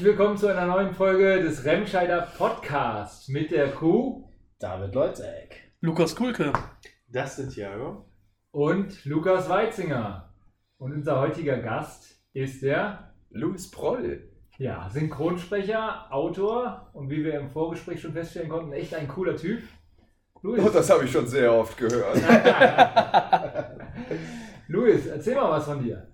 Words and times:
Herzlich 0.00 0.16
willkommen 0.16 0.38
zu 0.38 0.46
einer 0.46 0.64
neuen 0.64 0.94
Folge 0.94 1.42
des 1.42 1.62
Remscheider 1.66 2.26
Podcasts 2.38 3.28
mit 3.28 3.50
der 3.50 3.70
Crew 3.70 4.22
David 4.58 4.94
Leutzek. 4.94 5.74
Lukas 5.82 6.16
Kulke. 6.16 6.54
Dustin 7.08 7.50
Thiago. 7.50 8.06
und 8.50 9.04
Lukas 9.04 9.50
Weitzinger. 9.50 10.32
Und 10.78 10.94
unser 10.94 11.20
heutiger 11.20 11.58
Gast 11.58 12.18
ist 12.32 12.62
der 12.62 13.12
Louis 13.28 13.70
Proll. 13.70 14.26
ja, 14.56 14.88
Synchronsprecher, 14.88 16.06
Autor 16.10 16.88
und 16.94 17.10
wie 17.10 17.22
wir 17.22 17.38
im 17.38 17.50
Vorgespräch 17.50 18.00
schon 18.00 18.14
feststellen 18.14 18.48
konnten, 18.48 18.72
echt 18.72 18.94
ein 18.94 19.06
cooler 19.06 19.36
Typ. 19.36 19.60
Luis, 20.40 20.64
Oh, 20.64 20.70
das 20.70 20.88
habe 20.88 21.04
ich 21.04 21.12
schon 21.12 21.26
sehr 21.26 21.52
oft 21.52 21.76
gehört. 21.76 22.16
Luis, 24.66 25.08
erzähl 25.08 25.34
mal 25.34 25.50
was 25.50 25.66
von 25.66 25.82
dir. 25.84 26.06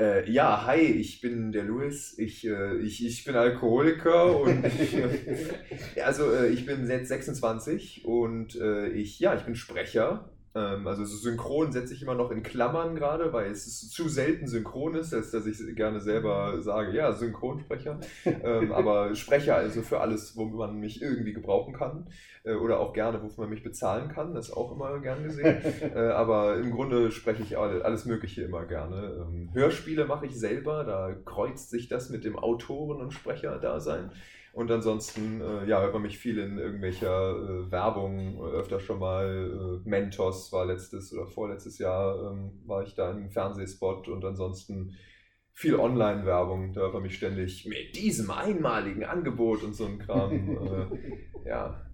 Äh, 0.00 0.30
ja, 0.30 0.66
hi, 0.66 0.80
ich 0.80 1.20
bin 1.20 1.52
der 1.52 1.64
Louis. 1.64 2.18
Ich, 2.18 2.46
äh, 2.46 2.76
ich, 2.78 3.04
ich 3.04 3.24
bin 3.24 3.36
Alkoholiker 3.36 4.40
und 4.40 4.64
ich, 4.80 4.94
äh, 4.94 6.00
also 6.02 6.32
äh, 6.32 6.48
ich 6.48 6.66
bin 6.66 6.88
jetzt 6.88 7.08
26 7.08 8.04
und 8.04 8.56
äh, 8.56 8.88
ich, 8.88 9.20
ja, 9.20 9.34
ich 9.34 9.42
bin 9.42 9.54
Sprecher. 9.54 10.30
Ähm, 10.56 10.86
also 10.86 11.04
so 11.04 11.16
synchron 11.16 11.72
setze 11.72 11.94
ich 11.94 12.02
immer 12.02 12.14
noch 12.14 12.30
in 12.30 12.42
Klammern 12.44 12.94
gerade, 12.94 13.32
weil 13.32 13.50
es 13.50 13.90
zu 13.90 14.08
selten 14.08 14.46
synchron 14.46 14.94
ist, 14.94 15.12
als 15.12 15.32
dass 15.32 15.46
ich 15.46 15.58
gerne 15.74 16.00
selber 16.00 16.62
sage, 16.62 16.96
ja, 16.96 17.12
Synchronsprecher. 17.12 17.98
ähm, 18.24 18.72
aber 18.72 19.14
Sprecher 19.16 19.56
also 19.56 19.82
für 19.82 20.00
alles, 20.00 20.36
wo 20.36 20.44
man 20.44 20.78
mich 20.78 21.02
irgendwie 21.02 21.32
gebrauchen 21.32 21.74
kann 21.74 22.06
äh, 22.44 22.54
oder 22.54 22.78
auch 22.78 22.92
gerne, 22.92 23.20
wofür 23.20 23.44
man 23.44 23.50
mich 23.50 23.64
bezahlen 23.64 24.08
kann, 24.08 24.34
das 24.34 24.48
ist 24.48 24.56
auch 24.56 24.70
immer 24.72 25.00
gern 25.00 25.24
gesehen. 25.24 25.60
äh, 25.94 25.98
aber 25.98 26.56
im 26.58 26.70
Grunde 26.70 27.10
spreche 27.10 27.42
ich 27.42 27.58
alle, 27.58 27.84
alles 27.84 28.04
Mögliche 28.04 28.42
immer 28.42 28.64
gerne. 28.64 29.26
Ähm, 29.26 29.50
Hörspiele 29.54 30.04
mache 30.06 30.26
ich 30.26 30.38
selber, 30.38 30.84
da 30.84 31.14
kreuzt 31.24 31.70
sich 31.70 31.88
das 31.88 32.10
mit 32.10 32.24
dem 32.24 32.38
Autoren- 32.38 33.00
und 33.00 33.12
Sprecher-Dasein. 33.12 34.12
Und 34.54 34.70
ansonsten 34.70 35.40
äh, 35.40 35.66
ja, 35.66 35.80
hört 35.80 35.92
man 35.94 36.02
mich 36.02 36.16
viel 36.16 36.38
in 36.38 36.58
irgendwelcher 36.58 37.32
äh, 37.32 37.72
Werbung, 37.72 38.36
äh, 38.36 38.52
öfter 38.52 38.78
schon 38.78 39.00
mal. 39.00 39.80
Äh, 39.84 39.88
Mentos 39.88 40.52
war 40.52 40.64
letztes 40.64 41.12
oder 41.12 41.26
vorletztes 41.26 41.78
Jahr, 41.78 42.30
ähm, 42.30 42.52
war 42.64 42.84
ich 42.84 42.94
da 42.94 43.10
in 43.10 43.16
einem 43.16 43.30
Fernsehspot 43.30 44.06
und 44.06 44.24
ansonsten 44.24 44.94
viel 45.52 45.74
Online-Werbung. 45.74 46.72
Da 46.72 46.82
hört 46.82 46.94
man 46.94 47.02
mich 47.02 47.16
ständig 47.16 47.66
mit 47.66 47.96
diesem 47.96 48.30
einmaligen 48.30 49.02
Angebot 49.02 49.64
und 49.64 49.74
so 49.74 49.86
ein 49.86 49.98
Kram. 49.98 50.90
äh, 51.44 51.48
ja, 51.48 51.84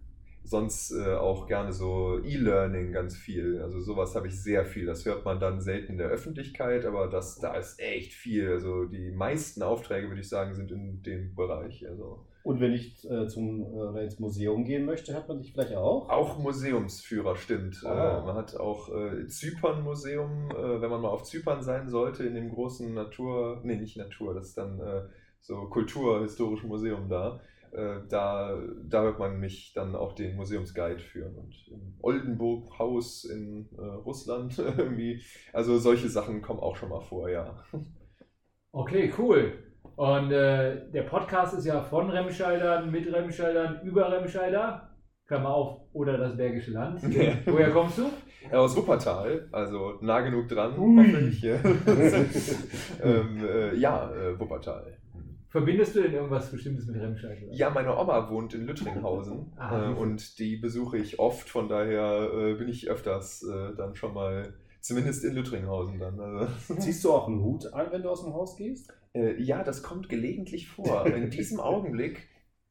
sonst 0.44 0.92
äh, 0.92 1.14
auch 1.14 1.46
gerne 1.46 1.72
so 1.72 2.22
E-Learning 2.22 2.92
ganz 2.92 3.16
viel. 3.16 3.62
Also 3.62 3.80
sowas 3.80 4.14
habe 4.14 4.28
ich 4.28 4.38
sehr 4.38 4.66
viel. 4.66 4.84
Das 4.84 5.06
hört 5.06 5.24
man 5.24 5.40
dann 5.40 5.62
selten 5.62 5.92
in 5.92 5.98
der 5.98 6.08
Öffentlichkeit, 6.08 6.84
aber 6.84 7.08
das, 7.08 7.38
da 7.38 7.54
ist 7.54 7.80
echt 7.80 8.12
viel. 8.12 8.50
Also 8.50 8.84
die 8.84 9.12
meisten 9.12 9.62
Aufträge, 9.62 10.08
würde 10.08 10.20
ich 10.20 10.28
sagen, 10.28 10.54
sind 10.54 10.70
in 10.70 11.02
dem 11.02 11.34
Bereich. 11.34 11.88
Also 11.88 12.26
Und 12.42 12.60
wenn 12.60 12.72
ich 12.72 13.08
äh, 13.10 13.26
zum, 13.28 13.94
äh, 13.96 14.04
ins 14.04 14.18
Museum 14.18 14.64
gehen 14.64 14.86
möchte, 14.86 15.14
hat 15.14 15.28
man 15.28 15.38
dich 15.38 15.52
vielleicht 15.52 15.74
auch? 15.74 16.08
auch 16.08 16.38
Museumsführer, 16.38 17.36
stimmt. 17.36 17.84
Ah. 17.84 18.18
Äh, 18.18 18.26
man 18.26 18.36
hat 18.36 18.56
auch 18.56 18.88
äh, 18.88 19.26
Zypern-Museum, 19.26 20.50
äh, 20.50 20.80
wenn 20.80 20.90
man 20.90 21.02
mal 21.02 21.08
auf 21.08 21.24
Zypern 21.24 21.62
sein 21.62 21.88
sollte, 21.88 22.24
in 22.24 22.34
dem 22.34 22.50
großen 22.50 22.94
Natur, 22.94 23.60
nee, 23.62 23.76
nicht 23.76 23.96
Natur, 23.96 24.34
das 24.34 24.48
ist 24.48 24.58
dann 24.58 24.80
äh, 24.80 25.02
so 25.40 25.66
kulturhistorischen 25.66 26.68
Museum 26.68 27.08
da. 27.08 27.40
Äh, 27.72 28.00
da, 28.08 28.58
da 28.88 29.02
hört 29.02 29.18
man 29.18 29.38
mich 29.38 29.72
dann 29.74 29.94
auch 29.94 30.14
den 30.14 30.36
Museumsguide 30.36 30.98
führen. 30.98 31.36
Und 31.36 31.54
im 31.70 31.94
Oldenburg-Haus 32.00 33.24
in 33.24 33.68
äh, 33.76 33.82
Russland 33.82 34.58
irgendwie. 34.78 35.22
Also 35.52 35.78
solche 35.78 36.08
Sachen 36.08 36.42
kommen 36.42 36.60
auch 36.60 36.76
schon 36.76 36.88
mal 36.88 37.02
vor, 37.02 37.28
ja. 37.28 37.62
Okay, 38.72 39.12
cool. 39.18 39.69
Und 40.00 40.32
äh, 40.32 40.90
der 40.92 41.02
Podcast 41.02 41.52
ist 41.52 41.66
ja 41.66 41.82
von 41.82 42.08
Remscheidern, 42.08 42.90
mit 42.90 43.12
Remscheidern, 43.12 43.82
über 43.84 44.10
Remscheider. 44.10 44.88
Klammer 45.26 45.50
auf, 45.50 45.82
oder 45.92 46.16
das 46.16 46.38
Bergische 46.38 46.70
Land. 46.70 47.02
Ja. 47.10 47.34
Woher 47.44 47.70
kommst 47.70 47.98
du? 47.98 48.04
Ja, 48.50 48.60
aus 48.60 48.74
Wuppertal, 48.74 49.46
also 49.52 49.98
nah 50.00 50.22
genug 50.22 50.48
dran, 50.48 50.72
hoffentlich. 50.74 51.42
Ja, 51.42 51.56
ähm, 53.02 53.46
äh, 53.46 53.76
ja 53.76 54.10
äh, 54.10 54.40
Wuppertal. 54.40 54.96
Verbindest 55.50 55.94
du 55.94 56.00
denn 56.00 56.14
irgendwas 56.14 56.50
Bestimmtes 56.50 56.86
mit 56.86 56.98
Remscheid? 56.98 57.36
oder? 57.42 57.52
Ja, 57.52 57.68
meine 57.68 57.94
Oma 57.94 58.30
wohnt 58.30 58.54
in 58.54 58.64
Lüttringhausen 58.66 59.52
Ah, 59.58 59.90
äh, 59.90 59.94
und 59.94 60.38
die 60.38 60.56
besuche 60.56 60.96
ich 60.96 61.18
oft, 61.18 61.46
von 61.50 61.68
daher 61.68 62.30
äh, 62.32 62.54
bin 62.54 62.70
ich 62.70 62.88
öfters 62.88 63.42
äh, 63.42 63.76
dann 63.76 63.94
schon 63.94 64.14
mal, 64.14 64.54
zumindest 64.80 65.26
in 65.26 65.34
Lüttringhausen 65.34 65.98
dann. 65.98 66.18
Also. 66.18 66.74
Ziehst 66.76 67.04
du 67.04 67.12
auch 67.12 67.28
einen 67.28 67.42
Hut 67.42 67.70
an, 67.74 67.88
wenn 67.90 68.02
du 68.02 68.08
aus 68.08 68.24
dem 68.24 68.32
Haus 68.32 68.56
gehst? 68.56 68.90
Äh, 69.14 69.40
ja, 69.42 69.62
das 69.62 69.82
kommt 69.82 70.08
gelegentlich 70.08 70.68
vor. 70.68 71.06
In 71.06 71.30
diesem 71.30 71.60
Augenblick, 71.60 72.28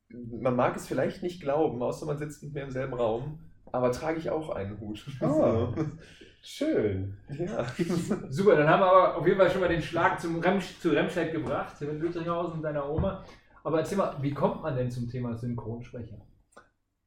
man 0.09 0.55
mag 0.55 0.75
es 0.75 0.87
vielleicht 0.87 1.23
nicht 1.23 1.41
glauben, 1.41 1.81
außer 1.81 2.05
man 2.05 2.17
sitzt 2.17 2.43
mit 2.43 2.53
mir 2.53 2.63
im 2.63 2.71
selben 2.71 2.93
Raum, 2.93 3.39
aber 3.71 3.91
trage 3.91 4.19
ich 4.19 4.29
auch 4.29 4.49
einen 4.49 4.79
Hut. 4.79 5.05
Ah. 5.21 5.73
Schön. 6.41 7.17
ja. 7.37 7.65
Super, 8.29 8.55
dann 8.55 8.69
haben 8.69 8.79
wir 8.79 8.91
aber 8.91 9.17
auf 9.17 9.27
jeden 9.27 9.37
Fall 9.37 9.51
schon 9.51 9.59
mal 9.59 9.67
den 9.67 9.81
Schlag 9.81 10.21
zum 10.21 10.39
Remsch 10.39 10.79
zu 10.79 10.89
Remscheid 10.89 11.33
gebracht, 11.33 11.79
mit 11.81 11.99
Lüttringhausen 11.99 12.53
und 12.55 12.61
deiner 12.61 12.89
Oma. 12.89 13.25
Aber 13.63 13.79
erzähl 13.79 13.97
mal, 13.97 14.15
wie 14.21 14.33
kommt 14.33 14.61
man 14.63 14.75
denn 14.75 14.89
zum 14.89 15.09
Thema 15.09 15.35
Synchronsprecher? 15.35 16.25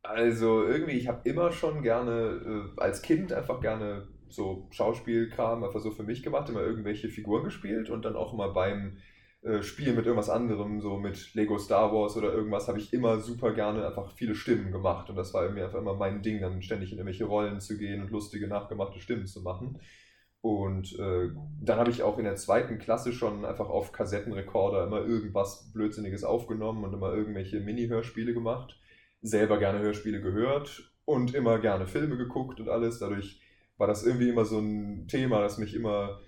Also 0.03 0.65
irgendwie, 0.65 0.99
ich 0.99 1.09
habe 1.09 1.27
immer 1.29 1.51
schon 1.51 1.83
gerne, 1.83 2.71
äh, 2.77 2.81
als 2.81 3.01
Kind 3.01 3.33
einfach 3.33 3.61
gerne 3.61 4.09
so 4.29 4.69
Schauspielkram 4.71 5.65
einfach 5.65 5.81
so 5.81 5.91
für 5.91 6.03
mich 6.03 6.23
gemacht, 6.23 6.49
immer 6.49 6.61
irgendwelche 6.61 7.09
Figuren 7.09 7.45
gespielt 7.45 7.89
und 7.89 8.05
dann 8.05 8.17
auch 8.17 8.33
immer 8.33 8.53
beim 8.53 8.99
äh, 9.43 9.63
Spielen 9.63 9.97
mit 9.97 10.07
irgendwas 10.07 10.31
anderem, 10.31 10.81
so 10.81 10.99
mit 10.99 11.35
Lego 11.35 11.59
Star 11.59 11.93
Wars 11.93 12.17
oder 12.17 12.33
irgendwas, 12.33 12.69
habe 12.69 12.79
ich 12.79 12.93
immer 12.93 13.21
super 13.21 13.53
gerne 13.53 13.87
einfach 13.87 14.11
viele 14.13 14.35
Stimmen 14.35 14.73
gemacht 14.73 15.11
und 15.11 15.17
das 15.17 15.35
war 15.35 15.43
irgendwie 15.43 15.63
einfach 15.63 15.79
immer 15.79 15.95
mein 15.95 16.23
Ding, 16.23 16.41
dann 16.41 16.63
ständig 16.63 16.93
in 16.93 16.99
irgendwelche 16.99 17.25
Rollen 17.25 17.61
zu 17.61 17.77
gehen 17.77 18.03
und 18.03 18.11
lustige 18.11 18.49
nachgemachte 18.49 19.01
Stimmen 19.01 19.27
zu 19.27 19.43
machen. 19.43 19.81
Und 20.41 20.99
äh, 20.99 21.31
dann 21.61 21.79
habe 21.79 21.91
ich 21.91 22.03
auch 22.03 22.19
in 22.19 22.25
der 22.25 22.35
zweiten 22.35 22.79
Klasse 22.79 23.13
schon 23.13 23.45
einfach 23.45 23.69
auf 23.69 23.93
Kassettenrekorder 23.93 24.85
immer 24.85 25.01
irgendwas 25.01 25.71
Blödsinniges 25.73 26.25
aufgenommen 26.25 26.83
und 26.83 26.93
immer 26.93 27.15
irgendwelche 27.15 27.61
Mini-Hörspiele 27.61 28.35
gemacht 28.35 28.77
selber 29.23 29.59
gerne 29.59 29.79
Hörspiele 29.79 30.21
gehört 30.21 30.93
und 31.05 31.35
immer 31.35 31.59
gerne 31.59 31.87
Filme 31.87 32.17
geguckt 32.17 32.61
und 32.61 32.69
alles. 32.69 32.99
Dadurch 32.99 33.41
war 33.79 33.87
das 33.87 34.05
irgendwie 34.05 34.29
immer 34.29 34.45
so 34.45 34.59
ein 34.59 35.07
Thema, 35.09 35.41
das 35.41 35.59
mich 35.59 35.75
immer 35.75 36.21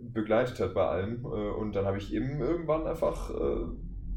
begleitet 0.00 0.60
hat 0.60 0.74
bei 0.74 0.86
allem. 0.86 1.24
Äh, 1.24 1.28
Und 1.28 1.74
dann 1.74 1.86
habe 1.86 1.98
ich 1.98 2.12
eben 2.14 2.40
irgendwann 2.40 2.86
einfach 2.86 3.30
äh, 3.30 3.66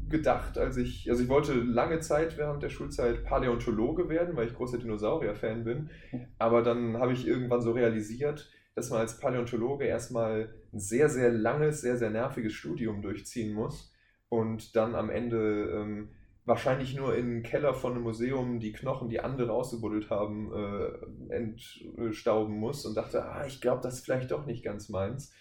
gedacht, 0.08 0.58
als 0.58 0.76
ich, 0.76 1.10
also 1.10 1.22
ich 1.22 1.28
wollte 1.28 1.54
lange 1.54 2.00
Zeit 2.00 2.36
während 2.38 2.62
der 2.62 2.68
Schulzeit 2.68 3.24
Paläontologe 3.24 4.08
werden, 4.08 4.36
weil 4.36 4.46
ich 4.48 4.54
großer 4.54 4.78
Dinosaurier-Fan 4.78 5.64
bin. 5.64 5.90
Aber 6.38 6.62
dann 6.62 6.98
habe 6.98 7.12
ich 7.12 7.26
irgendwann 7.26 7.62
so 7.62 7.72
realisiert, 7.72 8.50
dass 8.74 8.90
man 8.90 9.00
als 9.00 9.18
Paläontologe 9.18 9.84
erstmal 9.84 10.54
ein 10.72 10.80
sehr, 10.80 11.08
sehr 11.08 11.30
langes, 11.30 11.80
sehr, 11.80 11.96
sehr 11.96 12.10
nerviges 12.10 12.52
Studium 12.52 13.02
durchziehen 13.02 13.52
muss 13.52 13.92
und 14.28 14.76
dann 14.76 14.94
am 14.94 15.10
Ende 15.10 15.70
ähm, 15.74 16.08
wahrscheinlich 16.44 16.96
nur 16.96 17.14
im 17.16 17.42
Keller 17.42 17.74
von 17.74 17.92
einem 17.92 18.02
Museum 18.02 18.58
die 18.60 18.72
Knochen, 18.72 19.08
die 19.08 19.20
andere 19.20 19.52
ausgebuddelt 19.52 20.10
haben, 20.10 20.52
äh, 20.52 21.34
entstauben 21.34 22.54
muss 22.58 22.84
und 22.86 22.96
dachte, 22.96 23.24
ah, 23.24 23.44
ich 23.46 23.60
glaube, 23.60 23.82
das 23.82 23.94
ist 23.94 24.04
vielleicht 24.04 24.30
doch 24.30 24.46
nicht 24.46 24.64
ganz 24.64 24.88
meins. 24.88 25.32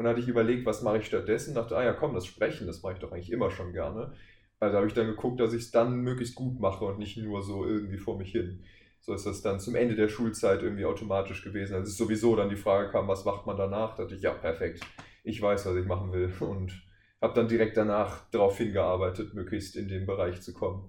Und 0.00 0.04
dann 0.04 0.14
hatte 0.14 0.22
ich 0.22 0.28
überlegt, 0.28 0.64
was 0.64 0.80
mache 0.80 0.96
ich 0.96 1.04
stattdessen? 1.04 1.54
Dachte, 1.54 1.76
ah 1.76 1.84
ja, 1.84 1.92
komm, 1.92 2.14
das 2.14 2.24
Sprechen, 2.24 2.66
das 2.66 2.82
mache 2.82 2.94
ich 2.94 3.00
doch 3.00 3.12
eigentlich 3.12 3.30
immer 3.30 3.50
schon 3.50 3.74
gerne. 3.74 4.14
Also 4.58 4.78
habe 4.78 4.86
ich 4.86 4.94
dann 4.94 5.06
geguckt, 5.06 5.38
dass 5.38 5.52
ich 5.52 5.64
es 5.64 5.72
dann 5.72 6.00
möglichst 6.00 6.36
gut 6.36 6.58
mache 6.58 6.86
und 6.86 6.98
nicht 6.98 7.18
nur 7.18 7.42
so 7.42 7.66
irgendwie 7.66 7.98
vor 7.98 8.16
mich 8.16 8.32
hin. 8.32 8.64
So 9.00 9.12
ist 9.12 9.26
das 9.26 9.42
dann 9.42 9.60
zum 9.60 9.74
Ende 9.74 9.96
der 9.96 10.08
Schulzeit 10.08 10.62
irgendwie 10.62 10.86
automatisch 10.86 11.44
gewesen. 11.44 11.74
Als 11.74 11.90
es 11.90 11.98
sowieso 11.98 12.34
dann 12.34 12.48
die 12.48 12.56
Frage 12.56 12.88
kam, 12.88 13.08
was 13.08 13.26
macht 13.26 13.44
man 13.44 13.58
danach, 13.58 13.94
dachte 13.94 14.14
ich, 14.14 14.22
ja, 14.22 14.32
perfekt. 14.32 14.80
Ich 15.22 15.42
weiß, 15.42 15.66
was 15.66 15.76
ich 15.76 15.84
machen 15.84 16.14
will 16.14 16.32
und 16.40 16.72
habe 17.20 17.34
dann 17.34 17.48
direkt 17.48 17.76
danach 17.76 18.26
darauf 18.30 18.56
hingearbeitet, 18.56 19.34
möglichst 19.34 19.76
in 19.76 19.88
den 19.88 20.06
Bereich 20.06 20.40
zu 20.40 20.54
kommen. 20.54 20.88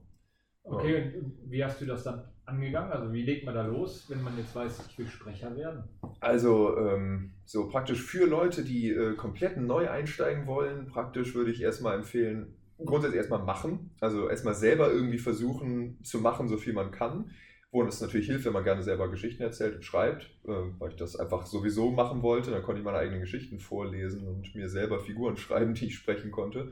Okay, 0.63 1.19
und 1.19 1.51
wie 1.51 1.65
hast 1.65 1.81
du 1.81 1.85
das 1.85 2.03
dann 2.03 2.23
angegangen? 2.45 2.93
Also 2.93 3.11
wie 3.11 3.23
legt 3.23 3.45
man 3.45 3.55
da 3.55 3.65
los, 3.65 4.09
wenn 4.09 4.23
man 4.23 4.37
jetzt 4.37 4.55
weiß, 4.55 4.87
ich 4.89 4.97
will 4.97 5.07
Sprecher 5.07 5.53
werden? 5.57 5.83
Also 6.21 6.77
ähm, 6.77 7.33
so 7.51 7.67
praktisch 7.67 8.01
für 8.01 8.25
Leute, 8.25 8.63
die 8.63 8.91
äh, 8.91 9.15
komplett 9.15 9.57
neu 9.57 9.89
einsteigen 9.89 10.47
wollen, 10.47 10.87
praktisch 10.87 11.35
würde 11.35 11.51
ich 11.51 11.61
erstmal 11.61 11.97
empfehlen, 11.97 12.55
grundsätzlich 12.77 13.17
erstmal 13.17 13.43
machen. 13.43 13.91
Also 13.99 14.29
erstmal 14.29 14.55
selber 14.55 14.89
irgendwie 14.89 15.17
versuchen 15.17 16.01
zu 16.01 16.19
machen, 16.19 16.47
so 16.47 16.55
viel 16.55 16.71
man 16.71 16.91
kann. 16.91 17.31
Wo 17.73 17.83
es 17.83 18.01
natürlich 18.01 18.27
hilft, 18.27 18.45
wenn 18.45 18.53
man 18.53 18.63
gerne 18.63 18.83
selber 18.83 19.09
Geschichten 19.09 19.43
erzählt 19.43 19.75
und 19.75 19.83
schreibt, 19.83 20.23
äh, 20.45 20.51
weil 20.79 20.91
ich 20.91 20.95
das 20.95 21.17
einfach 21.17 21.45
sowieso 21.45 21.91
machen 21.91 22.21
wollte. 22.21 22.51
Dann 22.51 22.63
konnte 22.63 22.79
ich 22.79 22.85
meine 22.85 22.99
eigenen 22.99 23.19
Geschichten 23.19 23.59
vorlesen 23.59 24.25
und 24.27 24.55
mir 24.55 24.69
selber 24.69 24.99
Figuren 24.99 25.35
schreiben, 25.37 25.73
die 25.73 25.87
ich 25.87 25.95
sprechen 25.95 26.31
konnte. 26.31 26.71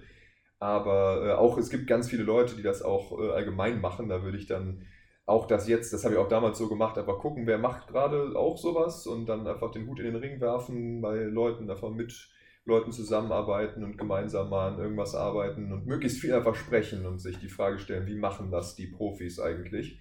Aber 0.60 1.26
äh, 1.26 1.32
auch 1.34 1.58
es 1.58 1.70
gibt 1.70 1.88
ganz 1.88 2.10
viele 2.10 2.24
Leute, 2.24 2.56
die 2.56 2.64
das 2.64 2.82
auch 2.84 3.20
äh, 3.20 3.32
allgemein 3.32 3.82
machen. 3.82 4.08
Da 4.08 4.24
würde 4.24 4.38
ich 4.38 4.48
dann 4.48 4.86
auch 5.30 5.46
das 5.46 5.68
jetzt, 5.68 5.94
das 5.94 6.04
habe 6.04 6.16
ich 6.16 6.20
auch 6.20 6.28
damals 6.28 6.58
so 6.58 6.68
gemacht, 6.68 6.98
einfach 6.98 7.20
gucken, 7.20 7.46
wer 7.46 7.60
macht 7.60 7.88
gerade 7.88 8.36
auch 8.36 8.58
sowas 8.58 9.06
und 9.06 9.28
dann 9.28 9.48
einfach 9.48 9.72
den 9.72 9.88
Hut 9.88 10.00
in 10.00 10.06
den 10.06 10.16
Ring 10.16 10.42
werfen, 10.42 11.02
bei 11.02 11.18
Leuten 11.18 11.70
einfach 11.70 11.92
mit 11.92 12.30
Leuten 12.66 12.92
zusammenarbeiten 12.92 13.84
und 13.84 13.98
gemeinsam 13.98 14.50
mal 14.50 14.74
an 14.74 14.80
irgendwas 14.80 15.16
arbeiten 15.16 15.72
und 15.72 15.86
möglichst 15.86 16.20
viel 16.20 16.34
einfach 16.34 16.56
sprechen 16.56 17.06
und 17.06 17.20
sich 17.20 17.38
die 17.38 17.48
Frage 17.48 17.80
stellen, 17.80 18.08
wie 18.08 18.18
machen 18.18 18.52
das 18.52 18.76
die 18.76 18.88
Profis 18.88 19.40
eigentlich? 19.40 20.00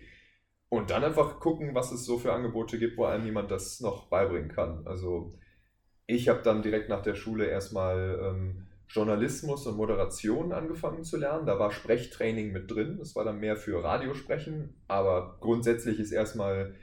Und 0.70 0.90
dann 0.90 1.04
einfach 1.04 1.40
gucken, 1.40 1.74
was 1.74 1.92
es 1.92 2.04
so 2.04 2.19
für 2.19 2.32
Angebote 2.32 2.78
gibt, 2.78 2.96
wo 2.96 3.04
einem 3.04 3.24
jemand 3.24 3.50
das 3.50 3.81
noch 3.81 4.08
beibringen 4.08 4.50
kann. 4.50 4.86
Also 4.86 5.38
ich 6.06 6.28
habe 6.28 6.42
dann 6.42 6.62
direkt 6.62 6.88
nach 6.88 7.02
der 7.02 7.14
Schule 7.14 7.46
erstmal 7.46 8.19
ähm, 8.22 8.68
Journalismus 8.88 9.67
und 9.67 9.76
Moderation 9.76 10.52
angefangen 10.52 11.05
zu 11.05 11.19
lernen. 11.19 11.46
Da 11.46 11.58
war 11.58 11.70
Sprechtraining 11.70 12.52
mit 12.52 12.70
drin. 12.70 12.96
Das 12.99 13.14
war 13.14 13.25
dann 13.25 13.38
mehr 13.38 13.56
für 13.56 13.85
Radiosprechen. 13.85 14.75
Aber 14.88 15.37
grundsätzlich 15.40 16.00
ist 16.00 16.12
erstmal 16.12 16.75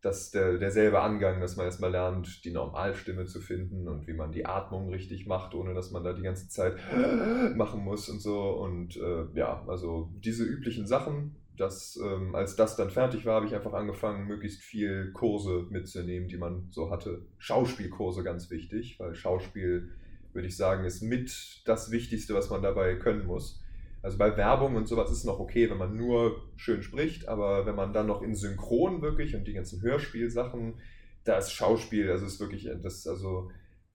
das 0.00 0.30
der, 0.30 0.56
derselbe 0.56 1.00
Angang, 1.00 1.40
dass 1.40 1.56
man 1.56 1.66
erstmal 1.66 1.90
lernt, 1.90 2.44
die 2.46 2.52
Normalstimme 2.52 3.26
zu 3.26 3.40
finden 3.40 3.86
und 3.86 4.06
wie 4.06 4.14
man 4.14 4.32
die 4.32 4.46
Atmung 4.46 4.88
richtig 4.88 5.26
macht, 5.26 5.54
ohne 5.54 5.74
dass 5.74 5.90
man 5.90 6.02
da 6.02 6.14
die 6.14 6.22
ganze 6.22 6.48
Zeit 6.48 6.76
machen 7.54 7.84
muss 7.84 8.08
und 8.08 8.20
so. 8.20 8.40
Und 8.52 8.96
äh, 8.96 9.26
ja, 9.34 9.62
also 9.68 10.10
diese 10.24 10.44
üblichen 10.44 10.86
Sachen. 10.86 11.36
Das, 11.58 12.00
ähm, 12.02 12.34
als 12.34 12.56
das 12.56 12.76
dann 12.76 12.88
fertig 12.88 13.26
war, 13.26 13.34
habe 13.34 13.44
ich 13.44 13.54
einfach 13.54 13.74
angefangen, 13.74 14.26
möglichst 14.26 14.62
viel 14.62 15.12
Kurse 15.12 15.66
mitzunehmen, 15.68 16.26
die 16.26 16.38
man 16.38 16.68
so 16.70 16.90
hatte. 16.90 17.26
Schauspielkurse 17.36 18.22
ganz 18.22 18.50
wichtig, 18.50 18.98
weil 18.98 19.14
Schauspiel 19.14 19.90
würde 20.32 20.48
ich 20.48 20.56
sagen, 20.56 20.84
ist 20.84 21.02
mit 21.02 21.62
das 21.64 21.90
Wichtigste, 21.90 22.34
was 22.34 22.50
man 22.50 22.62
dabei 22.62 22.94
können 22.96 23.26
muss. 23.26 23.62
Also 24.02 24.16
bei 24.16 24.36
Werbung 24.36 24.76
und 24.76 24.88
sowas 24.88 25.10
ist 25.10 25.18
es 25.18 25.24
noch 25.24 25.40
okay, 25.40 25.68
wenn 25.68 25.76
man 25.76 25.96
nur 25.96 26.50
schön 26.56 26.82
spricht, 26.82 27.28
aber 27.28 27.66
wenn 27.66 27.74
man 27.74 27.92
dann 27.92 28.06
noch 28.06 28.22
in 28.22 28.34
Synchron 28.34 29.02
wirklich 29.02 29.34
und 29.36 29.46
die 29.46 29.52
ganzen 29.52 29.82
Hörspielsachen, 29.82 30.80
da 31.24 31.36
ist 31.36 31.52
Schauspiel, 31.52 32.10
also 32.10 32.24
ist 32.24 32.40
wirklich, 32.40 32.68
das, 32.82 33.06
also 33.06 33.50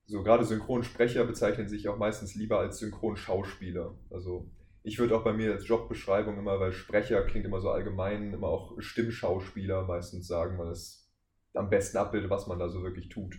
so 0.06 0.22
gerade 0.22 0.46
Synchronsprecher 0.46 1.26
bezeichnen 1.26 1.68
sich 1.68 1.88
auch 1.88 1.98
meistens 1.98 2.36
lieber 2.36 2.60
als 2.60 2.78
Synchronschauspieler. 2.78 3.96
Also 4.12 4.48
ich 4.84 5.00
würde 5.00 5.18
auch 5.18 5.24
bei 5.24 5.34
mir 5.34 5.54
als 5.54 5.68
Jobbeschreibung 5.68 6.38
immer, 6.38 6.60
weil 6.60 6.72
Sprecher 6.72 7.24
klingt 7.24 7.46
immer 7.46 7.60
so 7.60 7.72
allgemein, 7.72 8.32
immer 8.32 8.48
auch 8.48 8.80
Stimmschauspieler 8.80 9.88
meistens 9.88 10.28
sagen, 10.28 10.60
weil 10.60 10.70
es 10.70 11.10
am 11.56 11.72
besten 11.72 11.98
abbildet, 11.98 12.30
was 12.30 12.46
man 12.46 12.60
da 12.60 12.70
so 12.70 12.84
wirklich 12.84 13.10
tut. 13.10 13.36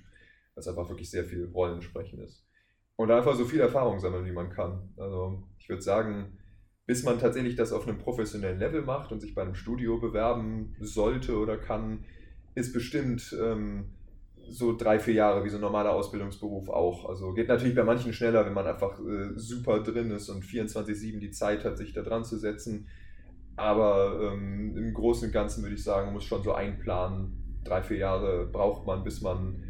Es 0.56 0.66
einfach 0.66 0.88
wirklich 0.88 1.10
sehr 1.10 1.24
viel 1.24 1.44
Rollensprechen 1.44 2.18
ist 2.18 2.45
und 2.96 3.10
einfach 3.10 3.34
so 3.34 3.44
viel 3.44 3.60
Erfahrung 3.60 4.00
sammeln, 4.00 4.24
wie 4.24 4.32
man 4.32 4.50
kann. 4.50 4.90
Also 4.96 5.42
ich 5.58 5.68
würde 5.68 5.82
sagen, 5.82 6.38
bis 6.86 7.02
man 7.02 7.18
tatsächlich 7.18 7.56
das 7.56 7.72
auf 7.72 7.86
einem 7.86 7.98
professionellen 7.98 8.58
Level 8.58 8.82
macht 8.82 9.12
und 9.12 9.20
sich 9.20 9.34
bei 9.34 9.42
einem 9.42 9.54
Studio 9.54 9.98
bewerben 9.98 10.74
sollte 10.80 11.36
oder 11.36 11.58
kann, 11.58 12.04
ist 12.54 12.72
bestimmt 12.72 13.36
ähm, 13.42 13.92
so 14.48 14.76
drei, 14.76 14.98
vier 14.98 15.14
Jahre 15.14 15.44
wie 15.44 15.48
so 15.48 15.56
ein 15.58 15.62
normaler 15.62 15.92
Ausbildungsberuf 15.92 16.68
auch. 16.68 17.08
Also 17.08 17.32
geht 17.32 17.48
natürlich 17.48 17.74
bei 17.74 17.84
manchen 17.84 18.12
schneller, 18.12 18.46
wenn 18.46 18.54
man 18.54 18.66
einfach 18.66 18.98
äh, 19.00 19.32
super 19.34 19.80
drin 19.80 20.10
ist 20.10 20.28
und 20.28 20.44
24-7 20.44 21.18
die 21.18 21.32
Zeit 21.32 21.64
hat, 21.64 21.76
sich 21.76 21.92
da 21.92 22.02
dran 22.02 22.24
zu 22.24 22.38
setzen. 22.38 22.86
Aber 23.56 24.20
ähm, 24.22 24.76
im 24.76 24.94
Großen 24.94 25.28
und 25.28 25.32
Ganzen 25.32 25.62
würde 25.64 25.74
ich 25.74 25.82
sagen, 25.82 26.12
muss 26.12 26.24
schon 26.24 26.42
so 26.42 26.52
einplanen. 26.52 27.60
Drei, 27.64 27.82
vier 27.82 27.96
Jahre 27.96 28.46
braucht 28.46 28.86
man, 28.86 29.02
bis 29.02 29.22
man 29.22 29.62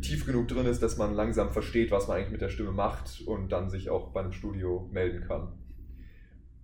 tief 0.00 0.26
genug 0.26 0.48
drin 0.48 0.66
ist, 0.66 0.82
dass 0.82 0.96
man 0.96 1.14
langsam 1.14 1.50
versteht, 1.50 1.90
was 1.90 2.08
man 2.08 2.16
eigentlich 2.16 2.32
mit 2.32 2.40
der 2.40 2.48
Stimme 2.48 2.72
macht 2.72 3.22
und 3.26 3.50
dann 3.50 3.70
sich 3.70 3.90
auch 3.90 4.12
bei 4.12 4.20
einem 4.20 4.32
Studio 4.32 4.88
melden 4.92 5.26
kann. 5.26 5.52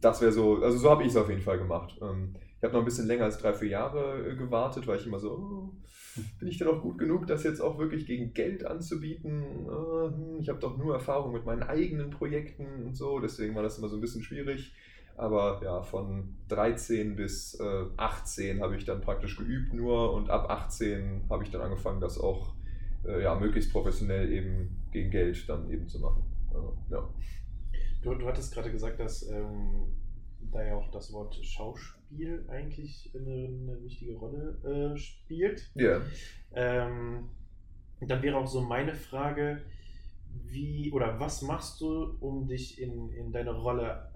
Das 0.01 0.21
wäre 0.21 0.33
so, 0.33 0.63
also 0.63 0.77
so 0.77 0.91
habe 0.91 1.03
ich 1.03 1.11
es 1.11 1.17
auf 1.17 1.29
jeden 1.31 1.41
Fall 1.41 1.59
gemacht. 1.59 1.99
Ähm, 2.03 2.35
ich 2.59 2.63
habe 2.63 2.75
noch 2.75 2.81
ein 2.81 2.85
bisschen 2.85 3.07
länger 3.07 3.25
als 3.25 3.39
drei, 3.39 3.55
vier 3.55 3.69
Jahre 3.69 4.29
äh, 4.29 4.37
gewartet, 4.37 4.87
weil 4.87 4.99
ich 4.99 5.07
immer 5.07 5.19
so, 5.19 5.33
oh, 5.33 5.73
bin 6.39 6.49
ich 6.49 6.59
denn 6.59 6.69
auch 6.69 6.83
gut 6.83 6.99
genug, 6.99 7.27
das 7.27 7.43
jetzt 7.43 7.61
auch 7.61 7.79
wirklich 7.79 8.07
gegen 8.07 8.35
Geld 8.35 8.67
anzubieten? 8.67 9.43
Äh, 9.43 10.41
ich 10.41 10.49
habe 10.49 10.61
doch 10.61 10.77
nur 10.77 10.95
Erfahrung 10.95 11.33
mit 11.33 11.47
meinen 11.47 11.63
eigenen 11.63 12.11
Projekten 12.11 12.85
und 12.85 12.97
so, 12.97 13.19
deswegen 13.19 13.55
war 13.55 13.63
das 13.63 13.79
immer 13.79 13.89
so 13.89 13.97
ein 13.97 14.01
bisschen 14.01 14.23
schwierig. 14.23 14.75
Aber 15.17 15.61
ja, 15.63 15.81
von 15.83 16.35
13 16.49 17.15
bis 17.15 17.61
18 17.97 18.61
habe 18.61 18.75
ich 18.75 18.85
dann 18.85 19.01
praktisch 19.01 19.37
geübt 19.37 19.73
nur 19.73 20.13
und 20.13 20.29
ab 20.29 20.51
18 20.51 21.27
habe 21.31 21.45
ich 21.45 21.53
dann 21.53 21.63
angefangen, 21.63 22.01
das 22.01 22.19
auch 22.19 22.57
äh, 23.07 23.23
ja, 23.23 23.35
möglichst 23.35 23.73
professionell 23.73 24.33
eben 24.33 24.85
gegen 24.93 25.11
Geld 25.11 25.49
dann 25.49 25.71
eben 25.71 25.89
zu 25.89 26.01
machen. 26.01 26.23
Also, 26.53 26.77
ja. 26.91 27.09
Du, 28.03 28.15
du 28.15 28.27
hattest 28.27 28.53
gerade 28.53 28.71
gesagt, 28.71 29.01
dass 29.01 29.29
ähm, 29.29 29.87
da 30.53 30.65
ja 30.65 30.75
auch 30.77 30.91
das 30.91 31.13
Wort 31.13 31.35
Schauspiel 31.45 32.45
eigentlich 32.49 33.11
eine, 33.15 33.49
eine 33.49 33.83
wichtige 33.83 34.15
Rolle 34.17 34.93
äh, 34.95 34.99
spielt. 34.99 35.71
Ja. 35.75 36.01
Ähm, 36.53 37.29
dann 38.01 38.23
wäre 38.23 38.37
auch 38.37 38.47
so 38.47 38.61
meine 38.61 38.95
Frage, 38.95 39.63
wie 40.47 40.93
oder 40.93 41.19
was 41.21 41.43
machst 41.43 41.81
du, 41.81 42.17
um 42.21 42.47
dich 42.47 42.81
in, 42.81 43.11
in 43.11 43.33
deine 43.33 43.53
Rolle 43.53 44.11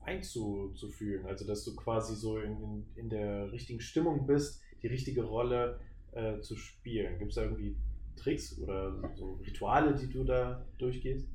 einzufühlen? 0.00 1.26
Also, 1.26 1.46
dass 1.46 1.64
du 1.64 1.76
quasi 1.76 2.14
so 2.14 2.38
in, 2.38 2.60
in, 2.62 2.86
in 2.96 3.10
der 3.10 3.52
richtigen 3.52 3.80
Stimmung 3.80 4.26
bist, 4.26 4.62
die 4.82 4.88
richtige 4.88 5.24
Rolle 5.24 5.80
äh, 6.12 6.40
zu 6.40 6.56
spielen. 6.56 7.18
Gibt 7.18 7.30
es 7.30 7.36
da 7.36 7.42
irgendwie 7.42 7.76
Tricks 8.16 8.58
oder 8.58 8.92
so 9.14 9.40
Rituale, 9.44 9.94
die 9.94 10.08
du 10.08 10.24
da 10.24 10.64
durchgehst? 10.78 11.28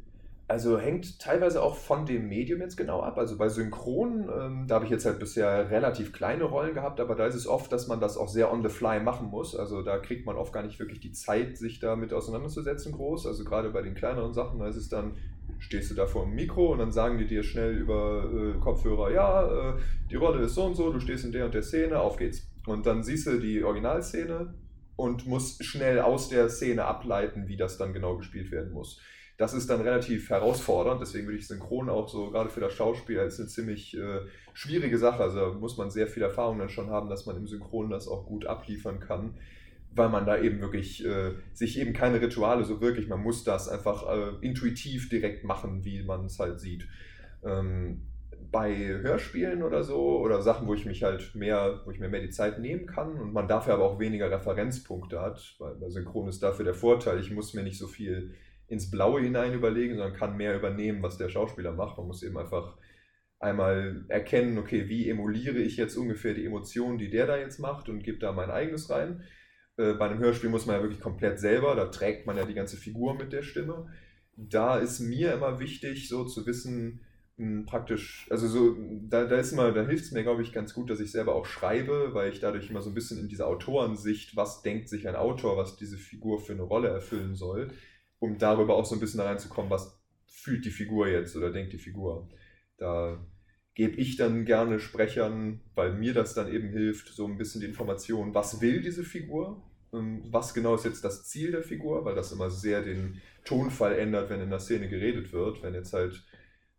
Also 0.50 0.80
hängt 0.80 1.20
teilweise 1.20 1.62
auch 1.62 1.76
von 1.76 2.06
dem 2.06 2.30
Medium 2.30 2.62
jetzt 2.62 2.78
genau 2.78 3.02
ab. 3.02 3.18
Also 3.18 3.38
bei 3.38 3.50
Synchron, 3.50 4.30
ähm, 4.34 4.66
da 4.66 4.76
habe 4.76 4.86
ich 4.86 4.92
jetzt 4.92 5.06
halt 5.06 5.20
bisher 5.20 5.70
relativ 5.70 6.14
kleine 6.14 6.46
Rollen 6.46 6.74
gehabt, 6.74 7.02
aber 7.02 7.16
da 7.16 7.26
ist 7.26 7.36
es 7.36 7.48
oft, 7.48 7.70
dass 7.74 7.88
man 7.88 8.00
das 8.00 8.16
auch 8.16 8.30
sehr 8.30 8.52
on 8.52 8.64
the 8.64 8.70
fly 8.70 9.02
machen 9.02 9.28
muss. 9.30 9.58
Also 9.58 9.82
da 9.82 9.98
kriegt 9.98 10.26
man 10.26 10.38
oft 10.38 10.54
gar 10.54 10.64
nicht 10.64 10.80
wirklich 10.80 11.02
die 11.02 11.12
Zeit, 11.12 11.58
sich 11.58 11.82
damit 11.82 12.14
auseinanderzusetzen 12.14 12.94
groß. 12.94 13.28
Also 13.28 13.44
gerade 13.44 13.72
bei 13.72 13.82
den 13.82 13.94
kleineren 13.94 14.34
Sachen, 14.34 14.60
da 14.60 14.70
ist 14.70 14.78
es 14.78 14.88
dann, 14.88 15.16
stehst 15.60 15.92
du 15.92 15.96
da 15.96 16.06
vor 16.06 16.24
dem 16.24 16.36
Mikro 16.36 16.72
und 16.72 16.80
dann 16.80 16.94
sagen 16.94 17.18
die 17.18 17.28
dir 17.28 17.44
schnell 17.44 17.76
über 17.76 18.24
äh, 18.24 18.58
Kopfhörer, 18.60 19.12
ja, 19.12 19.72
äh, 19.72 19.74
die 20.10 20.16
Rolle 20.16 20.46
ist 20.46 20.56
so 20.56 20.64
und 20.64 20.76
so, 20.76 20.94
du 20.94 21.02
stehst 21.02 21.26
in 21.26 21.34
der 21.34 21.44
und 21.44 21.56
der 21.56 21.64
Szene, 21.64 22.00
auf 22.00 22.16
geht's. 22.16 22.50
Und 22.66 22.86
dann 22.86 23.04
siehst 23.04 23.28
du 23.28 23.38
die 23.38 23.66
Originalszene, 23.66 24.54
und 24.98 25.28
muss 25.28 25.58
schnell 25.64 26.02
aus 26.02 26.28
der 26.28 26.50
Szene 26.50 26.84
ableiten, 26.84 27.48
wie 27.48 27.56
das 27.56 27.78
dann 27.78 27.94
genau 27.94 28.18
gespielt 28.18 28.52
werden 28.52 28.74
muss. 28.74 29.00
Das 29.38 29.54
ist 29.54 29.70
dann 29.70 29.82
relativ 29.82 30.32
herausfordernd, 30.32 31.00
deswegen 31.00 31.28
würde 31.28 31.38
ich 31.38 31.48
Synchron 31.48 31.90
auch 31.90 32.10
so, 32.10 32.32
gerade 32.32 32.50
für 32.50 32.60
das 32.60 32.74
Schauspiel, 32.74 33.20
als 33.20 33.40
eine 33.40 33.48
ziemlich 33.48 33.96
äh, 33.96 34.22
schwierige 34.54 34.98
Sache. 34.98 35.22
Also 35.22 35.40
da 35.40 35.54
muss 35.54 35.78
man 35.78 35.92
sehr 35.92 36.08
viel 36.08 36.24
Erfahrung 36.24 36.58
dann 36.58 36.70
schon 36.70 36.90
haben, 36.90 37.08
dass 37.08 37.28
man 37.28 37.38
im 37.38 37.48
Synchron 37.48 37.92
das 37.92 38.08
auch 38.08 38.26
gut 38.26 38.48
abliefern 38.48 39.00
kann, 39.00 39.36
weil 39.92 40.10
man 40.10 40.26
da 40.26 40.40
eben 40.40 40.60
wirklich 40.60 41.06
äh, 41.06 41.34
sich 41.54 41.80
eben 41.80 41.94
keine 41.94 42.20
Rituale 42.20 42.66
so 42.66 42.82
wirklich, 42.82 43.08
man 43.08 43.22
muss 43.22 43.44
das 43.44 43.70
einfach 43.70 44.08
äh, 44.10 44.32
intuitiv 44.42 45.10
direkt 45.10 45.44
machen, 45.44 45.86
wie 45.86 46.02
man 46.02 46.26
es 46.26 46.40
halt 46.40 46.60
sieht. 46.60 46.88
Ähm, 47.44 48.02
bei 48.52 48.76
Hörspielen 48.76 49.64
oder 49.64 49.84
so 49.84 50.20
oder 50.20 50.42
Sachen, 50.42 50.68
wo 50.68 50.74
ich 50.74 50.86
mich 50.86 51.04
halt 51.04 51.36
mehr, 51.36 51.82
wo 51.86 51.92
ich 51.92 52.00
mir 52.00 52.10
mehr 52.10 52.22
die 52.22 52.30
Zeit 52.30 52.60
nehmen 52.60 52.86
kann 52.86 53.20
und 53.20 53.34
man 53.34 53.48
dafür 53.48 53.74
aber 53.74 53.84
auch 53.86 54.00
weniger 54.00 54.32
Referenzpunkte 54.32 55.22
hat, 55.22 55.56
weil 55.60 55.76
bei 55.76 55.90
Synchron 55.90 56.28
ist 56.28 56.44
dafür 56.44 56.66
der 56.66 56.74
Vorteil, 56.74 57.20
ich 57.20 57.32
muss 57.32 57.54
mir 57.54 57.64
nicht 57.64 57.78
so 57.78 57.88
viel 57.88 58.36
ins 58.68 58.92
Blaue 58.92 59.22
hinein 59.22 59.54
überlegen, 59.54 59.96
sondern 59.96 60.16
kann 60.16 60.38
mehr 60.38 60.56
übernehmen, 60.56 61.02
was 61.02 61.18
der 61.18 61.30
Schauspieler 61.30 61.72
macht. 61.72 61.98
Man 61.98 62.08
muss 62.08 62.24
eben 62.24 62.38
einfach 62.38 62.78
einmal 63.40 64.06
erkennen, 64.10 64.58
okay, 64.58 64.90
wie 64.90 65.10
emuliere 65.10 65.60
ich 65.60 65.78
jetzt 65.78 65.96
ungefähr 65.96 66.34
die 66.34 66.46
Emotionen, 66.46 66.98
die 66.98 67.10
der 67.10 67.28
da 67.28 67.38
jetzt 67.38 67.60
macht 67.60 67.88
und 67.88 68.04
gebe 68.04 68.18
da 68.20 68.32
mein 68.32 68.50
eigenes 68.50 68.90
rein. 68.90 69.24
Äh, 69.78 69.94
bei 69.94 70.10
einem 70.10 70.20
Hörspiel 70.20 70.50
muss 70.50 70.66
man 70.66 70.76
ja 70.76 70.82
wirklich 70.82 71.02
komplett 71.02 71.40
selber, 71.40 71.76
da 71.76 71.86
trägt 71.86 72.26
man 72.26 72.38
ja 72.38 72.46
die 72.46 72.56
ganze 72.56 72.78
Figur 72.78 73.16
mit 73.16 73.32
der 73.32 73.44
Stimme. 73.44 73.88
Da 74.36 74.78
ist 74.78 75.00
mir 75.00 75.34
immer 75.34 75.60
wichtig, 75.60 76.10
so 76.10 76.26
zu 76.26 76.46
wissen, 76.46 77.02
praktisch, 77.68 78.28
also 78.32 78.48
so, 78.48 78.76
da, 79.08 79.26
da 79.26 79.38
ist 79.38 79.52
immer, 79.52 79.72
da 79.72 79.86
hilft 79.86 80.06
es 80.06 80.12
mir, 80.12 80.24
glaube 80.24 80.42
ich, 80.42 80.54
ganz 80.54 80.74
gut, 80.74 80.90
dass 80.90 81.00
ich 81.00 81.12
selber 81.12 81.36
auch 81.36 81.46
schreibe, 81.46 82.14
weil 82.14 82.32
ich 82.32 82.40
dadurch 82.40 82.70
immer 82.70 82.82
so 82.82 82.90
ein 82.90 82.96
bisschen 82.96 83.20
in 83.20 83.28
diese 83.28 83.46
Autorensicht, 83.46 84.36
was 84.36 84.64
denkt 84.64 84.90
sich 84.90 85.08
ein 85.08 85.16
Autor, 85.16 85.56
was 85.56 85.78
diese 85.78 85.98
Figur 85.98 86.40
für 86.40 86.54
eine 86.54 86.64
Rolle 86.64 86.90
erfüllen 86.90 87.36
soll, 87.36 87.70
um 88.18 88.40
darüber 88.40 88.76
auch 88.76 88.86
so 88.86 88.96
ein 88.96 89.00
bisschen 89.00 89.20
reinzukommen, 89.20 89.70
was 89.70 90.02
fühlt 90.26 90.66
die 90.66 90.72
Figur 90.72 91.08
jetzt 91.08 91.36
oder 91.36 91.52
denkt 91.52 91.74
die 91.74 91.78
Figur. 91.78 92.28
Da 92.78 93.24
gebe 93.76 93.98
ich 93.98 94.16
dann 94.18 94.46
gerne 94.46 94.80
Sprechern, 94.80 95.62
weil 95.76 95.94
mir 95.94 96.16
das 96.16 96.34
dann 96.34 96.52
eben 96.52 96.70
hilft, 96.70 97.10
so 97.10 97.28
ein 97.28 97.38
bisschen 97.38 97.62
die 97.62 97.68
Information, 97.68 98.34
was 98.34 98.62
will 98.62 98.82
diese 98.82 99.04
Figur, 99.04 99.64
ähm, 99.94 100.24
was 100.32 100.56
genau 100.56 100.74
ist 100.74 100.86
jetzt 100.86 101.04
das 101.04 101.28
Ziel 101.28 101.52
der 101.52 101.62
Figur, 101.62 102.04
weil 102.04 102.16
das 102.16 102.32
immer 102.32 102.50
sehr 102.50 102.82
den 102.82 103.22
Tonfall 103.46 104.00
ändert, 104.00 104.32
wenn 104.32 104.42
in 104.42 104.50
der 104.50 104.60
Szene 104.60 104.90
geredet 104.90 105.32
wird, 105.32 105.62
wenn 105.62 105.76
jetzt 105.76 105.94
halt 105.94 106.26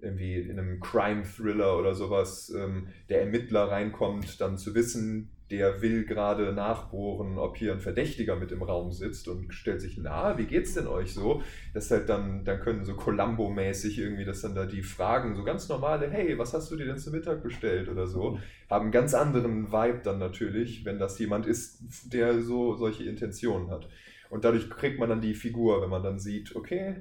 irgendwie 0.01 0.37
in 0.37 0.59
einem 0.59 0.81
Crime-Thriller 0.81 1.77
oder 1.77 1.95
sowas 1.95 2.53
ähm, 2.57 2.89
der 3.09 3.23
Ermittler 3.23 3.65
reinkommt, 3.71 4.41
dann 4.41 4.57
zu 4.57 4.75
wissen, 4.75 5.31
der 5.51 5.81
will 5.81 6.05
gerade 6.05 6.53
nachbohren, 6.53 7.39
ob 7.39 7.57
hier 7.57 7.73
ein 7.73 7.81
Verdächtiger 7.81 8.37
mit 8.37 8.53
im 8.53 8.63
Raum 8.63 8.93
sitzt 8.93 9.29
und 9.29 9.53
stellt 9.53 9.81
sich 9.81 9.97
nahe, 9.97 10.37
wie 10.37 10.45
geht's 10.45 10.75
denn 10.75 10.87
euch 10.87 11.15
so? 11.15 11.43
Das 11.73 11.91
halt 11.91 12.09
dann, 12.09 12.45
dann 12.45 12.61
können 12.61 12.85
so 12.85 12.95
Columbo-mäßig 12.95 13.99
irgendwie, 13.99 14.27
dass 14.27 14.43
dann 14.43 14.55
da 14.55 14.67
die 14.67 14.83
Fragen, 14.83 15.35
so 15.35 15.45
ganz 15.45 15.69
normale, 15.69 16.11
hey, 16.11 16.39
was 16.39 16.53
hast 16.53 16.71
du 16.71 16.77
dir 16.77 16.87
denn 16.87 16.99
zum 16.99 17.15
Mittag 17.15 17.43
bestellt 17.43 17.89
oder 17.89 18.07
so, 18.07 18.39
haben 18.69 18.85
einen 18.85 18.93
ganz 18.93 19.15
anderen 19.15 19.73
Vibe 19.73 20.01
dann 20.05 20.19
natürlich, 20.19 20.85
wenn 20.85 20.99
das 20.99 21.19
jemand 21.19 21.47
ist, 21.47 21.81
der 22.13 22.43
so 22.43 22.77
solche 22.77 23.05
Intentionen 23.05 23.71
hat. 23.71 23.89
Und 24.31 24.45
dadurch 24.45 24.69
kriegt 24.69 24.99
man 24.99 25.09
dann 25.09 25.23
die 25.23 25.35
Figur, 25.35 25.81
wenn 25.81 25.89
man 25.89 26.03
dann 26.03 26.19
sieht, 26.19 26.55
okay, 26.55 26.97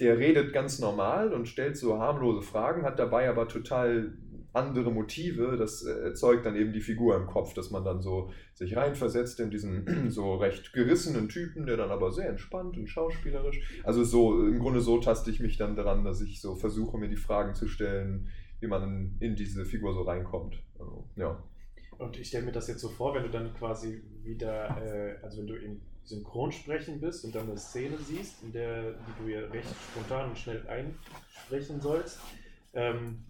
der 0.00 0.18
redet 0.18 0.52
ganz 0.52 0.78
normal 0.78 1.32
und 1.32 1.46
stellt 1.46 1.76
so 1.76 1.98
harmlose 1.98 2.42
Fragen, 2.42 2.84
hat 2.84 2.98
dabei 2.98 3.28
aber 3.28 3.48
total 3.48 4.14
andere 4.52 4.90
Motive. 4.90 5.56
Das 5.56 5.84
äh, 5.84 5.90
erzeugt 5.90 6.46
dann 6.46 6.56
eben 6.56 6.72
die 6.72 6.80
Figur 6.80 7.16
im 7.16 7.26
Kopf, 7.26 7.54
dass 7.54 7.70
man 7.70 7.84
dann 7.84 8.00
so 8.00 8.30
sich 8.54 8.76
reinversetzt 8.76 9.38
in 9.40 9.50
diesen 9.50 10.10
so 10.10 10.36
recht 10.36 10.72
gerissenen 10.72 11.28
Typen, 11.28 11.66
der 11.66 11.76
dann 11.76 11.90
aber 11.90 12.10
sehr 12.10 12.28
entspannt 12.28 12.76
und 12.76 12.88
schauspielerisch. 12.88 13.60
Also 13.84 14.04
so 14.04 14.46
im 14.46 14.58
Grunde 14.58 14.80
so 14.80 14.98
taste 14.98 15.30
ich 15.30 15.40
mich 15.40 15.56
dann 15.56 15.76
daran, 15.76 16.04
dass 16.04 16.20
ich 16.20 16.40
so 16.40 16.56
versuche, 16.56 16.98
mir 16.98 17.08
die 17.08 17.16
Fragen 17.16 17.54
zu 17.54 17.68
stellen, 17.68 18.28
wie 18.60 18.66
man 18.66 19.16
in 19.20 19.36
diese 19.36 19.64
Figur 19.64 19.94
so 19.94 20.02
reinkommt. 20.02 20.62
Also, 20.78 21.08
ja. 21.16 21.42
Und 21.98 22.18
ich 22.18 22.28
stelle 22.28 22.46
mir 22.46 22.52
das 22.52 22.68
jetzt 22.68 22.80
so 22.80 22.88
vor, 22.88 23.14
wenn 23.14 23.24
du 23.24 23.30
dann 23.30 23.52
quasi 23.54 24.02
wieder, 24.22 24.76
äh, 24.82 25.22
also 25.22 25.38
wenn 25.38 25.46
du 25.46 25.54
im 25.54 25.80
Synchronsprechen 26.10 27.00
bist 27.00 27.24
und 27.24 27.34
dann 27.34 27.48
eine 27.48 27.58
Szene 27.58 27.98
siehst, 27.98 28.42
in 28.42 28.52
der 28.52 28.92
die 28.92 29.22
du 29.22 29.28
ja 29.28 29.40
recht 29.48 29.68
spontan 29.90 30.30
und 30.30 30.38
schnell 30.38 30.66
einsprechen 30.68 31.80
sollst. 31.80 32.18
Ähm, 32.74 33.24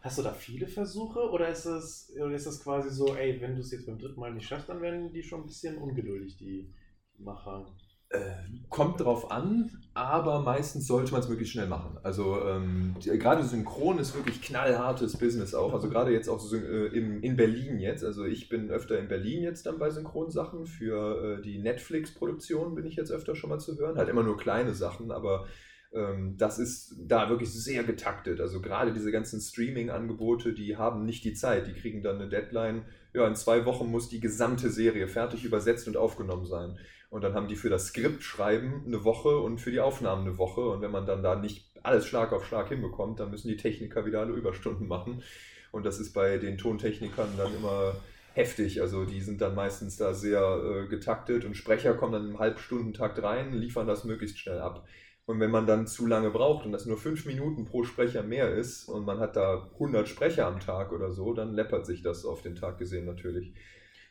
hast 0.00 0.18
du 0.18 0.22
da 0.22 0.32
viele 0.32 0.66
Versuche 0.68 1.30
oder 1.30 1.48
ist 1.48 1.66
es 1.66 2.10
oder 2.16 2.34
ist 2.34 2.46
das 2.46 2.62
quasi 2.62 2.90
so, 2.90 3.14
ey, 3.14 3.40
wenn 3.40 3.54
du 3.54 3.60
es 3.60 3.70
jetzt 3.72 3.86
beim 3.86 3.98
dritten 3.98 4.20
Mal 4.20 4.32
nicht 4.32 4.46
schaffst, 4.48 4.68
dann 4.68 4.80
werden 4.80 5.12
die 5.12 5.22
schon 5.22 5.42
ein 5.42 5.46
bisschen 5.46 5.76
ungeduldig, 5.78 6.36
die 6.38 6.72
Macher? 7.18 7.66
Äh, 8.08 8.20
kommt 8.68 9.00
drauf 9.00 9.30
an, 9.30 9.70
aber 9.94 10.40
meistens 10.40 10.86
sollte 10.86 11.12
man 11.12 11.22
es 11.22 11.28
möglichst 11.28 11.52
schnell 11.52 11.66
machen. 11.66 11.98
Also 12.02 12.40
ähm, 12.46 12.94
gerade 13.00 13.42
Synchron 13.42 13.98
ist 13.98 14.14
wirklich 14.14 14.42
knallhartes 14.42 15.16
Business 15.16 15.54
auch. 15.54 15.72
Also 15.72 15.88
gerade 15.88 16.12
jetzt 16.12 16.28
auch 16.28 16.38
so, 16.38 16.56
äh, 16.56 16.86
im, 16.86 17.22
in 17.22 17.36
Berlin 17.36 17.78
jetzt. 17.78 18.04
Also 18.04 18.24
ich 18.24 18.48
bin 18.48 18.70
öfter 18.70 18.98
in 18.98 19.08
Berlin 19.08 19.42
jetzt 19.42 19.66
dann 19.66 19.78
bei 19.78 19.90
Synchronsachen. 19.90 20.66
Für 20.66 21.38
äh, 21.38 21.42
die 21.42 21.58
Netflix-Produktion 21.58 22.74
bin 22.74 22.86
ich 22.86 22.96
jetzt 22.96 23.10
öfter 23.10 23.34
schon 23.34 23.50
mal 23.50 23.58
zu 23.58 23.76
hören. 23.78 23.96
Halt 23.96 24.08
immer 24.08 24.22
nur 24.22 24.36
kleine 24.36 24.74
Sachen, 24.74 25.10
aber 25.10 25.46
ähm, 25.92 26.36
das 26.36 26.58
ist 26.58 26.94
da 26.98 27.28
wirklich 27.28 27.52
sehr 27.52 27.82
getaktet. 27.82 28.40
Also 28.40 28.60
gerade 28.60 28.92
diese 28.92 29.10
ganzen 29.10 29.40
Streaming-Angebote, 29.40 30.52
die 30.52 30.76
haben 30.76 31.04
nicht 31.04 31.24
die 31.24 31.34
Zeit. 31.34 31.66
Die 31.66 31.74
kriegen 31.74 32.02
dann 32.02 32.16
eine 32.16 32.28
Deadline. 32.28 32.84
Ja, 33.14 33.26
in 33.26 33.34
zwei 33.34 33.64
Wochen 33.64 33.90
muss 33.90 34.08
die 34.08 34.20
gesamte 34.20 34.70
Serie 34.70 35.08
fertig 35.08 35.44
übersetzt 35.44 35.88
und 35.88 35.96
aufgenommen 35.96 36.44
sein. 36.44 36.78
Und 37.10 37.22
dann 37.22 37.34
haben 37.34 37.48
die 37.48 37.56
für 37.56 37.70
das 37.70 37.86
Skript 37.88 38.22
schreiben 38.22 38.82
eine 38.86 39.04
Woche 39.04 39.38
und 39.38 39.58
für 39.58 39.70
die 39.70 39.80
Aufnahmen 39.80 40.26
eine 40.26 40.38
Woche. 40.38 40.62
Und 40.62 40.80
wenn 40.82 40.90
man 40.90 41.06
dann 41.06 41.22
da 41.22 41.36
nicht 41.36 41.70
alles 41.82 42.06
Schlag 42.06 42.32
auf 42.32 42.44
Schlag 42.44 42.68
hinbekommt, 42.68 43.20
dann 43.20 43.30
müssen 43.30 43.48
die 43.48 43.56
Techniker 43.56 44.04
wieder 44.06 44.20
alle 44.20 44.32
Überstunden 44.32 44.88
machen. 44.88 45.22
Und 45.70 45.86
das 45.86 46.00
ist 46.00 46.12
bei 46.12 46.38
den 46.38 46.58
Tontechnikern 46.58 47.30
dann 47.36 47.54
immer 47.54 47.94
heftig. 48.36 48.80
Also 48.80 49.04
die 49.04 49.20
sind 49.20 49.40
dann 49.40 49.54
meistens 49.54 49.96
da 49.96 50.14
sehr 50.14 50.40
äh, 50.40 50.88
getaktet 50.88 51.44
und 51.44 51.56
Sprecher 51.56 51.94
kommen 51.94 52.12
dann 52.12 52.30
im 52.30 52.38
Halbstundentakt 52.38 53.22
rein, 53.22 53.52
liefern 53.52 53.86
das 53.86 54.04
möglichst 54.04 54.38
schnell 54.38 54.60
ab. 54.60 54.86
Und 55.26 55.40
wenn 55.40 55.50
man 55.50 55.66
dann 55.66 55.88
zu 55.88 56.06
lange 56.06 56.30
braucht 56.30 56.66
und 56.66 56.72
das 56.72 56.86
nur 56.86 56.98
fünf 56.98 57.26
Minuten 57.26 57.64
pro 57.64 57.82
Sprecher 57.82 58.22
mehr 58.22 58.54
ist 58.54 58.88
und 58.88 59.04
man 59.04 59.18
hat 59.18 59.34
da 59.34 59.68
100 59.74 60.06
Sprecher 60.06 60.46
am 60.46 60.60
Tag 60.60 60.92
oder 60.92 61.10
so, 61.10 61.32
dann 61.32 61.54
läppert 61.54 61.84
sich 61.84 62.02
das 62.02 62.24
auf 62.24 62.42
den 62.42 62.54
Tag 62.54 62.78
gesehen 62.78 63.06
natürlich. 63.06 63.52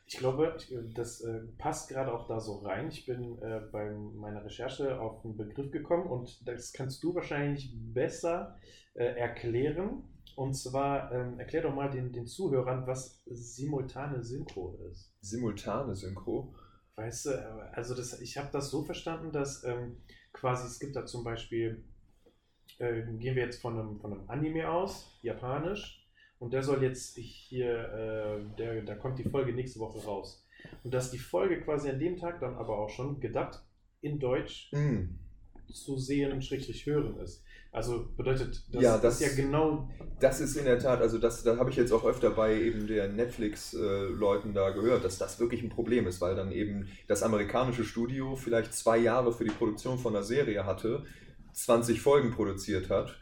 Ich 0.08 0.18
glaube, 0.18 0.56
das 0.94 1.22
äh, 1.22 1.40
passt 1.58 1.90
gerade 1.90 2.14
auch 2.14 2.28
da 2.28 2.40
so 2.40 2.60
rein. 2.60 2.90
Ich 2.90 3.08
bin 3.08 3.40
äh, 3.40 3.62
bei 3.72 3.90
meiner 3.92 4.46
Recherche 4.46 5.00
auf 5.00 5.26
einen 5.26 5.36
Begriff 5.36 5.72
gekommen 5.72 6.06
und 6.06 6.48
das 6.48 6.74
kannst 6.74 7.04
du 7.04 7.16
wahrscheinlich 7.16 7.74
besser 7.76 8.56
äh, 8.94 9.04
erklären. 9.04 10.04
Und 10.36 10.54
zwar 10.54 11.12
ähm, 11.12 11.40
erklär 11.40 11.64
doch 11.64 11.74
mal 11.74 11.90
den, 11.90 12.12
den 12.12 12.28
Zuhörern, 12.28 12.86
was 12.86 13.24
simultane 13.26 14.24
Synchro 14.24 14.78
ist. 14.92 15.12
Simultane 15.22 15.96
Synchro? 15.96 16.54
Weißt 16.96 17.26
du, 17.26 17.72
also 17.74 17.96
das, 17.96 18.20
ich 18.22 18.38
habe 18.38 18.50
das 18.52 18.70
so 18.70 18.84
verstanden, 18.84 19.32
dass 19.32 19.64
ähm, 19.64 19.98
quasi 20.34 20.68
es 20.68 20.80
gibt 20.80 20.96
da 20.96 21.06
zum 21.06 21.24
Beispiel, 21.24 21.84
äh, 22.78 23.02
gehen 23.02 23.36
wir 23.36 23.46
jetzt 23.46 23.62
von 23.62 23.80
einem, 23.80 24.00
von 24.00 24.14
einem 24.14 24.30
Anime 24.30 24.70
aus, 24.70 25.18
japanisch, 25.22 26.05
und 26.40 26.54
der 26.54 26.64
soll 26.64 26.84
jetzt 26.84 27.18
hier, 27.18 27.70
äh, 27.72 28.58
der, 28.58 28.82
da 28.84 28.96
kommt 28.96 29.20
die 29.20 29.24
Folge 29.30 29.54
nächste 29.54 29.80
Woche 29.80 30.00
raus. 30.06 30.46
Und 30.84 30.94
dass 30.94 31.12
die 31.12 31.20
Folge 31.20 31.62
quasi 31.62 31.90
an 31.90 32.00
dem 32.00 32.18
Tag 32.18 32.40
dann 32.40 32.56
aber 32.56 32.78
auch 32.80 32.90
schon 32.90 33.20
gedacht 33.20 33.64
in 34.02 34.20
Deutsch 34.20 34.70
Mm. 34.74 35.16
zu 35.72 35.98
sehen 35.98 36.32
und 36.32 36.44
schrägstrich 36.46 36.86
hören 36.86 37.18
ist. 37.20 37.44
Also 37.72 38.08
bedeutet, 38.16 38.64
das, 38.72 38.82
Ja, 38.84 38.98
das- 38.98 39.20
ist 39.20 39.36
ja 39.38 39.44
genau. 39.44 39.90
Das 40.20 40.40
ist 40.40 40.56
in 40.56 40.66
der 40.66 40.80
Tat, 40.80 41.02
also 41.02 41.18
das, 41.18 41.44
da 41.44 41.58
habe 41.58 41.70
ich 41.72 41.76
jetzt 41.76 41.92
auch 41.92 42.06
öfter 42.06 42.30
bei 42.32 42.56
eben 42.62 42.88
der 42.88 43.10
Netflix-Leuten 43.10 44.54
da 44.54 44.70
gehört, 44.72 45.04
dass 45.04 45.18
das 45.18 45.40
wirklich 45.40 45.62
ein 45.64 45.70
Problem 45.70 46.08
ist, 46.08 46.22
weil 46.22 46.36
dann 46.36 46.52
eben 46.52 46.88
das 47.08 47.24
amerikanische 47.24 47.84
Studio 47.84 48.36
vielleicht 48.36 48.74
zwei 48.74 48.98
Jahre 48.98 49.34
für 49.34 49.44
die 49.44 49.52
Produktion 49.52 49.98
von 49.98 50.16
einer 50.16 50.24
Serie 50.24 50.66
hatte, 50.66 51.04
20 51.54 52.00
Folgen 52.02 52.32
produziert 52.32 52.90
hat 52.90 53.18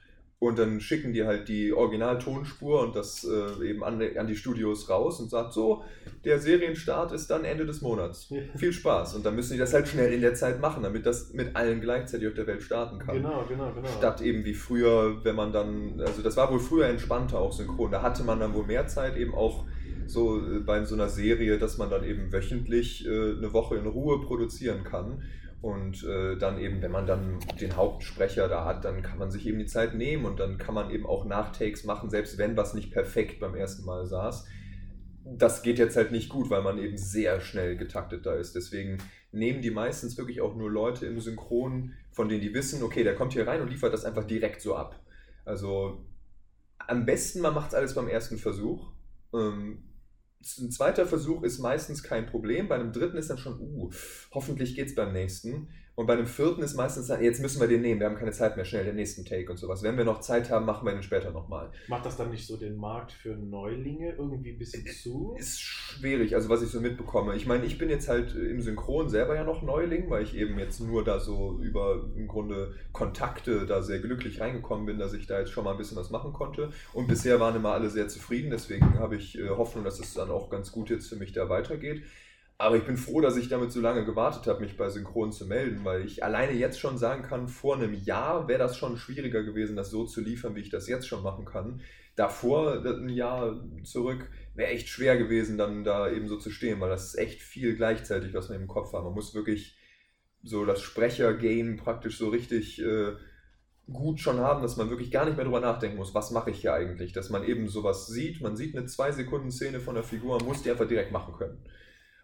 und 0.47 0.59
dann 0.59 0.81
schicken 0.81 1.13
die 1.13 1.25
halt 1.25 1.47
die 1.47 1.71
Originaltonspur 1.71 2.81
und 2.81 2.95
das 2.95 3.23
äh, 3.23 3.69
eben 3.69 3.83
an, 3.83 4.01
an 4.17 4.27
die 4.27 4.35
Studios 4.35 4.89
raus 4.89 5.21
und 5.21 5.29
sagt 5.29 5.53
so, 5.53 5.83
der 6.25 6.39
Serienstart 6.39 7.13
ist 7.13 7.29
dann 7.29 7.45
Ende 7.45 7.65
des 7.65 7.81
Monats. 7.81 8.27
Viel 8.57 8.73
Spaß. 8.73 9.15
Und 9.15 9.25
dann 9.25 9.35
müssen 9.35 9.53
die 9.53 9.59
das 9.59 9.73
halt 9.73 9.87
schnell 9.87 10.11
in 10.11 10.19
der 10.19 10.33
Zeit 10.33 10.59
machen, 10.59 10.83
damit 10.83 11.05
das 11.05 11.33
mit 11.33 11.55
allen 11.55 11.79
gleichzeitig 11.79 12.27
auf 12.27 12.33
der 12.33 12.45
Welt 12.47 12.61
starten 12.61 12.99
kann. 12.99 13.15
Genau, 13.15 13.45
genau, 13.47 13.71
genau. 13.73 13.87
Statt 13.97 14.21
eben 14.21 14.43
wie 14.43 14.53
früher, 14.53 15.23
wenn 15.23 15.35
man 15.35 15.53
dann, 15.53 16.01
also 16.01 16.21
das 16.21 16.35
war 16.35 16.51
wohl 16.51 16.59
früher 16.59 16.87
entspannter 16.87 17.39
auch 17.39 17.53
synchron. 17.53 17.91
Da 17.91 18.01
hatte 18.01 18.23
man 18.23 18.41
dann 18.41 18.53
wohl 18.53 18.65
mehr 18.65 18.87
Zeit 18.87 19.15
eben 19.15 19.33
auch 19.33 19.65
so 20.07 20.39
äh, 20.39 20.59
bei 20.59 20.83
so 20.83 20.95
einer 20.95 21.07
Serie, 21.07 21.57
dass 21.57 21.77
man 21.77 21.89
dann 21.89 22.03
eben 22.03 22.33
wöchentlich 22.33 23.05
äh, 23.05 23.09
eine 23.09 23.53
Woche 23.53 23.77
in 23.77 23.85
Ruhe 23.85 24.19
produzieren 24.19 24.83
kann. 24.83 25.23
Und 25.63 26.03
äh, 26.03 26.35
dann 26.35 26.59
eben, 26.59 26.81
wenn 26.81 26.91
man 26.91 27.07
dann 27.07 27.39
den 27.61 27.77
Hauptsprecher 27.77 28.49
da 28.49 28.65
hat, 28.65 28.83
dann 28.83 29.01
kann 29.01 29.17
man 29.17 29.31
sich 29.31 29.47
eben 29.47 29.59
die 29.59 29.65
Zeit 29.65 29.95
nehmen 29.95 30.25
und 30.25 30.37
dann 30.41 30.57
kann 30.57 30.75
man 30.75 30.91
eben 30.91 31.05
auch 31.05 31.23
Nachtakes 31.23 31.85
machen, 31.85 32.09
selbst 32.09 32.37
wenn 32.37 32.57
was 32.57 32.73
nicht 32.73 32.91
perfekt 32.91 33.39
beim 33.39 33.55
ersten 33.55 33.85
Mal 33.85 34.05
saß. 34.05 34.45
Das 35.23 35.63
geht 35.63 35.79
jetzt 35.79 35.95
halt 35.95 36.11
nicht 36.11 36.27
gut, 36.27 36.49
weil 36.49 36.63
man 36.63 36.79
eben 36.79 36.97
sehr 36.97 37.39
schnell 37.39 37.77
getaktet 37.77 38.25
da 38.25 38.35
ist. 38.35 38.55
Deswegen 38.57 38.97
nehmen 39.31 39.61
die 39.61 39.71
meistens 39.71 40.17
wirklich 40.17 40.41
auch 40.41 40.53
nur 40.53 40.69
Leute 40.69 41.05
im 41.05 41.21
Synchron, 41.21 41.93
von 42.11 42.27
denen 42.27 42.41
die 42.41 42.53
wissen, 42.53 42.83
okay, 42.83 43.05
der 43.05 43.15
kommt 43.15 43.31
hier 43.31 43.47
rein 43.47 43.61
und 43.61 43.69
liefert 43.69 43.93
das 43.93 44.03
einfach 44.03 44.25
direkt 44.25 44.59
so 44.59 44.75
ab. 44.75 44.99
Also 45.45 46.05
am 46.77 47.05
besten, 47.05 47.39
man 47.39 47.53
macht 47.53 47.69
es 47.69 47.75
alles 47.75 47.95
beim 47.95 48.09
ersten 48.09 48.37
Versuch. 48.37 48.91
Ähm, 49.33 49.81
ein 50.59 50.71
zweiter 50.71 51.05
Versuch 51.05 51.43
ist 51.43 51.59
meistens 51.59 52.03
kein 52.03 52.25
Problem. 52.25 52.67
Bei 52.67 52.75
einem 52.75 52.91
dritten 52.91 53.17
ist 53.17 53.29
dann 53.29 53.37
schon, 53.37 53.59
uh, 53.59 53.91
hoffentlich 54.31 54.75
geht's 54.75 54.95
beim 54.95 55.13
nächsten. 55.13 55.69
Und 55.95 56.07
bei 56.07 56.13
einem 56.13 56.25
vierten 56.25 56.63
ist 56.63 56.75
meistens 56.75 57.07
dann, 57.07 57.23
jetzt 57.23 57.39
müssen 57.39 57.61
wir 57.61 57.67
den 57.67 57.81
nehmen, 57.81 57.99
wir 57.99 58.07
haben 58.07 58.15
keine 58.15 58.31
Zeit 58.31 58.55
mehr, 58.55 58.65
schnell 58.65 58.83
den 58.83 58.95
nächsten 58.95 59.25
Take 59.25 59.51
und 59.51 59.57
sowas. 59.57 59.83
Wenn 59.83 59.95
wir 59.95 60.05
noch 60.05 60.21
Zeit 60.21 60.49
haben, 60.49 60.65
machen 60.65 60.87
wir 60.87 60.91
den 60.91 61.03
später 61.03 61.29
nochmal. 61.29 61.71
Macht 61.87 62.05
das 62.07 62.17
dann 62.17 62.31
nicht 62.31 62.47
so 62.47 62.57
den 62.57 62.77
Markt 62.77 63.11
für 63.11 63.35
Neulinge 63.35 64.13
irgendwie 64.13 64.53
ein 64.53 64.57
bisschen 64.57 64.87
zu? 64.87 65.35
Ist 65.37 65.61
schwierig, 65.61 66.33
also 66.33 66.49
was 66.49 66.63
ich 66.63 66.69
so 66.69 66.81
mitbekomme. 66.81 67.35
Ich 67.35 67.45
meine, 67.45 67.65
ich 67.65 67.77
bin 67.77 67.89
jetzt 67.89 68.09
halt 68.09 68.35
im 68.35 68.61
Synchron 68.61 69.07
selber 69.07 69.35
ja 69.35 69.43
noch 69.43 69.61
Neuling, 69.61 70.09
weil 70.09 70.23
ich 70.23 70.35
eben 70.35 70.57
jetzt 70.57 70.79
nur 70.79 71.03
da 71.03 71.19
so 71.19 71.59
über 71.61 72.09
im 72.15 72.27
Grunde 72.27 72.73
Kontakte 72.91 73.67
da 73.67 73.83
sehr 73.83 73.99
glücklich 73.99 74.41
reingekommen 74.41 74.87
bin, 74.87 74.97
dass 74.97 75.13
ich 75.13 75.27
da 75.27 75.39
jetzt 75.39 75.51
schon 75.51 75.63
mal 75.63 75.71
ein 75.71 75.77
bisschen 75.77 75.97
was 75.97 76.09
machen 76.09 76.33
konnte. 76.33 76.71
Und 76.93 77.07
bisher 77.07 77.39
waren 77.39 77.55
immer 77.55 77.73
alle 77.73 77.91
sehr 77.91 78.07
zufrieden, 78.07 78.49
deswegen 78.49 78.97
habe 78.97 79.15
ich 79.15 79.37
äh, 79.37 79.49
Hoffnung, 79.49 79.83
dass 79.83 79.99
es 79.99 80.15
dann 80.15 80.31
auch 80.31 80.49
ganz 80.49 80.71
gut 80.71 80.89
jetzt 80.89 81.07
für 81.07 81.17
mich 81.17 81.33
da 81.33 81.49
weitergeht. 81.49 82.01
Aber 82.63 82.77
ich 82.77 82.85
bin 82.85 82.95
froh, 82.95 83.19
dass 83.19 83.35
ich 83.35 83.49
damit 83.49 83.73
so 83.73 83.81
lange 83.81 84.05
gewartet 84.05 84.47
habe, 84.47 84.61
mich 84.61 84.77
bei 84.77 84.87
Synchron 84.87 85.33
zu 85.33 85.45
melden, 85.45 85.83
weil 85.83 86.05
ich 86.05 86.23
alleine 86.23 86.53
jetzt 86.53 86.79
schon 86.79 86.97
sagen 86.97 87.21
kann, 87.21 87.49
vor 87.49 87.75
einem 87.75 87.93
Jahr 87.93 88.47
wäre 88.47 88.59
das 88.59 88.77
schon 88.77 88.95
schwieriger 88.95 89.43
gewesen, 89.43 89.75
das 89.75 89.89
so 89.89 90.05
zu 90.05 90.21
liefern, 90.21 90.55
wie 90.55 90.61
ich 90.61 90.69
das 90.69 90.87
jetzt 90.87 91.05
schon 91.05 91.23
machen 91.23 91.43
kann. 91.43 91.81
Davor, 92.15 92.85
ein 92.85 93.09
Jahr 93.09 93.61
zurück, 93.83 94.29
wäre 94.55 94.71
echt 94.71 94.87
schwer 94.87 95.17
gewesen, 95.17 95.57
dann 95.57 95.83
da 95.83 96.09
eben 96.09 96.29
so 96.29 96.37
zu 96.37 96.51
stehen, 96.51 96.79
weil 96.79 96.89
das 96.89 97.07
ist 97.07 97.15
echt 97.15 97.41
viel 97.41 97.75
gleichzeitig, 97.75 98.33
was 98.33 98.47
man 98.47 98.61
im 98.61 98.69
Kopf 98.69 98.93
hat. 98.93 99.03
Man 99.03 99.13
muss 99.13 99.35
wirklich 99.35 99.77
so 100.41 100.63
das 100.63 100.81
Sprechergame 100.81 101.75
praktisch 101.75 102.17
so 102.17 102.29
richtig 102.29 102.81
äh, 102.81 103.11
gut 103.91 104.21
schon 104.21 104.39
haben, 104.39 104.61
dass 104.61 104.77
man 104.77 104.89
wirklich 104.89 105.11
gar 105.11 105.25
nicht 105.25 105.35
mehr 105.35 105.43
drüber 105.43 105.59
nachdenken 105.59 105.97
muss, 105.97 106.13
was 106.13 106.31
mache 106.31 106.51
ich 106.51 106.61
hier 106.61 106.73
eigentlich. 106.73 107.11
Dass 107.11 107.29
man 107.29 107.43
eben 107.43 107.67
sowas 107.67 108.07
sieht, 108.07 108.39
man 108.39 108.55
sieht 108.55 108.73
eine 108.73 108.87
2-Sekunden-Szene 108.87 109.81
von 109.81 109.95
der 109.95 110.05
Figur, 110.05 110.37
man 110.37 110.47
muss 110.47 110.63
die 110.63 110.71
einfach 110.71 110.87
direkt 110.87 111.11
machen 111.11 111.33
können. 111.37 111.61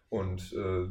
Und 0.10 0.54
äh, 0.54 0.88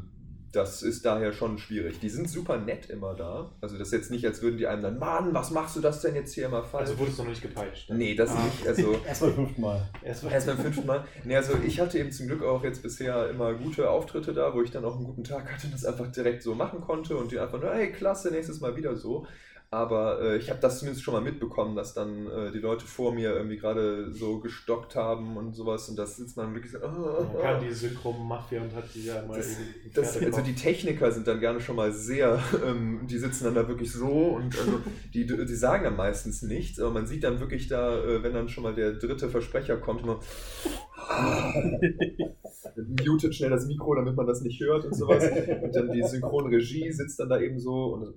das 0.53 0.83
ist 0.83 1.05
daher 1.05 1.33
schon 1.35 1.59
schwierig. 1.59 2.01
Die 2.01 2.09
sind 2.09 2.29
super 2.31 2.57
nett 2.57 2.89
immer 2.89 3.15
da. 3.15 3.53
Also 3.61 3.77
das 3.77 3.89
ist 3.89 3.93
jetzt 3.93 4.11
nicht, 4.11 4.25
als 4.25 4.41
würden 4.41 4.57
die 4.57 4.67
einem 4.67 4.83
dann, 4.83 4.99
Mann, 4.99 5.35
was 5.35 5.51
machst 5.51 5.77
du 5.77 5.81
das 5.81 6.01
denn 6.01 6.15
jetzt 6.15 6.33
hier 6.33 6.47
immer 6.47 6.63
falsch? 6.65 6.89
Also 6.89 6.99
wurdest 6.99 7.19
du 7.19 7.23
noch 7.25 7.31
nicht 7.31 7.43
gepeitscht? 7.43 7.91
nee, 7.91 8.15
das 8.15 8.31
Ah. 8.31 8.43
nicht. 8.45 8.67
Also 8.67 8.95
Erst 9.07 9.21
beim 9.21 9.35
fünften 9.35 9.61
Mal. 9.61 9.89
Erstmal 10.03 10.33
erst 10.33 10.47
beim 10.47 10.57
fünften 10.59 10.87
Mal. 10.87 11.05
Nee, 11.25 11.37
also 11.37 11.53
ich 11.67 11.79
hatte 11.81 11.99
eben 11.99 12.11
zum 12.13 12.29
Glück 12.29 12.43
auch 12.43 12.65
jetzt 12.65 12.83
bisher 12.83 13.29
immer 13.29 13.53
gute 13.55 13.91
Auftritte 13.91 14.33
da, 14.33 14.55
wo 14.55 14.63
ich 14.63 14.71
dann 14.71 14.85
auch 14.87 14.97
einen 14.97 15.05
guten 15.05 15.25
Tag 15.25 15.53
hatte 15.53 15.67
und 15.67 15.75
das 15.75 15.85
einfach 15.85 16.07
direkt 16.11 16.43
so 16.43 16.55
machen 16.55 16.81
konnte 16.81 17.17
und 17.17 17.31
die 17.31 17.39
einfach 17.39 17.61
nur, 17.61 17.75
hey, 17.75 17.93
klasse, 17.93 18.31
nächstes 18.31 18.61
Mal 18.61 18.75
wieder 18.75 18.97
so. 18.97 19.27
Aber 19.71 20.23
äh, 20.23 20.39
ich 20.39 20.49
habe 20.49 20.61
das 20.61 20.79
zumindest 20.79 21.05
schon 21.05 21.13
mal 21.13 21.21
mitbekommen, 21.21 21.77
dass 21.77 21.93
dann 21.93 22.27
äh, 22.27 22.51
die 22.53 22.59
Leute 22.59 22.87
vor 22.87 23.13
mir 23.13 23.35
irgendwie 23.35 23.59
gerade 23.59 24.11
so 24.15 24.41
gestockt 24.41 24.97
haben 24.97 25.37
und 25.37 25.55
sowas. 25.55 25.91
Und 25.91 25.99
das 25.99 26.17
sitzt 26.17 26.39
man 26.39 26.55
wirklich 26.55 26.73
so. 26.73 26.79
Oh, 26.79 27.23
Man 27.35 27.43
kann 27.43 27.61
die 27.61 27.71
Synchro-Mafia 27.71 28.63
und 28.63 28.75
hat 28.75 28.85
die 28.95 29.05
ja 29.05 29.23
mal 29.27 29.37
Das- 29.37 29.57
das, 29.93 30.17
also 30.23 30.41
die 30.41 30.55
Techniker 30.55 31.13
sind 31.13 31.27
dann 31.27 31.41
gerne 31.41 31.61
schon 31.61 31.77
mal 31.77 31.93
sehr, 31.93 32.39
ähm, 32.67 33.07
die 33.07 33.19
sitzen 33.19 33.45
dann 33.45 33.55
da 33.57 33.69
wirklich 33.69 33.93
so 33.93 34.09
und 34.37 34.59
also 34.59 34.81
die, 35.13 35.27
die 35.27 35.55
sagen 35.55 35.85
dann 35.85 35.97
meistens 35.97 36.41
nichts, 36.43 36.81
aber 36.81 36.91
man 36.93 37.07
sieht 37.07 37.25
dann 37.25 37.39
wirklich 37.41 37.69
da, 37.69 38.03
äh, 38.03 38.23
wenn 38.23 38.33
dann 38.33 38.49
schon 38.49 38.63
mal 38.63 38.75
der 38.75 38.93
dritte 38.95 39.29
Versprecher 39.29 39.77
kommt, 39.77 40.03
immer 40.03 40.19
mutet 43.07 43.35
schnell 43.35 43.51
das 43.51 43.67
Mikro, 43.67 43.95
damit 43.95 44.17
man 44.17 44.27
das 44.27 44.41
nicht 44.43 44.61
hört 44.61 44.85
und 44.85 44.95
sowas. 44.95 45.25
Und 45.63 45.75
dann 45.75 45.93
die 45.93 46.03
Synchronregie 46.03 46.91
sitzt 46.93 47.19
dann 47.21 47.29
da 47.29 47.41
eben 47.41 47.59
so 47.59 47.95
und 47.95 48.05
so, 48.07 48.15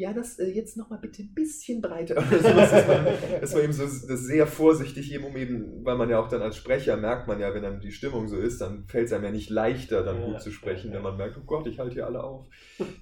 ja, 0.00 0.14
das 0.14 0.38
äh, 0.38 0.46
jetzt 0.46 0.78
nochmal 0.78 0.98
bitte 0.98 1.22
ein 1.22 1.34
bisschen 1.34 1.82
breiter. 1.82 2.14
Das 2.14 2.42
war, 2.88 3.04
das 3.40 3.54
war 3.54 3.62
eben 3.62 3.72
so 3.72 3.86
sehr 3.86 4.46
vorsichtig, 4.46 5.12
eben, 5.12 5.24
um 5.24 5.36
eben, 5.36 5.84
weil 5.84 5.96
man 5.96 6.08
ja 6.08 6.18
auch 6.18 6.28
dann 6.28 6.40
als 6.40 6.56
Sprecher 6.56 6.96
merkt 6.96 7.28
man 7.28 7.38
ja, 7.38 7.52
wenn 7.52 7.62
dann 7.62 7.80
die 7.80 7.92
Stimmung 7.92 8.26
so 8.26 8.38
ist, 8.38 8.62
dann 8.62 8.86
fällt 8.86 9.06
es 9.06 9.12
einem 9.12 9.24
ja 9.24 9.30
nicht 9.30 9.50
leichter, 9.50 10.02
dann 10.02 10.20
Ja, 10.20 10.26
gut 10.26 10.40
zu 10.40 10.50
sprechen, 10.50 10.88
ja, 10.88 10.96
wenn 10.96 11.04
ja. 11.04 11.10
man 11.10 11.18
merkt, 11.18 11.36
oh 11.36 11.44
Gott, 11.44 11.66
ich 11.66 11.78
halte 11.78 11.94
hier 11.94 12.06
alle 12.06 12.24
auf. 12.24 12.46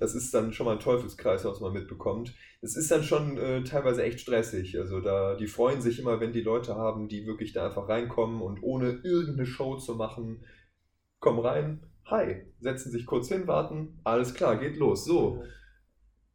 Das 0.01 0.17
ist 0.17 0.35
dann 0.35 0.53
schon 0.53 0.67
mal 0.67 0.73
ein 0.73 0.81
Teufelskreis, 0.81 1.45
was 1.45 1.61
man 1.61 1.73
mitbekommt. 1.73 2.35
Es 2.63 2.77
ist 2.77 2.91
dann 2.91 3.05
schon 3.05 3.39
äh, 3.39 3.63
teilweise 3.63 4.03
echt 4.03 4.21
stressig. 4.21 4.77
Also 4.79 5.01
da, 5.01 5.37
die 5.37 5.47
freuen 5.47 5.81
sich 5.81 6.01
immer, 6.01 6.19
wenn 6.19 6.33
die 6.33 6.43
Leute 6.43 6.75
haben, 6.75 7.07
die 7.07 7.27
wirklich 7.27 7.53
da 7.53 7.67
einfach 7.67 7.89
reinkommen 7.89 8.43
und 8.43 8.61
ohne 8.63 9.01
irgendeine 9.05 9.47
Show 9.47 9.77
zu 9.77 9.95
machen, 9.95 10.45
kommen 11.21 11.39
rein, 11.39 11.87
hi, 12.07 12.43
setzen 12.59 12.91
sich 12.91 13.07
kurz 13.07 13.29
hin, 13.29 13.47
warten, 13.47 14.01
alles 14.03 14.35
klar, 14.35 14.59
geht 14.59 14.77
los, 14.77 15.05
so 15.05 15.45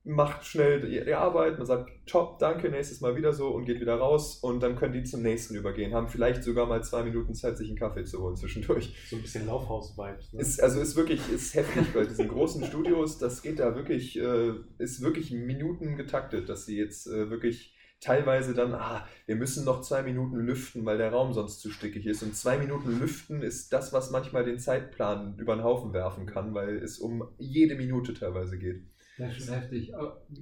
macht 0.06 0.46
schnell 0.46 0.82
die, 0.82 1.14
Arbeit, 1.14 1.58
man 1.58 1.66
sagt, 1.66 1.90
top, 2.06 2.38
danke, 2.40 2.70
nächstes 2.70 3.00
Mal 3.00 3.16
wieder 3.16 3.32
so 3.32 3.50
und 3.50 3.66
geht 3.66 3.80
wieder 3.80 3.96
raus 3.96 4.38
und 4.38 4.62
dann 4.62 4.76
können 4.76 4.94
die 4.94 5.04
zum 5.04 5.22
nächsten 5.22 5.56
übergehen, 5.56 5.94
haben 5.94 6.10
vielleicht 6.10 6.44
sogar 6.44 6.66
mal 6.66 6.84
zwei 6.84 7.04
Minuten 7.04 7.34
Zeit, 7.34 7.58
sich 7.58 7.70
einen 7.70 7.78
Kaffee 7.78 8.04
zu 8.04 8.22
holen 8.22 8.36
zwischendurch. 8.36 8.94
So 9.10 9.16
ein 9.16 9.22
bisschen 9.22 9.48
Laufhaus-Vibes. 9.48 10.34
Ne? 10.34 10.42
Ist, 10.42 10.62
also 10.62 10.82
ist 10.82 10.98
wirklich 10.98 11.22
ist 11.32 11.56
heftig 11.56 11.94
bei 11.94 12.06
diesen 12.06 12.28
großen 12.28 12.66
Studios, 12.66 13.18
das 13.18 13.42
geht 13.42 13.60
da 13.60 13.76
wirklich, 13.76 14.20
äh, 14.20 14.54
ist 14.78 15.02
wirklich 15.02 15.32
Minuten 15.32 15.96
getaktet, 15.96 16.50
dass 16.50 16.66
sie 16.66 16.78
jetzt 16.78 17.08
äh, 17.08 17.30
wirklich 17.30 17.74
teilweise 18.04 18.54
dann, 18.54 18.74
ah, 18.74 19.08
wir 19.26 19.38
müssen 19.38 19.64
noch 19.64 19.82
zwei 19.82 20.04
Minuten 20.04 20.36
lüften, 20.36 20.86
weil 20.86 20.98
der 20.98 21.12
Raum 21.12 21.32
sonst 21.32 21.62
zu 21.62 21.72
stickig 21.72 22.06
ist. 22.06 22.22
Und 22.22 22.36
zwei 22.36 22.58
Minuten 22.58 23.00
lüften 23.00 23.42
ist 23.42 23.72
das, 23.72 23.94
was 23.94 24.12
manchmal 24.12 24.44
den 24.44 24.60
Zeitplan 24.60 25.38
über 25.38 25.56
den 25.56 25.64
Haufen 25.64 25.94
werfen 25.94 26.26
kann, 26.26 26.54
weil 26.54 26.78
es 26.80 27.00
um 27.00 27.24
jede 27.38 27.76
Minute 27.76 28.14
teilweise 28.14 28.60
geht. 28.60 28.84
Das 29.18 29.38
ist 29.38 29.46
schon 29.46 29.56
heftig. 29.56 29.92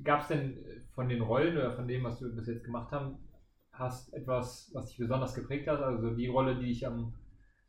Gab 0.03 0.21
es 0.21 0.27
denn 0.27 0.57
von 0.95 1.09
den 1.09 1.21
Rollen 1.21 1.57
oder 1.57 1.75
von 1.75 1.87
dem, 1.87 2.03
was 2.03 2.21
wir 2.21 2.29
bis 2.29 2.47
jetzt 2.47 2.63
gemacht 2.63 2.93
hast 3.71 4.13
etwas, 4.13 4.69
was 4.73 4.87
dich 4.87 4.97
besonders 4.97 5.33
geprägt 5.33 5.67
hat? 5.67 5.81
Also 5.81 6.11
die 6.11 6.27
Rolle, 6.27 6.55
die 6.55 6.67
dich 6.67 6.85
am 6.85 7.13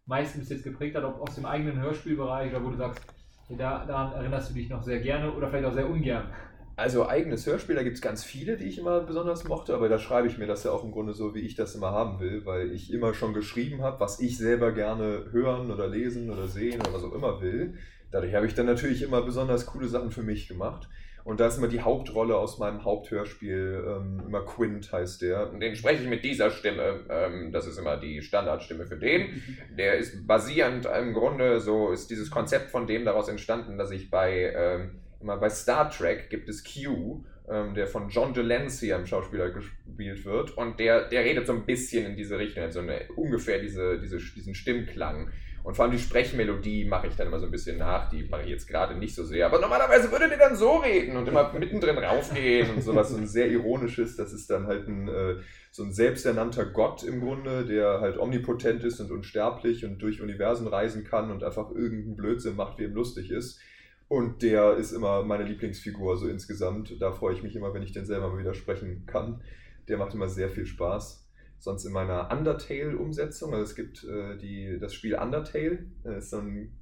meisten 0.06 0.40
bis 0.40 0.50
jetzt 0.50 0.64
geprägt 0.64 0.96
hat, 0.96 1.04
ob 1.04 1.20
aus 1.20 1.34
dem 1.34 1.46
eigenen 1.46 1.80
Hörspielbereich 1.80 2.50
oder 2.50 2.64
wo 2.64 2.70
du 2.70 2.76
sagst, 2.76 3.02
da, 3.48 3.84
daran 3.84 4.12
erinnerst 4.12 4.50
du 4.50 4.54
dich 4.54 4.68
noch 4.68 4.82
sehr 4.82 5.00
gerne 5.00 5.32
oder 5.32 5.48
vielleicht 5.48 5.66
auch 5.66 5.72
sehr 5.72 5.88
ungern. 5.88 6.32
Also 6.74 7.06
eigenes 7.06 7.46
Hörspiel, 7.46 7.74
da 7.74 7.82
gibt 7.82 7.96
es 7.96 8.02
ganz 8.02 8.24
viele, 8.24 8.56
die 8.56 8.64
ich 8.64 8.78
immer 8.78 9.00
besonders 9.00 9.44
mochte, 9.44 9.74
aber 9.74 9.90
da 9.90 9.98
schreibe 9.98 10.26
ich 10.26 10.38
mir 10.38 10.46
das 10.46 10.64
ja 10.64 10.70
auch 10.70 10.82
im 10.84 10.90
Grunde 10.90 11.12
so, 11.12 11.34
wie 11.34 11.40
ich 11.40 11.54
das 11.54 11.74
immer 11.74 11.90
haben 11.90 12.18
will, 12.18 12.46
weil 12.46 12.72
ich 12.72 12.92
immer 12.92 13.12
schon 13.12 13.34
geschrieben 13.34 13.82
habe, 13.82 14.00
was 14.00 14.20
ich 14.20 14.38
selber 14.38 14.72
gerne 14.72 15.26
hören 15.32 15.70
oder 15.70 15.86
lesen 15.86 16.30
oder 16.30 16.48
sehen 16.48 16.80
oder 16.80 16.94
was 16.94 17.04
auch 17.04 17.12
immer 17.12 17.42
will. 17.42 17.74
Dadurch 18.12 18.34
habe 18.34 18.46
ich 18.46 18.54
dann 18.54 18.66
natürlich 18.66 19.02
immer 19.02 19.22
besonders 19.22 19.66
coole 19.66 19.88
Sachen 19.88 20.10
für 20.10 20.22
mich 20.22 20.46
gemacht. 20.46 20.88
Und 21.24 21.38
da 21.38 21.46
ist 21.46 21.58
immer 21.58 21.68
die 21.68 21.80
Hauptrolle 21.80 22.36
aus 22.36 22.58
meinem 22.58 22.84
Haupthörspiel, 22.84 23.84
ähm, 23.86 24.22
immer 24.26 24.44
Quint 24.44 24.92
heißt 24.92 25.22
der. 25.22 25.52
Und 25.52 25.60
Den 25.60 25.76
spreche 25.76 26.02
ich 26.02 26.08
mit 26.08 26.24
dieser 26.24 26.50
Stimme. 26.50 27.00
Ähm, 27.08 27.52
das 27.52 27.66
ist 27.66 27.78
immer 27.78 27.96
die 27.96 28.22
Standardstimme 28.22 28.86
für 28.86 28.96
den. 28.96 29.42
Der 29.78 29.98
ist 29.98 30.26
basierend 30.26 30.86
im 30.86 31.12
Grunde, 31.12 31.60
so 31.60 31.90
ist 31.92 32.10
dieses 32.10 32.30
Konzept 32.30 32.70
von 32.70 32.86
dem 32.86 33.04
daraus 33.04 33.28
entstanden, 33.28 33.78
dass 33.78 33.92
ich 33.92 34.10
bei, 34.10 34.52
ähm, 34.54 35.00
immer 35.20 35.36
bei 35.36 35.48
Star 35.48 35.88
Trek 35.90 36.28
gibt 36.28 36.48
es 36.48 36.64
Q, 36.64 37.22
ähm, 37.48 37.74
der 37.74 37.86
von 37.86 38.08
John 38.08 38.34
Delancey, 38.34 38.92
einem 38.92 39.06
Schauspieler, 39.06 39.50
gespielt 39.50 40.24
wird. 40.24 40.56
Und 40.56 40.80
der, 40.80 41.08
der 41.08 41.24
redet 41.24 41.46
so 41.46 41.52
ein 41.52 41.64
bisschen 41.66 42.04
in 42.04 42.16
diese 42.16 42.38
Richtung, 42.38 42.64
also 42.64 42.80
eine, 42.80 43.06
ungefähr 43.14 43.60
diese, 43.60 44.00
diese, 44.00 44.18
diesen 44.18 44.56
Stimmklang. 44.56 45.30
Und 45.64 45.76
vor 45.76 45.84
allem 45.84 45.92
die 45.92 45.98
Sprechmelodie 45.98 46.84
mache 46.84 47.06
ich 47.06 47.14
dann 47.14 47.28
immer 47.28 47.38
so 47.38 47.46
ein 47.46 47.52
bisschen 47.52 47.78
nach. 47.78 48.08
Die 48.08 48.24
mache 48.24 48.42
ich 48.42 48.48
jetzt 48.48 48.66
gerade 48.66 48.96
nicht 48.96 49.14
so 49.14 49.22
sehr. 49.22 49.46
Aber 49.46 49.60
normalerweise 49.60 50.10
würde 50.10 50.28
der 50.28 50.38
dann 50.38 50.56
so 50.56 50.78
reden 50.78 51.16
und 51.16 51.28
immer 51.28 51.52
mittendrin 51.52 51.98
raufgehen 51.98 52.70
und 52.70 52.82
sowas. 52.82 53.10
So 53.10 53.16
ein 53.16 53.28
sehr 53.28 53.48
ironisches. 53.48 54.16
Das 54.16 54.32
ist 54.32 54.50
dann 54.50 54.66
halt 54.66 54.88
ein, 54.88 55.06
äh, 55.06 55.36
so 55.70 55.84
ein 55.84 55.92
selbsternannter 55.92 56.66
Gott 56.66 57.04
im 57.04 57.20
Grunde, 57.20 57.64
der 57.64 58.00
halt 58.00 58.18
omnipotent 58.18 58.82
ist 58.82 58.98
und 58.98 59.12
unsterblich 59.12 59.84
und 59.84 60.02
durch 60.02 60.20
Universen 60.20 60.66
reisen 60.66 61.04
kann 61.04 61.30
und 61.30 61.44
einfach 61.44 61.70
irgendeinen 61.70 62.16
Blödsinn 62.16 62.56
macht, 62.56 62.78
wie 62.78 62.84
ihm 62.84 62.94
lustig 62.94 63.30
ist. 63.30 63.60
Und 64.08 64.42
der 64.42 64.76
ist 64.76 64.90
immer 64.92 65.22
meine 65.22 65.44
Lieblingsfigur, 65.44 66.16
so 66.16 66.26
insgesamt. 66.26 67.00
Da 67.00 67.12
freue 67.12 67.34
ich 67.34 67.42
mich 67.44 67.54
immer, 67.54 67.72
wenn 67.72 67.82
ich 67.82 67.92
den 67.92 68.04
selber 68.04 68.30
mal 68.30 68.38
wieder 68.38 68.54
sprechen 68.54 69.06
kann. 69.06 69.42
Der 69.88 69.96
macht 69.96 70.12
immer 70.12 70.28
sehr 70.28 70.48
viel 70.48 70.66
Spaß 70.66 71.21
sonst 71.62 71.84
in 71.84 71.92
meiner 71.92 72.28
Undertale-Umsetzung. 72.32 73.52
Also 73.52 73.64
es 73.64 73.76
gibt 73.76 74.02
äh, 74.02 74.36
die, 74.36 74.78
das 74.80 74.94
Spiel 74.94 75.14
Undertale, 75.14 75.86
das 76.02 76.24
ist 76.24 76.30
so 76.30 76.38
ein 76.38 76.72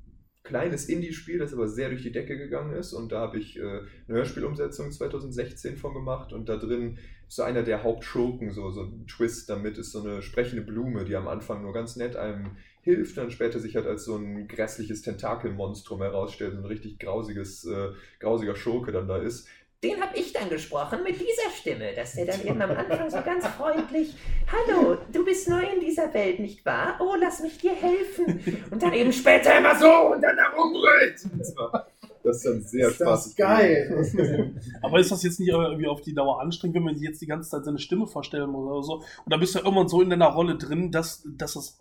kleines 0.43 0.89
Indie-Spiel, 0.89 1.39
das 1.39 1.53
aber 1.53 1.69
sehr 1.69 1.91
durch 1.91 2.03
die 2.03 2.13
Decke 2.13 2.39
gegangen 2.39 2.75
ist. 2.75 2.95
Und 2.95 3.13
da 3.13 3.21
habe 3.21 3.39
ich 3.39 3.59
äh, 3.59 3.61
eine 3.61 3.85
Hörspielumsetzung 4.09 4.91
2016 4.91 5.77
von 5.77 5.93
gemacht. 5.93 6.33
Und 6.33 6.49
da 6.49 6.57
drin 6.57 6.99
ist 7.29 7.37
so 7.37 7.43
einer 7.43 7.63
der 7.63 7.83
Hauptschurken, 7.83 8.53
so, 8.53 8.71
so 8.71 8.85
ein 8.85 9.07
Twist 9.07 9.51
damit, 9.51 9.77
ist 9.77 9.93
so 9.93 10.03
eine 10.03 10.23
sprechende 10.23 10.63
Blume, 10.63 11.05
die 11.05 11.15
am 11.15 11.29
Anfang 11.29 11.61
nur 11.63 11.75
ganz 11.75 11.97
nett 11.97 12.17
einem 12.17 12.57
hilft, 12.81 13.19
dann 13.19 13.31
später 13.31 13.61
sich 13.61 13.77
halt 13.77 13.87
als 13.87 14.05
so 14.05 14.17
ein 14.17 14.49
grässliches 14.49 15.03
Tentakelmonstrum 15.03 16.01
herausstellt, 16.01 16.55
so 16.55 16.59
ein 16.59 16.65
richtig 16.65 16.99
grausiges, 16.99 17.67
äh, 17.67 17.91
grausiger 18.19 18.57
Schurke 18.57 18.93
dann 18.93 19.07
da 19.07 19.19
ist. 19.19 19.47
Den 19.83 19.99
habe 19.99 20.15
ich 20.15 20.35
dann 20.35 20.51
gesprochen 20.51 21.03
mit 21.03 21.19
dieser 21.19 21.51
Stimme, 21.59 21.95
dass 21.95 22.13
der 22.13 22.27
dann 22.27 22.43
eben 22.47 22.61
am 22.61 22.71
Anfang 22.73 23.09
so 23.09 23.17
ganz 23.25 23.47
freundlich, 23.47 24.15
hallo, 24.47 24.99
du 25.11 25.25
bist 25.25 25.49
neu 25.49 25.63
in 25.75 25.81
dieser 25.81 26.13
Welt, 26.13 26.39
nicht 26.39 26.67
wahr? 26.67 26.99
Oh, 27.01 27.15
lass 27.19 27.41
mich 27.41 27.57
dir 27.57 27.73
helfen. 27.75 28.41
Und 28.71 28.83
dann 28.83 28.93
eben 28.93 29.11
später 29.11 29.57
immer 29.57 29.75
so 29.75 30.13
und 30.13 30.21
dann 30.21 30.37
herumbrüllt. 30.37 31.25
Das, 31.39 31.57
war, 31.57 31.87
das 32.23 32.37
ist 32.37 32.45
dann 32.47 32.63
sehr 32.63 32.89
Ist 32.89 33.01
das 33.01 33.09
spaßig. 33.09 33.37
geil. 33.37 34.55
Aber 34.83 35.01
ist 35.01 35.13
das 35.13 35.23
jetzt 35.23 35.41
nicht 35.41 35.49
irgendwie 35.49 35.87
auf 35.89 36.03
die 36.03 36.13
Dauer 36.13 36.43
anstrengend, 36.43 36.77
wenn 36.77 36.83
man 36.85 36.95
sich 36.97 37.09
jetzt 37.09 37.23
die 37.23 37.27
ganze 37.27 37.49
Zeit 37.49 37.65
seine 37.65 37.79
Stimme 37.79 38.07
vorstellen 38.07 38.51
muss 38.51 38.71
oder 38.71 38.83
so? 38.83 38.95
Und 38.97 39.33
da 39.33 39.39
bist 39.39 39.55
du 39.55 39.61
irgendwann 39.61 39.89
so 39.89 40.03
in 40.03 40.11
deiner 40.11 40.29
Rolle 40.29 40.57
drin, 40.59 40.91
dass, 40.93 41.23
dass 41.39 41.57
es 41.57 41.79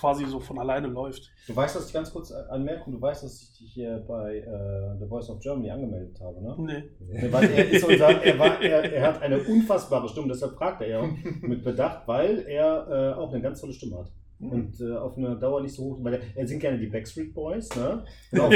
quasi 0.00 0.24
so 0.24 0.40
von 0.40 0.58
alleine 0.58 0.86
läuft. 0.86 1.30
Du 1.46 1.54
weißt, 1.54 1.76
dass 1.76 1.86
ich 1.86 1.92
ganz 1.92 2.10
kurz 2.10 2.32
anmerken, 2.32 2.92
du 2.92 3.00
weißt, 3.00 3.22
dass 3.22 3.42
ich 3.42 3.58
dich 3.58 3.72
hier 3.74 4.02
bei 4.08 4.38
äh, 4.38 4.98
The 4.98 5.06
Voice 5.06 5.28
of 5.28 5.40
Germany 5.40 5.70
angemeldet 5.70 6.18
habe, 6.20 6.42
ne? 6.42 6.54
Nee. 6.58 7.30
Weil 7.30 7.50
er, 7.50 7.70
ist 7.70 7.84
unser, 7.84 8.22
er, 8.22 8.38
war, 8.38 8.60
er, 8.62 8.92
er 8.92 9.06
hat 9.06 9.22
eine 9.22 9.38
unfassbare 9.38 10.08
Stimme, 10.08 10.28
deshalb 10.28 10.54
fragt 10.54 10.80
er 10.82 10.88
ja 10.88 11.08
mit 11.42 11.62
Bedacht, 11.62 12.08
weil 12.08 12.46
er 12.48 12.86
äh, 12.88 13.12
auch 13.18 13.30
eine 13.32 13.42
ganz 13.42 13.60
tolle 13.60 13.74
Stimme 13.74 13.98
hat. 13.98 14.10
Und 14.40 14.80
äh, 14.80 14.96
auf 14.96 15.18
eine 15.18 15.36
Dauer 15.36 15.60
nicht 15.60 15.74
so 15.74 15.84
hoch, 15.84 15.98
weil 16.02 16.14
er, 16.14 16.20
er 16.34 16.46
singt 16.46 16.62
gerne 16.62 16.78
die 16.78 16.86
Backstreet 16.86 17.34
Boys, 17.34 17.68
ne? 17.76 18.02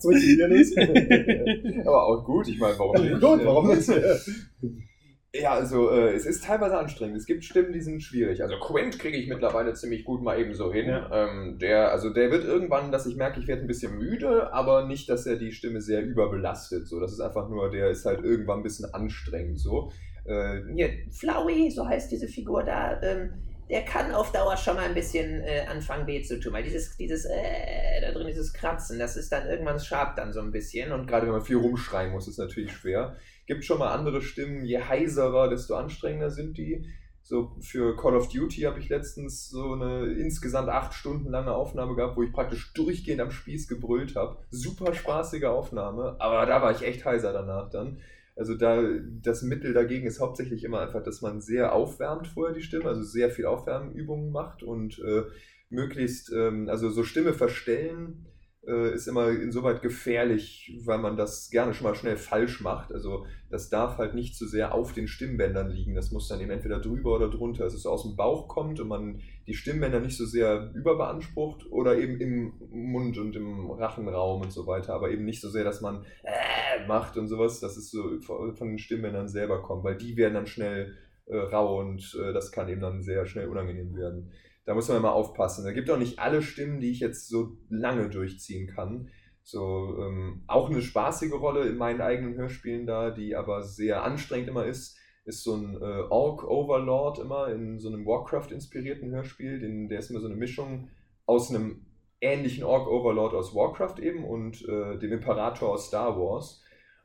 So 0.00 0.10
ist 0.10 0.26
wieder 0.26 0.48
nicht. 0.48 0.76
Aber 1.86 2.04
auch 2.04 2.24
gut, 2.24 2.48
ich 2.48 2.58
meine, 2.58 2.76
warum 2.76 3.00
nicht? 3.00 3.20
Gut, 3.20 3.44
warum 3.44 3.68
nicht? 3.68 3.88
Ja, 5.34 5.52
also 5.52 5.90
äh, 5.90 6.12
es 6.12 6.24
ist 6.26 6.44
teilweise 6.44 6.78
anstrengend. 6.78 7.16
Es 7.16 7.26
gibt 7.26 7.44
Stimmen, 7.44 7.72
die 7.72 7.80
sind 7.80 8.02
schwierig. 8.02 8.42
Also 8.42 8.58
Quint 8.58 8.98
kriege 8.98 9.16
ich 9.16 9.28
mittlerweile 9.28 9.74
ziemlich 9.74 10.04
gut 10.04 10.22
mal 10.22 10.38
eben 10.38 10.54
so 10.54 10.72
hin. 10.72 10.88
Ja. 10.88 11.10
Ähm, 11.12 11.58
der, 11.58 11.90
also 11.92 12.10
der 12.10 12.30
wird 12.30 12.44
irgendwann, 12.44 12.92
dass 12.92 13.06
ich 13.06 13.16
merke, 13.16 13.40
ich 13.40 13.46
werde 13.46 13.62
ein 13.62 13.66
bisschen 13.66 13.98
müde, 13.98 14.52
aber 14.52 14.86
nicht, 14.86 15.08
dass 15.08 15.26
er 15.26 15.36
die 15.36 15.52
Stimme 15.52 15.80
sehr 15.80 16.02
überbelastet. 16.02 16.86
So, 16.86 17.00
das 17.00 17.12
ist 17.12 17.20
einfach 17.20 17.48
nur, 17.48 17.70
der 17.70 17.90
ist 17.90 18.04
halt 18.06 18.24
irgendwann 18.24 18.60
ein 18.60 18.62
bisschen 18.62 18.92
anstrengend. 18.94 19.58
So, 19.58 19.90
äh, 20.24 20.60
Hier, 20.74 20.90
Flowey, 21.10 21.70
so 21.70 21.86
heißt 21.86 22.10
diese 22.12 22.28
Figur 22.28 22.62
da, 22.62 23.00
ähm, 23.02 23.32
der 23.68 23.82
kann 23.82 24.12
auf 24.12 24.30
Dauer 24.30 24.56
schon 24.56 24.76
mal 24.76 24.84
ein 24.84 24.94
bisschen 24.94 25.42
äh, 25.42 25.66
anfangen 25.68 26.06
weh 26.06 26.22
zu 26.22 26.38
tun, 26.38 26.52
weil 26.52 26.62
dieses, 26.62 26.96
dieses, 26.96 27.24
äh, 27.24 28.00
da 28.00 28.12
drin 28.12 28.28
dieses 28.28 28.52
Kratzen, 28.52 28.98
das 29.00 29.16
ist 29.16 29.32
dann 29.32 29.48
irgendwann 29.48 29.80
schabt 29.80 30.18
dann 30.18 30.32
so 30.32 30.40
ein 30.40 30.52
bisschen 30.52 30.92
und 30.92 31.06
und 31.06 31.10
gerade 31.10 31.26
wenn 31.26 31.34
man 31.34 31.42
viel 31.42 31.56
rumschreien 31.56 32.10
muss, 32.10 32.26
ist 32.26 32.38
natürlich 32.38 32.72
schwer. 32.72 33.14
Gibt 33.46 33.64
schon 33.64 33.78
mal 33.78 33.92
andere 33.92 34.22
Stimmen, 34.22 34.64
je 34.64 34.80
heiserer, 34.80 35.48
desto 35.48 35.74
anstrengender 35.74 36.30
sind 36.30 36.58
die. 36.58 36.86
So 37.22 37.56
für 37.60 37.96
Call 37.96 38.16
of 38.16 38.28
Duty 38.28 38.62
habe 38.62 38.78
ich 38.78 38.88
letztens 38.88 39.48
so 39.48 39.72
eine 39.72 40.12
insgesamt 40.12 40.68
acht 40.68 40.94
Stunden 40.94 41.28
lange 41.28 41.52
Aufnahme 41.52 41.96
gehabt, 41.96 42.16
wo 42.16 42.22
ich 42.22 42.32
praktisch 42.32 42.72
durchgehend 42.72 43.20
am 43.20 43.32
Spieß 43.32 43.66
gebrüllt 43.66 44.14
habe. 44.14 44.38
Super 44.50 44.94
spaßige 44.94 45.44
Aufnahme, 45.44 46.14
aber 46.20 46.46
da 46.46 46.62
war 46.62 46.70
ich 46.70 46.82
echt 46.82 47.04
heiser 47.04 47.32
danach 47.32 47.68
dann. 47.70 47.98
Also 48.36 48.54
da 48.54 48.80
das 49.22 49.42
Mittel 49.42 49.72
dagegen 49.72 50.06
ist 50.06 50.20
hauptsächlich 50.20 50.62
immer 50.62 50.80
einfach, 50.80 51.02
dass 51.02 51.22
man 51.22 51.40
sehr 51.40 51.72
aufwärmt 51.72 52.28
vorher 52.28 52.54
die 52.54 52.62
Stimme, 52.62 52.84
also 52.84 53.02
sehr 53.02 53.30
viel 53.30 53.46
Aufwärmübungen 53.46 54.30
macht 54.30 54.62
und 54.62 54.98
äh, 55.00 55.24
möglichst, 55.68 56.30
ähm, 56.32 56.68
also 56.68 56.90
so 56.90 57.02
Stimme 57.02 57.32
verstellen 57.32 58.26
äh, 58.66 58.94
ist 58.94 59.06
immer 59.06 59.28
insoweit 59.28 59.82
gefährlich, 59.82 60.76
weil 60.84 60.98
man 60.98 61.16
das 61.16 61.50
gerne 61.50 61.74
schon 61.74 61.86
mal 61.86 61.94
schnell 61.94 62.16
falsch 62.16 62.60
macht. 62.60 62.92
Also 62.92 63.26
das 63.50 63.68
darf 63.70 63.98
halt 63.98 64.14
nicht 64.14 64.34
zu 64.34 64.46
sehr 64.46 64.74
auf 64.74 64.92
den 64.92 65.08
Stimmbändern 65.08 65.70
liegen. 65.70 65.94
Das 65.94 66.10
muss 66.10 66.28
dann 66.28 66.40
eben 66.40 66.50
entweder 66.50 66.80
drüber 66.80 67.14
oder 67.14 67.30
drunter, 67.30 67.64
dass 67.64 67.74
es 67.74 67.86
aus 67.86 68.02
dem 68.02 68.16
Bauch 68.16 68.48
kommt 68.48 68.80
und 68.80 68.88
man 68.88 69.20
die 69.46 69.54
Stimmbänder 69.54 70.00
nicht 70.00 70.16
so 70.16 70.26
sehr 70.26 70.72
überbeansprucht 70.74 71.70
oder 71.70 71.96
eben 71.98 72.20
im 72.20 72.52
Mund 72.70 73.18
und 73.18 73.36
im 73.36 73.70
Rachenraum 73.70 74.42
und 74.42 74.52
so 74.52 74.66
weiter, 74.66 74.94
aber 74.94 75.10
eben 75.10 75.24
nicht 75.24 75.40
so 75.40 75.48
sehr, 75.48 75.64
dass 75.64 75.80
man 75.80 76.04
äh, 76.24 76.86
macht 76.86 77.16
und 77.16 77.28
sowas, 77.28 77.60
dass 77.60 77.76
es 77.76 77.90
so 77.90 78.20
von 78.20 78.68
den 78.68 78.78
Stimmbändern 78.78 79.28
selber 79.28 79.62
kommt, 79.62 79.84
weil 79.84 79.96
die 79.96 80.16
werden 80.16 80.34
dann 80.34 80.46
schnell 80.46 80.96
äh, 81.26 81.36
rau 81.36 81.80
und 81.80 82.16
äh, 82.20 82.32
das 82.32 82.50
kann 82.50 82.68
eben 82.68 82.80
dann 82.80 83.02
sehr 83.02 83.26
schnell 83.26 83.48
unangenehm 83.48 83.94
werden. 83.96 84.32
Da 84.66 84.74
muss 84.74 84.88
man 84.88 84.98
immer 84.98 85.12
aufpassen. 85.12 85.64
Da 85.64 85.72
gibt 85.72 85.88
auch 85.90 85.98
nicht 85.98 86.18
alle 86.18 86.42
Stimmen, 86.42 86.80
die 86.80 86.90
ich 86.90 87.00
jetzt 87.00 87.28
so 87.28 87.56
lange 87.70 88.10
durchziehen 88.10 88.66
kann. 88.66 89.10
So, 89.42 89.96
ähm, 90.00 90.42
auch 90.48 90.68
eine 90.68 90.82
spaßige 90.82 91.34
Rolle 91.34 91.68
in 91.68 91.76
meinen 91.76 92.00
eigenen 92.00 92.34
Hörspielen 92.34 92.84
da, 92.84 93.12
die 93.12 93.36
aber 93.36 93.62
sehr 93.62 94.02
anstrengend 94.02 94.48
immer 94.48 94.66
ist, 94.66 94.98
ist 95.24 95.44
so 95.44 95.54
ein 95.54 95.76
äh, 95.80 96.02
Orc 96.10 96.42
Overlord 96.42 97.20
immer 97.20 97.48
in 97.48 97.78
so 97.78 97.88
einem 97.88 98.04
Warcraft-inspirierten 98.04 99.12
Hörspiel. 99.12 99.60
Den, 99.60 99.88
der 99.88 100.00
ist 100.00 100.10
immer 100.10 100.20
so 100.20 100.26
eine 100.26 100.36
Mischung 100.36 100.90
aus 101.26 101.50
einem 101.50 101.86
ähnlichen 102.20 102.64
Orc 102.64 102.88
Overlord 102.88 103.34
aus 103.34 103.54
Warcraft 103.54 104.00
eben 104.00 104.24
und 104.24 104.68
äh, 104.68 104.98
dem 104.98 105.12
Imperator 105.12 105.70
aus 105.70 105.86
Star 105.86 106.18
Wars. 106.18 106.64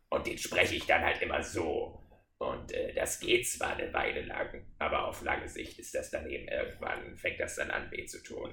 Und 0.09 0.25
den 0.25 0.39
spreche 0.39 0.75
ich 0.75 0.87
dann 0.87 1.03
halt 1.03 1.21
immer 1.21 1.43
so. 1.43 2.00
Und 2.41 2.73
äh, 2.73 2.91
das 2.95 3.19
geht 3.19 3.47
zwar 3.47 3.75
eine 3.75 3.93
Weile 3.93 4.21
lang, 4.21 4.63
aber 4.79 5.07
auf 5.07 5.21
lange 5.21 5.47
Sicht 5.47 5.77
ist 5.77 5.93
das 5.93 6.09
dann 6.09 6.27
eben 6.27 6.47
irgendwann, 6.47 7.15
fängt 7.15 7.39
das 7.39 7.57
dann 7.57 7.69
an 7.69 7.91
weh 7.91 8.03
zu 8.07 8.17
tun. 8.23 8.49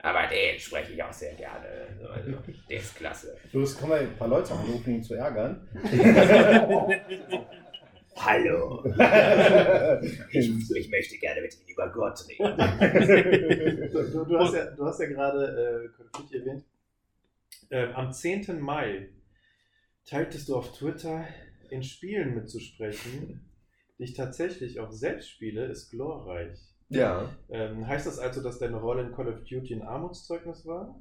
Aber 0.00 0.26
den 0.26 0.58
spreche 0.58 0.92
ich 0.92 1.02
auch 1.02 1.12
sehr 1.12 1.32
gerne. 1.32 1.66
Also, 2.12 2.32
der 2.68 2.76
ist 2.76 2.94
klasse. 2.96 3.38
Los, 3.52 3.78
können 3.78 3.92
wir 3.92 3.96
ein 4.00 4.14
paar 4.18 4.28
Leute 4.28 4.52
anrufen, 4.52 4.96
ihn 4.96 5.02
zu 5.02 5.14
ärgern. 5.14 5.66
Hallo. 8.16 8.84
Ich, 10.32 10.50
ich 10.76 10.90
möchte 10.90 11.16
gerne 11.18 11.40
mit 11.40 11.54
Ihnen 11.54 11.68
über 11.68 11.88
Gott 11.90 12.22
reden. 12.28 13.90
Du, 13.90 14.24
du, 14.24 14.38
hast 14.38 14.54
ja, 14.54 14.66
du 14.66 14.84
hast 14.84 15.00
ja 15.00 15.06
gerade 15.06 15.90
äh, 15.90 16.18
Duty 16.18 16.38
erwähnt. 16.38 16.64
Ähm, 17.70 17.94
am 17.94 18.12
10. 18.12 18.60
Mai 18.60 19.08
teiltest 20.04 20.48
du 20.48 20.56
auf 20.56 20.76
Twitter, 20.76 21.24
in 21.70 21.82
Spielen 21.82 22.34
mitzusprechen, 22.34 23.40
die 23.98 24.04
ich 24.04 24.14
tatsächlich 24.14 24.80
auch 24.80 24.90
selbst 24.90 25.30
spiele, 25.30 25.66
ist 25.66 25.90
glorreich. 25.90 26.58
Ja. 26.88 27.30
Ähm, 27.48 27.86
heißt 27.86 28.06
das 28.06 28.18
also, 28.18 28.42
dass 28.42 28.58
deine 28.58 28.80
Rolle 28.80 29.02
in 29.02 29.12
Call 29.12 29.28
of 29.28 29.44
Duty 29.44 29.74
ein 29.74 29.82
Armutszeugnis 29.82 30.66
war? 30.66 31.00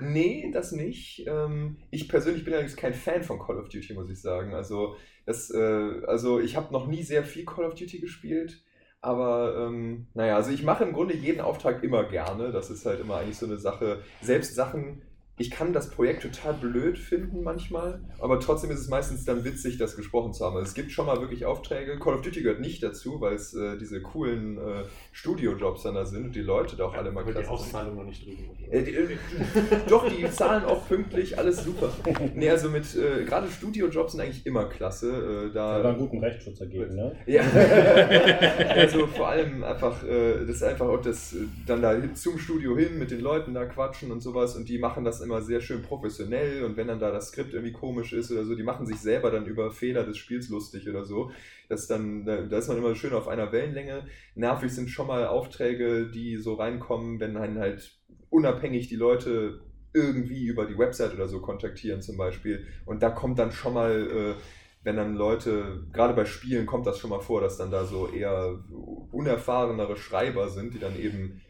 Nee, 0.00 0.50
das 0.52 0.72
nicht. 0.72 1.24
Ähm, 1.26 1.76
ich 1.90 2.08
persönlich 2.08 2.44
bin 2.44 2.54
allerdings 2.54 2.76
kein 2.76 2.94
Fan 2.94 3.22
von 3.22 3.38
Call 3.38 3.58
of 3.58 3.68
Duty, 3.68 3.94
muss 3.94 4.10
ich 4.10 4.20
sagen. 4.20 4.54
Also, 4.54 4.96
das, 5.26 5.50
äh, 5.50 6.02
also 6.06 6.40
ich 6.40 6.56
habe 6.56 6.72
noch 6.72 6.86
nie 6.86 7.02
sehr 7.02 7.24
viel 7.24 7.44
Call 7.44 7.64
of 7.64 7.74
Duty 7.74 8.00
gespielt. 8.00 8.62
Aber 9.00 9.66
ähm, 9.66 10.08
naja, 10.14 10.34
also 10.34 10.50
ich 10.50 10.64
mache 10.64 10.82
im 10.82 10.92
Grunde 10.92 11.14
jeden 11.14 11.40
Auftrag 11.40 11.84
immer 11.84 12.04
gerne. 12.04 12.50
Das 12.50 12.68
ist 12.68 12.84
halt 12.84 13.00
immer 13.00 13.18
eigentlich 13.18 13.38
so 13.38 13.46
eine 13.46 13.58
Sache. 13.58 14.02
Selbst 14.20 14.56
Sachen, 14.56 15.02
ich 15.38 15.50
kann 15.50 15.72
das 15.72 15.90
Projekt 15.90 16.22
total 16.22 16.54
blöd 16.54 16.98
finden 16.98 17.42
manchmal, 17.42 18.00
aber 18.20 18.40
trotzdem 18.40 18.70
ist 18.70 18.80
es 18.80 18.88
meistens 18.88 19.24
dann 19.24 19.44
witzig, 19.44 19.78
das 19.78 19.96
gesprochen 19.96 20.32
zu 20.32 20.44
haben. 20.44 20.56
Also 20.56 20.66
es 20.66 20.74
gibt 20.74 20.90
schon 20.90 21.06
mal 21.06 21.20
wirklich 21.20 21.46
Aufträge. 21.46 21.98
Call 21.98 22.14
of 22.14 22.22
Duty 22.22 22.42
gehört 22.42 22.60
nicht 22.60 22.82
dazu, 22.82 23.20
weil 23.20 23.34
es 23.34 23.54
äh, 23.54 23.76
diese 23.78 24.02
coolen 24.02 24.58
äh, 24.58 24.84
Studiojobs 25.12 25.82
dann 25.84 25.94
da 25.94 26.04
sind 26.04 26.24
und 26.26 26.34
die 26.34 26.40
Leute 26.42 26.76
da 26.76 26.84
auch 26.86 26.94
alle 26.94 27.10
mal 27.12 27.24
Weil 27.24 27.34
die 27.34 27.40
klasse 27.42 27.48
sind. 27.64 27.74
Auszahlung 27.74 27.96
noch 27.96 28.04
nicht 28.04 28.26
drüben 28.26 28.44
ist. 28.58 28.72
Äh, 28.72 28.82
die, 28.82 28.94
äh, 28.94 29.16
doch, 29.88 30.08
die 30.08 30.30
zahlen 30.30 30.64
auch 30.64 30.86
pünktlich, 30.88 31.38
alles 31.38 31.62
super. 31.64 31.90
Nee, 32.34 32.50
also 32.50 32.68
mit, 32.70 32.84
äh, 32.96 33.24
gerade 33.24 33.48
Studiojobs 33.48 34.12
sind 34.12 34.20
eigentlich 34.20 34.44
immer 34.46 34.64
klasse. 34.68 35.48
Äh, 35.50 35.54
da, 35.54 35.76
Aber 35.76 35.90
einen 35.90 35.98
guten 35.98 36.18
Rechtsschutz 36.18 36.60
ergeben, 36.60 36.94
ne? 36.96 37.16
ja. 37.26 37.42
also 38.74 39.06
vor 39.06 39.28
allem 39.28 39.62
einfach, 39.64 40.02
äh, 40.04 40.40
das 40.46 40.56
ist 40.56 40.62
einfach 40.62 40.86
auch 40.88 41.00
das, 41.00 41.34
dann 41.66 41.82
da 41.82 41.92
hin- 41.92 42.14
zum 42.14 42.38
Studio 42.38 42.76
hin, 42.76 42.98
mit 42.98 43.10
den 43.10 43.20
Leuten 43.20 43.54
da 43.54 43.64
quatschen 43.66 44.10
und 44.10 44.20
sowas 44.20 44.56
und 44.56 44.68
die 44.68 44.78
machen 44.78 45.04
das 45.04 45.20
immer 45.28 45.42
sehr 45.42 45.60
schön 45.60 45.82
professionell 45.82 46.64
und 46.64 46.76
wenn 46.76 46.88
dann 46.88 46.98
da 46.98 47.10
das 47.10 47.28
Skript 47.28 47.52
irgendwie 47.52 47.72
komisch 47.72 48.14
ist 48.14 48.32
oder 48.32 48.44
so, 48.44 48.54
die 48.54 48.62
machen 48.62 48.86
sich 48.86 48.98
selber 48.98 49.30
dann 49.30 49.44
über 49.44 49.70
Fehler 49.70 50.04
des 50.04 50.16
Spiels 50.16 50.48
lustig 50.48 50.88
oder 50.88 51.04
so. 51.04 51.30
Das 51.68 51.86
dann, 51.86 52.24
da 52.24 52.40
da 52.42 52.58
ist 52.58 52.68
man 52.68 52.78
immer 52.78 52.94
schön 52.94 53.12
auf 53.12 53.28
einer 53.28 53.52
Wellenlänge. 53.52 54.06
Nervig 54.34 54.72
sind 54.72 54.88
schon 54.88 55.06
mal 55.06 55.26
Aufträge, 55.26 56.10
die 56.10 56.38
so 56.38 56.54
reinkommen, 56.54 57.20
wenn 57.20 57.36
einen 57.36 57.58
halt 57.58 57.98
unabhängig 58.30 58.88
die 58.88 58.96
Leute 58.96 59.60
irgendwie 59.92 60.46
über 60.46 60.64
die 60.64 60.78
Website 60.78 61.14
oder 61.14 61.28
so 61.28 61.40
kontaktieren 61.40 62.00
zum 62.00 62.16
Beispiel. 62.16 62.66
Und 62.86 63.02
da 63.02 63.10
kommt 63.10 63.38
dann 63.38 63.52
schon 63.52 63.74
mal, 63.74 63.92
äh, 63.92 64.34
wenn 64.82 64.96
dann 64.96 65.14
Leute, 65.14 65.84
gerade 65.92 66.14
bei 66.14 66.24
Spielen 66.24 66.66
kommt 66.66 66.86
das 66.86 66.98
schon 66.98 67.10
mal 67.10 67.20
vor, 67.20 67.40
dass 67.40 67.58
dann 67.58 67.70
da 67.70 67.84
so 67.84 68.08
eher 68.08 68.58
unerfahrenere 69.10 69.96
Schreiber 69.96 70.48
sind, 70.48 70.72
die 70.72 70.78
dann 70.78 70.98
eben 70.98 71.40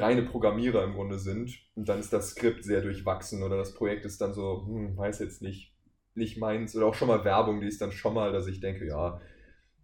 reine 0.00 0.22
Programmierer 0.22 0.84
im 0.84 0.94
Grunde 0.94 1.18
sind. 1.18 1.58
Und 1.74 1.88
dann 1.88 2.00
ist 2.00 2.12
das 2.12 2.30
Skript 2.30 2.64
sehr 2.64 2.80
durchwachsen 2.80 3.42
oder 3.42 3.56
das 3.56 3.74
Projekt 3.74 4.04
ist 4.04 4.20
dann 4.20 4.34
so, 4.34 4.64
hm, 4.66 4.96
weiß 4.96 5.18
jetzt 5.20 5.42
nicht, 5.42 5.74
nicht 6.14 6.38
meins. 6.38 6.76
Oder 6.76 6.86
auch 6.86 6.94
schon 6.94 7.08
mal 7.08 7.24
Werbung, 7.24 7.60
die 7.60 7.68
ist 7.68 7.80
dann 7.80 7.92
schon 7.92 8.14
mal, 8.14 8.32
dass 8.32 8.46
ich 8.46 8.60
denke, 8.60 8.86
ja, 8.86 9.20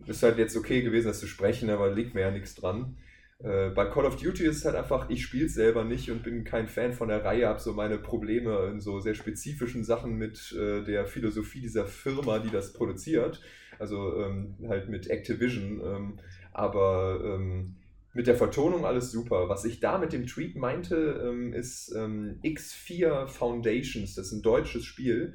ist 0.06 0.22
halt 0.22 0.38
jetzt 0.38 0.56
okay 0.56 0.82
gewesen, 0.82 1.08
das 1.08 1.20
zu 1.20 1.26
sprechen, 1.26 1.70
aber 1.70 1.90
liegt 1.90 2.14
mir 2.14 2.22
ja 2.22 2.30
nichts 2.30 2.54
dran. 2.54 2.96
Äh, 3.40 3.70
bei 3.70 3.86
Call 3.86 4.04
of 4.04 4.16
Duty 4.16 4.44
ist 4.44 4.58
es 4.58 4.64
halt 4.64 4.74
einfach, 4.74 5.10
ich 5.10 5.22
spiele 5.22 5.46
es 5.46 5.54
selber 5.54 5.84
nicht 5.84 6.10
und 6.10 6.24
bin 6.24 6.44
kein 6.44 6.66
Fan 6.66 6.92
von 6.92 7.08
der 7.08 7.24
Reihe, 7.24 7.46
habe 7.46 7.60
so 7.60 7.72
meine 7.72 7.98
Probleme 7.98 8.66
in 8.72 8.80
so 8.80 9.00
sehr 9.00 9.14
spezifischen 9.14 9.84
Sachen 9.84 10.16
mit 10.16 10.52
äh, 10.58 10.82
der 10.82 11.06
Philosophie 11.06 11.60
dieser 11.60 11.86
Firma, 11.86 12.40
die 12.40 12.50
das 12.50 12.72
produziert. 12.72 13.40
Also 13.78 14.16
ähm, 14.22 14.56
halt 14.68 14.88
mit 14.88 15.08
Activision. 15.08 15.80
Ähm, 15.84 16.20
aber 16.52 17.20
ähm, 17.24 17.76
mit 18.14 18.26
der 18.26 18.36
Vertonung 18.36 18.84
alles 18.84 19.10
super. 19.10 19.48
Was 19.48 19.64
ich 19.64 19.80
da 19.80 19.98
mit 19.98 20.12
dem 20.12 20.26
Tweet 20.26 20.56
meinte, 20.56 21.22
ähm, 21.24 21.52
ist 21.52 21.94
ähm, 21.94 22.40
X4 22.42 23.26
Foundations. 23.26 24.14
Das 24.14 24.26
ist 24.26 24.32
ein 24.32 24.42
deutsches 24.42 24.84
Spiel. 24.84 25.34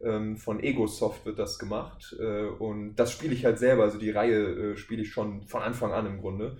Ähm, 0.00 0.36
von 0.36 0.62
Egosoft 0.62 1.26
wird 1.26 1.38
das 1.38 1.58
gemacht. 1.58 2.16
Äh, 2.18 2.46
und 2.46 2.96
das 2.96 3.12
spiele 3.12 3.34
ich 3.34 3.44
halt 3.44 3.58
selber. 3.58 3.84
Also 3.84 3.98
die 3.98 4.10
Reihe 4.10 4.72
äh, 4.72 4.76
spiele 4.76 5.02
ich 5.02 5.12
schon 5.12 5.46
von 5.46 5.62
Anfang 5.62 5.92
an 5.92 6.06
im 6.06 6.20
Grunde. 6.20 6.56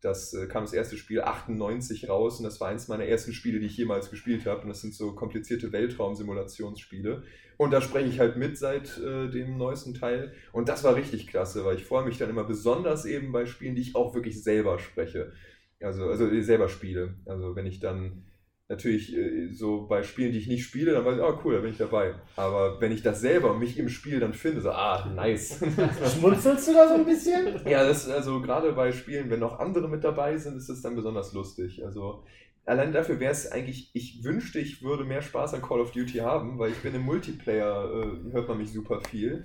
Das 0.00 0.32
äh, 0.32 0.46
kam 0.46 0.64
das 0.64 0.72
erste 0.72 0.96
Spiel 0.96 1.22
98 1.22 2.08
raus 2.08 2.38
und 2.38 2.44
das 2.44 2.60
war 2.60 2.68
eins 2.68 2.86
meiner 2.86 3.04
ersten 3.04 3.32
Spiele, 3.32 3.58
die 3.58 3.66
ich 3.66 3.76
jemals 3.76 4.10
gespielt 4.10 4.46
habe. 4.46 4.62
Und 4.62 4.68
das 4.68 4.80
sind 4.80 4.94
so 4.94 5.14
komplizierte 5.14 5.72
Weltraumsimulationsspiele. 5.72 7.24
Und 7.56 7.72
da 7.72 7.80
spreche 7.80 8.08
ich 8.08 8.20
halt 8.20 8.36
mit 8.36 8.56
seit 8.56 8.98
äh, 8.98 9.28
dem 9.28 9.58
neuesten 9.58 9.94
Teil. 9.94 10.32
Und 10.52 10.68
das 10.68 10.84
war 10.84 10.94
richtig 10.94 11.26
klasse, 11.26 11.64
weil 11.64 11.76
ich 11.76 11.84
freue 11.84 12.04
mich 12.04 12.18
dann 12.18 12.30
immer 12.30 12.44
besonders 12.44 13.04
eben 13.04 13.32
bei 13.32 13.46
Spielen, 13.46 13.74
die 13.74 13.82
ich 13.82 13.96
auch 13.96 14.14
wirklich 14.14 14.42
selber 14.42 14.78
spreche. 14.78 15.32
Also, 15.80 16.06
also 16.06 16.28
selber 16.40 16.68
spiele. 16.68 17.14
Also 17.26 17.56
wenn 17.56 17.66
ich 17.66 17.80
dann 17.80 18.24
natürlich 18.68 19.16
äh, 19.16 19.48
so 19.52 19.86
bei 19.86 20.02
Spielen, 20.02 20.32
die 20.32 20.38
ich 20.38 20.46
nicht 20.46 20.64
spiele, 20.64 20.92
dann 20.92 21.04
weiß 21.04 21.16
ich, 21.16 21.22
oh 21.22 21.38
cool, 21.44 21.54
da 21.54 21.60
bin 21.60 21.72
ich 21.72 21.78
dabei. 21.78 22.14
Aber 22.36 22.80
wenn 22.80 22.92
ich 22.92 23.02
das 23.02 23.20
selber 23.20 23.54
mich 23.54 23.78
im 23.78 23.88
Spiel 23.88 24.20
dann 24.20 24.34
finde, 24.34 24.60
so, 24.60 24.70
ah, 24.70 25.10
nice. 25.14 25.64
Schmunzelst 26.14 26.68
du 26.68 26.74
da 26.74 26.88
so 26.88 26.94
ein 26.94 27.06
bisschen? 27.06 27.60
Ja, 27.66 27.86
das 27.86 28.08
also 28.08 28.40
gerade 28.40 28.72
bei 28.72 28.92
Spielen, 28.92 29.30
wenn 29.30 29.40
noch 29.40 29.58
andere 29.58 29.88
mit 29.88 30.04
dabei 30.04 30.36
sind, 30.36 30.56
ist 30.56 30.68
das 30.68 30.82
dann 30.82 30.96
besonders 30.96 31.32
lustig. 31.32 31.84
Also 31.84 32.24
allein 32.66 32.92
dafür 32.92 33.18
wäre 33.20 33.32
es 33.32 33.50
eigentlich, 33.50 33.90
ich 33.94 34.22
wünschte, 34.22 34.58
ich 34.58 34.82
würde 34.82 35.04
mehr 35.04 35.22
Spaß 35.22 35.54
an 35.54 35.62
Call 35.62 35.80
of 35.80 35.92
Duty 35.92 36.18
haben, 36.18 36.58
weil 36.58 36.70
ich 36.70 36.78
bin 36.78 36.94
im 36.94 37.02
Multiplayer, 37.02 37.90
äh, 37.90 38.32
hört 38.32 38.48
man 38.48 38.58
mich 38.58 38.70
super 38.70 39.00
viel. 39.00 39.44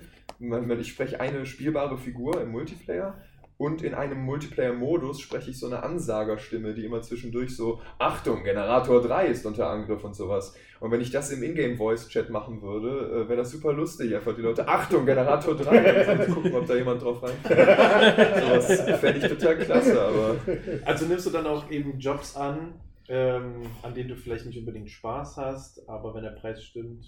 Ich 0.80 0.88
spreche 0.88 1.20
eine 1.20 1.46
spielbare 1.46 1.96
Figur 1.96 2.42
im 2.42 2.50
Multiplayer 2.50 3.18
und 3.56 3.82
in 3.82 3.94
einem 3.94 4.18
Multiplayer-Modus 4.20 5.20
spreche 5.20 5.50
ich 5.50 5.60
so 5.60 5.66
eine 5.66 5.82
Ansagerstimme, 5.82 6.74
die 6.74 6.84
immer 6.84 7.02
zwischendurch 7.02 7.56
so, 7.56 7.80
Achtung, 7.98 8.42
Generator 8.42 9.00
3 9.00 9.26
ist 9.26 9.46
unter 9.46 9.70
Angriff 9.70 10.02
und 10.02 10.16
sowas. 10.16 10.56
Und 10.80 10.90
wenn 10.90 11.00
ich 11.00 11.12
das 11.12 11.30
im 11.30 11.42
Ingame-Voice-Chat 11.42 12.30
machen 12.30 12.62
würde, 12.62 13.22
äh, 13.24 13.28
wäre 13.28 13.36
das 13.36 13.52
super 13.52 13.72
lustig. 13.72 14.14
Einfach 14.14 14.34
die 14.34 14.42
Leute, 14.42 14.66
Achtung, 14.66 15.06
Generator 15.06 15.56
3. 15.56 16.04
Dann 16.04 16.34
gucken, 16.34 16.54
ob 16.54 16.66
da 16.66 16.74
jemand 16.74 17.02
drauf 17.02 17.22
rein. 17.22 17.36
sowas 17.44 19.00
fände 19.00 19.18
ich 19.18 19.28
total 19.28 19.56
klasse, 19.58 20.00
aber 20.00 20.36
Also 20.84 21.06
nimmst 21.06 21.26
du 21.26 21.30
dann 21.30 21.46
auch 21.46 21.70
eben 21.70 21.98
Jobs 21.98 22.36
an, 22.36 22.74
ähm, 23.08 23.62
an 23.82 23.94
denen 23.94 24.08
du 24.08 24.16
vielleicht 24.16 24.46
nicht 24.46 24.58
unbedingt 24.58 24.90
Spaß 24.90 25.36
hast, 25.36 25.88
aber 25.88 26.14
wenn 26.14 26.24
der 26.24 26.30
Preis 26.30 26.62
stimmt, 26.64 27.06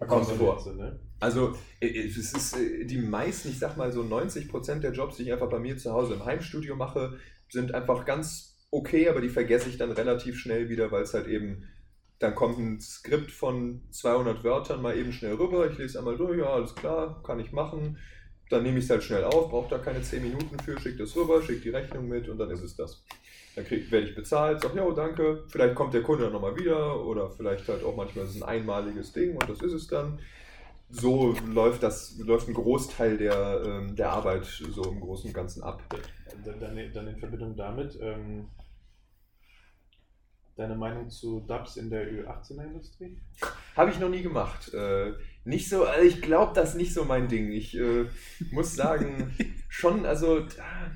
Kommst 0.00 0.30
du 0.30 0.34
vor. 0.34 0.58
So, 0.58 0.72
ne? 0.72 0.98
Also, 1.20 1.56
äh, 1.80 2.06
es 2.06 2.16
ist 2.16 2.56
äh, 2.56 2.84
die 2.84 2.98
meisten, 2.98 3.48
ich 3.48 3.58
sag 3.58 3.76
mal 3.76 3.92
so 3.92 4.02
90% 4.02 4.80
der 4.80 4.92
Jobs, 4.92 5.16
die 5.16 5.24
ich 5.24 5.32
einfach 5.32 5.48
bei 5.48 5.58
mir 5.58 5.76
zu 5.76 5.92
Hause 5.92 6.14
im 6.14 6.24
Heimstudio 6.24 6.76
mache, 6.76 7.18
sind 7.48 7.74
einfach 7.74 8.04
ganz 8.04 8.66
okay, 8.70 9.08
aber 9.08 9.20
die 9.20 9.28
vergesse 9.28 9.68
ich 9.68 9.78
dann 9.78 9.92
relativ 9.92 10.38
schnell 10.38 10.68
wieder, 10.68 10.90
weil 10.90 11.02
es 11.02 11.14
halt 11.14 11.28
eben, 11.28 11.68
dann 12.18 12.34
kommt 12.34 12.58
ein 12.58 12.80
Skript 12.80 13.30
von 13.30 13.82
200 13.92 14.42
Wörtern 14.42 14.82
mal 14.82 14.96
eben 14.96 15.12
schnell 15.12 15.34
rüber, 15.34 15.70
ich 15.70 15.78
lese 15.78 15.98
einmal 15.98 16.16
durch, 16.16 16.38
ja, 16.38 16.46
alles 16.46 16.74
klar, 16.74 17.22
kann 17.22 17.38
ich 17.38 17.52
machen. 17.52 17.98
dann 18.50 18.62
nehme 18.62 18.78
ich 18.78 18.84
es 18.84 18.90
halt 18.90 19.04
schnell 19.04 19.24
auf, 19.24 19.50
brauche 19.50 19.70
da 19.70 19.78
keine 19.78 20.02
10 20.02 20.22
Minuten 20.22 20.58
für, 20.58 20.78
schicke 20.80 20.98
das 20.98 21.16
rüber, 21.16 21.40
schicke 21.42 21.62
die 21.62 21.70
Rechnung 21.70 22.08
mit 22.08 22.28
und 22.28 22.38
dann 22.38 22.50
ist 22.50 22.62
es 22.62 22.76
das. 22.76 23.04
Dann 23.56 23.70
werde 23.70 24.08
ich 24.08 24.14
bezahlt, 24.14 24.60
sage, 24.60 24.76
ja, 24.76 24.90
danke, 24.90 25.44
vielleicht 25.48 25.74
kommt 25.74 25.94
der 25.94 26.02
Kunde 26.02 26.24
dann 26.24 26.32
nochmal 26.32 26.56
wieder 26.56 27.04
oder 27.04 27.30
vielleicht 27.30 27.68
halt 27.68 27.84
auch 27.84 27.94
manchmal 27.94 28.24
ist 28.24 28.34
es 28.34 28.42
ein 28.42 28.48
einmaliges 28.48 29.12
Ding 29.12 29.36
und 29.36 29.48
das 29.48 29.60
ist 29.62 29.72
es 29.72 29.86
dann. 29.86 30.18
So 30.90 31.34
läuft 31.46 31.82
das, 31.82 32.18
läuft 32.18 32.48
ein 32.48 32.54
Großteil 32.54 33.16
der, 33.16 33.62
ähm, 33.64 33.96
der 33.96 34.10
Arbeit 34.10 34.44
so 34.44 34.84
im 34.84 35.00
Großen 35.00 35.28
und 35.28 35.34
Ganzen 35.34 35.62
ab. 35.62 35.82
Dann, 36.44 36.60
dann, 36.60 37.08
in 37.08 37.18
Verbindung 37.18 37.56
damit, 37.56 37.98
ähm, 38.00 38.48
deine 40.56 40.76
Meinung 40.76 41.10
zu 41.10 41.40
Dubs 41.40 41.76
in 41.76 41.90
der 41.90 42.08
Ü18er-Industrie? 42.10 43.18
Habe 43.76 43.90
ich 43.90 43.98
noch 43.98 44.08
nie 44.08 44.22
gemacht. 44.22 44.72
Äh, 44.72 45.12
nicht 45.44 45.68
so, 45.68 45.84
also 45.84 46.06
ich 46.06 46.22
glaube, 46.22 46.52
das 46.54 46.70
ist 46.70 46.76
nicht 46.76 46.94
so 46.94 47.04
mein 47.04 47.28
Ding. 47.28 47.50
Ich 47.50 47.76
äh, 47.76 48.06
muss 48.50 48.74
sagen, 48.74 49.34
schon, 49.68 50.06
also 50.06 50.46
ah, 50.60 50.90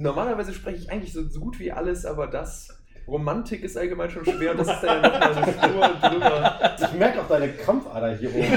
normalerweise 0.00 0.52
spreche 0.52 0.78
ich 0.78 0.90
eigentlich 0.90 1.12
so, 1.12 1.22
so 1.28 1.40
gut 1.40 1.58
wie 1.60 1.72
alles, 1.72 2.04
aber 2.06 2.26
das. 2.26 2.76
Romantik 3.06 3.64
ist 3.64 3.76
allgemein 3.76 4.08
schon 4.10 4.24
schwer 4.24 4.52
und 4.52 4.58
das 4.58 4.68
ist 4.68 4.82
dann 4.82 5.02
ja 5.02 5.08
nochmal 5.10 5.34
eine 5.34 5.52
Spur 5.52 6.10
drüber. 6.10 6.76
Ich 6.78 6.98
merke 6.98 7.20
auch 7.22 7.28
deine 7.28 7.48
Krampfader 7.54 8.14
hier 8.16 8.30
oben. 8.32 8.52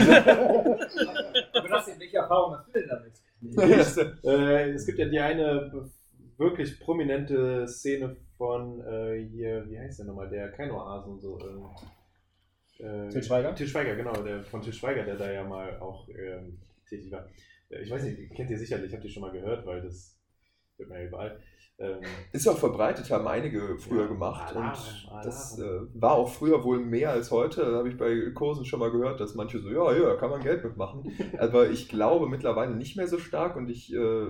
Aber 1.54 1.70
das, 1.70 2.00
welche 2.00 2.18
Erfahrung 2.18 2.56
hast 2.58 2.68
du 2.68 2.72
denn 2.74 2.90
damit? 2.90 3.14
äh, 4.24 4.70
es 4.72 4.86
gibt 4.86 5.00
ja 5.00 5.06
die 5.06 5.20
eine 5.20 5.72
wirklich 6.38 6.80
prominente 6.80 7.68
Szene 7.68 8.16
von 8.38 8.80
äh, 8.86 9.28
hier, 9.32 9.68
wie 9.70 9.80
heißt 9.80 10.00
der 10.00 10.06
nochmal, 10.06 10.30
der 10.30 10.52
kein 10.52 10.70
Oasen 10.70 11.14
und 11.14 11.20
so. 11.22 11.40
Ähm, 11.40 13.06
äh, 13.08 13.10
Til 13.10 13.24
Schweiger? 13.24 13.56
Til 13.56 13.68
Schweiger, 13.68 13.96
genau, 13.96 14.14
der 14.22 14.44
von 14.44 14.62
Til 14.62 14.74
Schweiger, 14.74 15.04
der 15.04 15.16
da 15.16 15.32
ja 15.32 15.44
mal 15.44 15.80
auch 15.80 16.08
ähm, 16.10 16.60
tätig 16.88 17.12
war. 17.12 17.28
Äh, 17.70 17.82
Ich 17.82 17.90
weiß 17.90 18.04
nicht, 18.04 18.36
kennt 18.36 18.52
ihr 18.52 18.58
sicherlich, 18.60 18.88
ich 18.88 18.94
habe 18.94 19.04
die 19.04 19.10
schon 19.10 19.22
mal 19.22 19.32
gehört, 19.32 19.66
weil 19.66 19.82
das 19.82 20.13
hört 20.78 20.90
man 20.90 21.00
ja 21.00 21.06
überall. 21.08 21.40
Ähm, 21.80 22.02
Ist 22.32 22.48
auch 22.48 22.58
verbreitet, 22.58 23.10
haben 23.10 23.28
einige 23.28 23.78
früher 23.80 24.02
Ja, 24.04 24.08
gemacht 24.08 24.56
Alarm, 24.56 24.74
und 25.16 25.26
das 25.26 25.58
äh, 25.58 25.82
war 25.96 26.12
auch 26.14 26.30
früher 26.32 26.64
wohl 26.64 26.80
mehr 26.80 27.10
als 27.10 27.32
heute. 27.32 27.62
Da 27.62 27.78
habe 27.80 27.90
ich 27.90 27.98
bei 27.98 28.30
Kursen 28.36 28.64
schon 28.64 28.80
mal 28.80 28.92
gehört, 28.92 29.20
dass 29.20 29.34
manche 29.34 29.60
so, 29.60 29.70
ja, 29.70 29.92
ja, 29.92 30.16
kann 30.16 30.30
man 30.30 30.42
Geld 30.44 30.64
mitmachen. 30.64 31.12
Aber 31.40 31.70
ich 31.70 31.90
glaube 31.90 32.28
mittlerweile 32.28 32.76
nicht 32.76 32.96
mehr 32.96 33.08
so 33.08 33.18
stark 33.18 33.56
und 33.56 33.70
ich, 33.72 33.92
äh, 33.92 34.28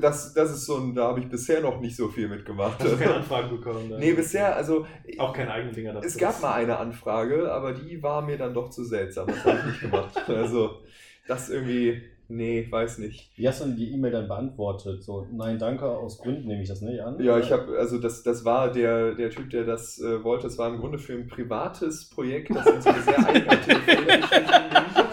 das, 0.00 0.32
das 0.32 0.50
ist 0.50 0.64
so 0.64 0.78
ein, 0.78 0.94
da 0.94 1.08
habe 1.08 1.20
ich 1.20 1.28
bisher 1.28 1.60
noch 1.60 1.80
nicht 1.80 1.96
so 1.96 2.08
viel 2.08 2.28
mitgemacht. 2.28 2.80
hast 2.82 2.92
du 2.92 2.96
keine 2.96 3.14
Anfragen 3.16 3.50
bekommen? 3.50 3.90
dann? 3.90 4.00
nee, 4.00 4.14
bisher, 4.14 4.56
also 4.56 4.86
Auch 5.18 5.34
keine 5.34 5.52
eigenen 5.52 5.74
Dinger 5.74 5.92
dazu. 5.92 6.06
es 6.06 6.16
gab 6.16 6.40
mal 6.40 6.54
eine 6.54 6.78
Anfrage, 6.78 7.52
aber 7.52 7.74
die 7.74 8.02
war 8.02 8.22
mir 8.22 8.38
dann 8.38 8.54
doch 8.54 8.70
zu 8.70 8.84
seltsam. 8.84 9.26
Das 9.28 9.44
habe 9.44 9.58
ich 9.58 9.64
nicht 9.66 9.80
gemacht. 9.82 10.16
Also 10.28 10.80
das 11.28 11.50
irgendwie, 11.50 12.02
nee, 12.28 12.66
weiß 12.70 12.98
nicht. 12.98 13.30
Wie 13.36 13.46
hast 13.48 13.60
du 13.60 13.66
denn 13.66 13.76
die 13.76 13.92
E-Mail 13.92 14.12
dann 14.12 14.28
beantwortet? 14.28 15.02
So, 15.02 15.26
nein, 15.32 15.58
danke, 15.58 15.86
aus 15.86 16.18
Gründen 16.18 16.46
nehme 16.48 16.62
ich 16.62 16.68
das 16.68 16.80
nicht 16.80 17.00
an. 17.00 17.20
Ja, 17.22 17.38
ich 17.38 17.52
habe, 17.52 17.78
also 17.78 17.98
das, 17.98 18.22
das 18.22 18.44
war 18.44 18.72
der, 18.72 19.14
der 19.14 19.30
Typ, 19.30 19.50
der 19.50 19.64
das 19.64 20.00
äh, 20.00 20.22
wollte. 20.22 20.44
Das 20.44 20.58
war 20.58 20.68
im 20.68 20.78
Grunde 20.78 20.98
für 20.98 21.14
ein 21.14 21.28
privates 21.28 22.08
Projekt, 22.10 22.54
das 22.54 22.66
in 22.66 22.82
so 22.82 22.90
eine 22.90 23.02
sehr 23.02 23.18
eigenartige 23.28 23.80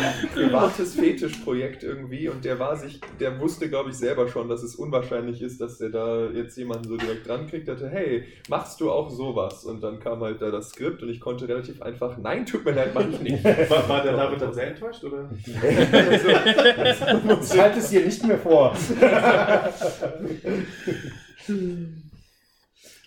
Privates 0.34 0.94
Fetischprojekt 0.94 1.82
irgendwie 1.82 2.28
und 2.28 2.44
der 2.44 2.58
war 2.58 2.76
sich, 2.76 3.00
der 3.20 3.38
wusste, 3.40 3.68
glaube 3.68 3.90
ich, 3.90 3.96
selber 3.96 4.28
schon, 4.28 4.48
dass 4.48 4.62
es 4.62 4.76
unwahrscheinlich 4.76 5.42
ist, 5.42 5.60
dass 5.60 5.78
der 5.78 5.90
da 5.90 6.26
jetzt 6.30 6.56
jemanden 6.56 6.88
so 6.88 6.96
direkt 6.96 7.28
dran 7.28 7.46
kriegt, 7.46 7.68
dachte, 7.68 7.88
hey, 7.88 8.24
machst 8.48 8.80
du 8.80 8.90
auch 8.90 9.10
sowas? 9.10 9.64
Und 9.64 9.82
dann 9.82 10.00
kam 10.00 10.22
halt 10.22 10.40
da 10.42 10.50
das 10.50 10.70
Skript 10.70 11.02
und 11.02 11.08
ich 11.08 11.20
konnte 11.20 11.48
relativ 11.48 11.82
einfach, 11.82 12.16
nein, 12.18 12.46
tut 12.46 12.64
mir 12.64 12.72
leid, 12.72 12.94
mach 12.94 13.08
ich 13.08 13.20
nicht. 13.20 13.44
War, 13.44 13.88
war 13.88 14.02
der 14.02 14.16
David 14.16 14.40
dann 14.40 14.54
sehr 14.54 14.68
enttäuscht, 14.68 15.04
oder? 15.04 15.28
Ich 15.44 15.54
halte 17.60 17.78
es 17.78 17.90
hier 17.90 18.04
nicht 18.04 18.24
mehr 18.26 18.38
vor. 18.38 18.74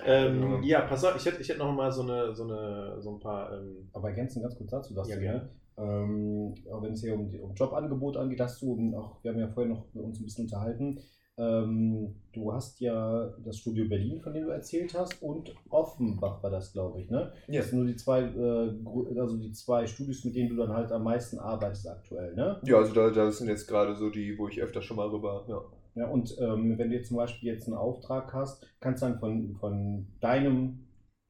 Ähm, 0.04 0.62
ja, 0.63 0.82
pass 0.82 1.04
auf, 1.04 1.15
ich 1.15 1.26
hätte, 1.26 1.41
ich 1.41 1.50
hätte 1.50 1.60
noch 1.60 1.74
mal 1.74 1.91
so, 1.91 2.04
eine, 2.04 2.36
so, 2.36 2.43
eine, 2.43 3.02
so 3.02 3.15
ein 3.15 3.19
paar. 3.19 3.54
Ähm, 3.54 3.89
Aber 3.93 4.10
ergänzend 4.10 4.43
ganz 4.43 4.58
kurz 4.58 4.69
dazu, 4.69 4.93
dass 4.93 5.10
Ja, 5.10 5.15
du, 5.15 5.21
gerne. 5.21 5.38
ne, 5.39 5.50
ähm, 5.77 6.53
auch 6.71 6.81
wenn 6.81 6.93
es 6.93 7.01
hier 7.01 7.15
um, 7.15 7.33
um 7.41 7.53
Jobangebot 7.53 8.17
angeht, 8.17 8.41
hast 8.41 8.61
du 8.61 8.73
um, 8.73 8.93
auch, 8.95 9.23
wir 9.23 9.31
haben 9.31 9.39
ja 9.39 9.47
vorher 9.47 9.73
noch 9.73 9.85
uns 9.93 10.19
ein 10.19 10.23
bisschen 10.23 10.45
unterhalten, 10.45 10.99
ähm, 11.38 12.15
du 12.31 12.53
hast 12.53 12.79
ja 12.79 13.29
das 13.43 13.57
Studio 13.57 13.89
Berlin, 13.89 14.21
von 14.21 14.33
dem 14.33 14.45
du 14.45 14.51
erzählt 14.51 14.93
hast, 14.97 15.21
und 15.21 15.53
Offenbach 15.69 16.41
war 16.41 16.49
das, 16.49 16.71
glaube 16.71 17.01
ich, 17.01 17.09
ne? 17.09 17.33
Ja. 17.47 17.59
Das 17.59 17.69
sind 17.69 17.79
nur 17.79 17.88
die 17.88 17.97
zwei, 17.97 18.21
äh, 18.21 19.19
also 19.19 19.38
die 19.38 19.51
zwei 19.51 19.85
Studios, 19.85 20.23
mit 20.23 20.35
denen 20.35 20.49
du 20.49 20.55
dann 20.55 20.73
halt 20.73 20.91
am 20.93 21.03
meisten 21.03 21.38
arbeitest 21.38 21.89
aktuell, 21.89 22.33
ne? 22.35 22.61
Ja, 22.63 22.77
also 22.77 22.93
da, 22.93 23.09
das 23.09 23.39
sind 23.39 23.49
jetzt 23.49 23.67
gerade 23.67 23.95
so 23.95 24.09
die, 24.09 24.38
wo 24.38 24.47
ich 24.47 24.61
öfter 24.61 24.81
schon 24.81 24.97
mal 24.97 25.09
rüber, 25.09 25.45
ja. 25.49 25.61
Ja, 25.95 26.09
und 26.09 26.35
ähm, 26.39 26.77
wenn 26.77 26.89
du 26.89 26.95
jetzt 26.95 27.07
zum 27.07 27.17
Beispiel 27.17 27.53
jetzt 27.53 27.67
einen 27.67 27.77
Auftrag 27.77 28.33
hast, 28.33 28.67
kannst 28.81 29.01
du 29.01 29.07
dann 29.07 29.19
von, 29.19 29.55
von 29.55 30.07
deinem 30.19 30.85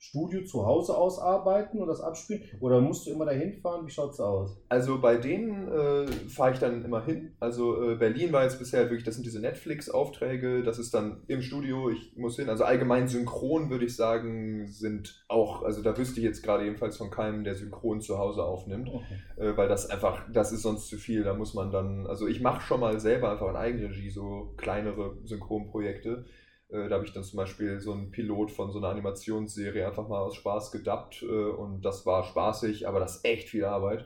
Studio 0.10 0.44
zu 0.44 0.66
Hause 0.66 0.96
aus 0.98 1.20
arbeiten 1.20 1.82
und 1.82 1.88
das 1.88 2.02
abspielen? 2.02 2.44
Oder 2.60 2.80
musst 2.82 3.06
du 3.06 3.12
immer 3.12 3.26
dahin 3.26 3.54
fahren? 3.54 3.86
Wie 3.86 3.92
schaut's 3.92 4.20
aus? 4.20 4.58
Also 4.70 5.02
bei 5.02 5.18
denen 5.18 5.68
äh, 5.68 6.08
fahre 6.30 6.54
ich 6.54 6.60
dann 6.60 6.86
immer 6.86 7.04
hin. 7.04 7.36
Also 7.40 7.92
äh, 7.92 7.96
Berlin 7.96 8.32
war 8.32 8.44
jetzt 8.44 8.60
bisher 8.60 8.84
wirklich, 8.84 9.04
das 9.04 9.16
sind 9.16 9.26
diese 9.26 9.40
Netflix-Aufträge, 9.40 10.64
das 10.64 10.80
ist 10.80 10.94
dann 10.94 11.24
im 11.28 11.42
Studio, 11.42 11.90
ich 11.90 12.16
muss 12.16 12.36
hin. 12.36 12.50
Also 12.50 12.64
allgemein 12.64 13.08
synchron 13.08 13.70
würde 13.70 13.86
ich 13.86 13.96
sagen, 13.96 14.68
sind 14.68 15.26
auch, 15.28 15.64
also 15.64 15.82
da 15.82 15.98
wüsste 15.98 16.20
ich 16.20 16.26
jetzt 16.26 16.44
gerade 16.44 16.64
jedenfalls 16.66 16.98
von 16.98 17.10
keinem, 17.10 17.44
der 17.44 17.56
synchron 17.56 18.02
zu 18.02 18.18
Hause 18.18 18.44
aufnimmt, 18.44 18.90
äh, 19.38 19.58
weil 19.58 19.68
das 19.68 19.90
einfach, 19.90 20.22
das 20.32 20.52
ist 20.52 20.62
sonst 20.62 20.88
zu 20.88 20.98
viel. 20.98 21.24
Da 21.24 21.34
muss 21.34 21.54
man 21.54 21.72
dann, 21.72 22.06
also 22.08 22.28
ich 22.28 22.42
mache 22.42 22.62
schon 22.62 22.80
mal 22.80 23.00
selber 23.00 23.32
einfach 23.32 23.50
in 23.50 23.56
Eigenregie 23.56 24.10
so 24.10 24.54
kleinere 24.58 25.18
Synchronprojekte. 25.26 26.26
Äh, 26.70 26.90
Da 26.90 26.96
habe 26.96 27.06
ich 27.06 27.14
dann 27.14 27.24
zum 27.24 27.38
Beispiel 27.38 27.80
so 27.80 27.94
einen 27.94 28.12
Pilot 28.12 28.52
von 28.52 28.72
so 28.72 28.80
einer 28.80 28.90
Animationsserie 28.90 29.88
einfach 29.88 30.08
mal 30.08 30.22
aus 30.22 30.36
Spaß 30.36 30.72
gedubbt 30.72 31.24
äh, 31.24 31.26
und 31.26 31.82
das 31.84 32.06
war 32.06 32.24
spaßig, 32.24 32.88
aber 32.88 33.00
das 33.00 33.18
ist 33.18 33.26
echt 33.26 33.50
viel 33.50 33.66
Arbeit. 33.66 34.06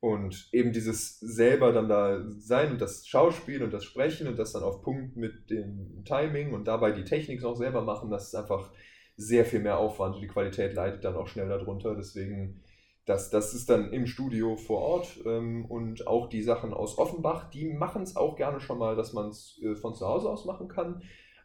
Und 0.00 0.48
eben 0.52 0.72
dieses 0.72 1.20
selber 1.20 1.72
dann 1.72 1.88
da 1.88 2.24
sein 2.30 2.72
und 2.72 2.80
das 2.80 3.06
Schauspiel 3.06 3.62
und 3.62 3.72
das 3.72 3.84
Sprechen 3.84 4.26
und 4.26 4.36
das 4.38 4.52
dann 4.52 4.64
auf 4.64 4.82
Punkt 4.82 5.16
mit 5.16 5.48
dem 5.50 6.02
Timing 6.04 6.52
und 6.54 6.66
dabei 6.66 6.90
die 6.90 7.04
Technik 7.04 7.40
noch 7.42 7.54
selber 7.56 7.82
machen, 7.82 8.10
das 8.10 8.26
ist 8.28 8.34
einfach 8.34 8.72
sehr 9.16 9.44
viel 9.44 9.60
mehr 9.60 9.78
Aufwand 9.78 10.16
und 10.16 10.20
die 10.22 10.26
Qualität 10.28 10.74
leidet 10.74 11.04
dann 11.04 11.14
auch 11.16 11.28
schnell 11.28 11.48
darunter. 11.48 11.94
Deswegen, 11.94 12.62
das, 13.06 13.30
das 13.30 13.54
ist 13.54 13.70
dann 13.70 13.92
im 13.92 14.06
Studio 14.06 14.56
vor 14.56 14.80
Ort 14.80 15.20
ähm, 15.24 15.64
und 15.66 16.06
auch 16.08 16.28
die 16.28 16.42
Sachen 16.42 16.74
aus 16.74 16.98
Offenbach, 16.98 17.50
die 17.50 17.66
machen 17.72 18.02
es 18.02 18.16
auch 18.16 18.36
gerne 18.36 18.60
schon 18.60 18.78
mal, 18.78 18.96
dass 18.96 19.12
man 19.12 19.28
es 19.28 19.60
äh, 19.62 19.76
von 19.76 19.94
zu 19.94 20.06
Hause 20.06 20.28
aus 20.30 20.44
machen 20.46 20.66
kann. 20.68 21.02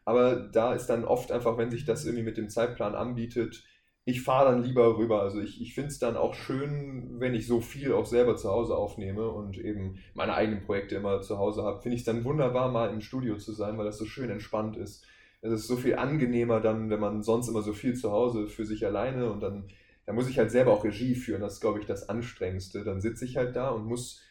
Aber 0.08 0.38
da 0.38 0.74
ist 0.74 0.88
dann 0.88 1.04
oft 1.04 1.34
einfach, 1.34 1.58
wenn 1.58 1.70
sich 1.70 1.84
das 1.84 2.06
irgendwie 2.06 2.24
mit 2.24 2.38
dem 2.38 2.48
Zeitplan 2.48 2.96
anbietet, 2.96 3.66
ich 4.06 4.22
fahre 4.22 4.54
dann 4.54 4.64
lieber 4.64 4.98
rüber. 4.98 5.22
Also 5.22 5.42
ich, 5.42 5.62
ich 5.62 5.76
finde 5.76 5.90
es 5.90 6.00
dann 6.00 6.16
auch 6.16 6.34
schön, 6.34 7.20
wenn 7.20 7.36
ich 7.36 7.46
so 7.46 7.60
viel 7.60 7.92
auch 7.92 8.06
selber 8.06 8.38
zu 8.38 8.50
Hause 8.50 8.78
aufnehme 8.78 9.28
und 9.30 9.58
eben 9.58 10.00
meine 10.14 10.34
eigenen 10.34 10.64
Projekte 10.64 10.96
immer 10.96 11.20
zu 11.22 11.38
Hause 11.38 11.64
habe, 11.64 11.82
finde 11.82 11.96
ich 11.96 12.04
es 12.04 12.06
dann 12.06 12.24
wunderbar, 12.24 12.72
mal 12.72 12.94
im 12.94 13.02
Studio 13.02 13.36
zu 13.36 13.52
sein, 13.52 13.78
weil 13.78 13.84
das 13.84 13.98
so 13.98 14.06
schön 14.06 14.30
entspannt 14.30 14.78
ist. 14.78 15.06
Es 15.42 15.52
ist 15.52 15.68
so 15.68 15.76
viel 15.76 15.96
angenehmer 15.96 16.62
dann, 16.62 16.90
wenn 16.90 17.02
man 17.02 17.22
sonst 17.22 17.50
immer 17.50 17.62
so 17.62 17.74
viel 17.74 17.94
zu 17.96 18.10
Hause 18.10 18.48
für 18.48 18.66
sich 18.66 18.86
alleine 18.86 19.30
und 19.30 19.42
dann, 19.42 19.68
da 20.06 20.14
muss 20.14 20.30
ich 20.30 20.38
halt 20.40 20.52
selber 20.52 20.72
auch 20.72 20.86
Regie 20.86 21.16
führen. 21.16 21.42
Das 21.42 21.56
ist, 21.56 21.60
glaube 21.60 21.82
ich, 21.82 21.86
das 21.86 22.08
Anstrengendste. 22.08 22.86
Dann 22.86 23.02
sitze 23.02 23.26
ich 23.26 23.36
halt 23.36 23.58
da 23.58 23.72
und 23.72 23.86
muss 23.86 24.22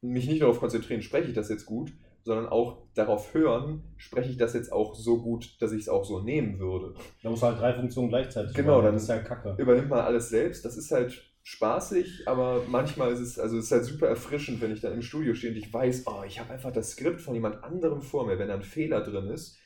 mich 0.00 0.26
nicht 0.26 0.42
darauf 0.42 0.58
konzentrieren, 0.58 1.02
spreche 1.02 1.28
ich 1.28 1.34
das 1.34 1.50
jetzt 1.50 1.66
gut, 1.66 1.92
sondern 2.22 2.48
auch 2.48 2.82
darauf 2.94 3.32
hören, 3.34 3.82
spreche 3.96 4.30
ich 4.30 4.36
das 4.36 4.52
jetzt 4.54 4.72
auch 4.72 4.94
so 4.94 5.22
gut, 5.22 5.56
dass 5.60 5.72
ich 5.72 5.82
es 5.82 5.88
auch 5.88 6.04
so 6.04 6.20
nehmen 6.20 6.58
würde. 6.58 6.94
Da 7.22 7.30
musst 7.30 7.42
du 7.42 7.46
halt 7.46 7.58
drei 7.60 7.72
Funktionen 7.74 8.08
gleichzeitig 8.08 8.54
Genau, 8.54 8.76
machen. 8.76 8.84
dann- 8.86 8.94
Das 8.94 9.02
ist 9.04 9.08
ja 9.08 9.18
kacke. 9.18 9.54
Übernimmt 9.58 9.88
man 9.88 10.00
alles 10.00 10.28
selbst, 10.28 10.64
das 10.64 10.76
ist 10.76 10.90
halt 10.90 11.22
spaßig, 11.42 12.24
aber 12.26 12.62
manchmal 12.68 13.12
ist 13.12 13.20
es, 13.20 13.38
also 13.38 13.56
es 13.58 13.64
ist 13.66 13.72
halt 13.72 13.84
super 13.84 14.06
erfrischend, 14.08 14.60
wenn 14.60 14.72
ich 14.72 14.80
dann 14.82 14.92
im 14.92 15.02
Studio 15.02 15.34
stehe 15.34 15.52
und 15.52 15.58
ich 15.58 15.72
weiß, 15.72 16.04
oh, 16.06 16.22
ich 16.26 16.38
habe 16.38 16.52
einfach 16.52 16.72
das 16.72 16.90
Skript 16.92 17.20
von 17.22 17.34
jemand 17.34 17.64
anderem 17.64 18.02
vor 18.02 18.26
mir, 18.26 18.38
wenn 18.38 18.48
da 18.48 18.54
ein 18.54 18.62
Fehler 18.62 19.00
drin 19.00 19.28
ist, 19.28 19.56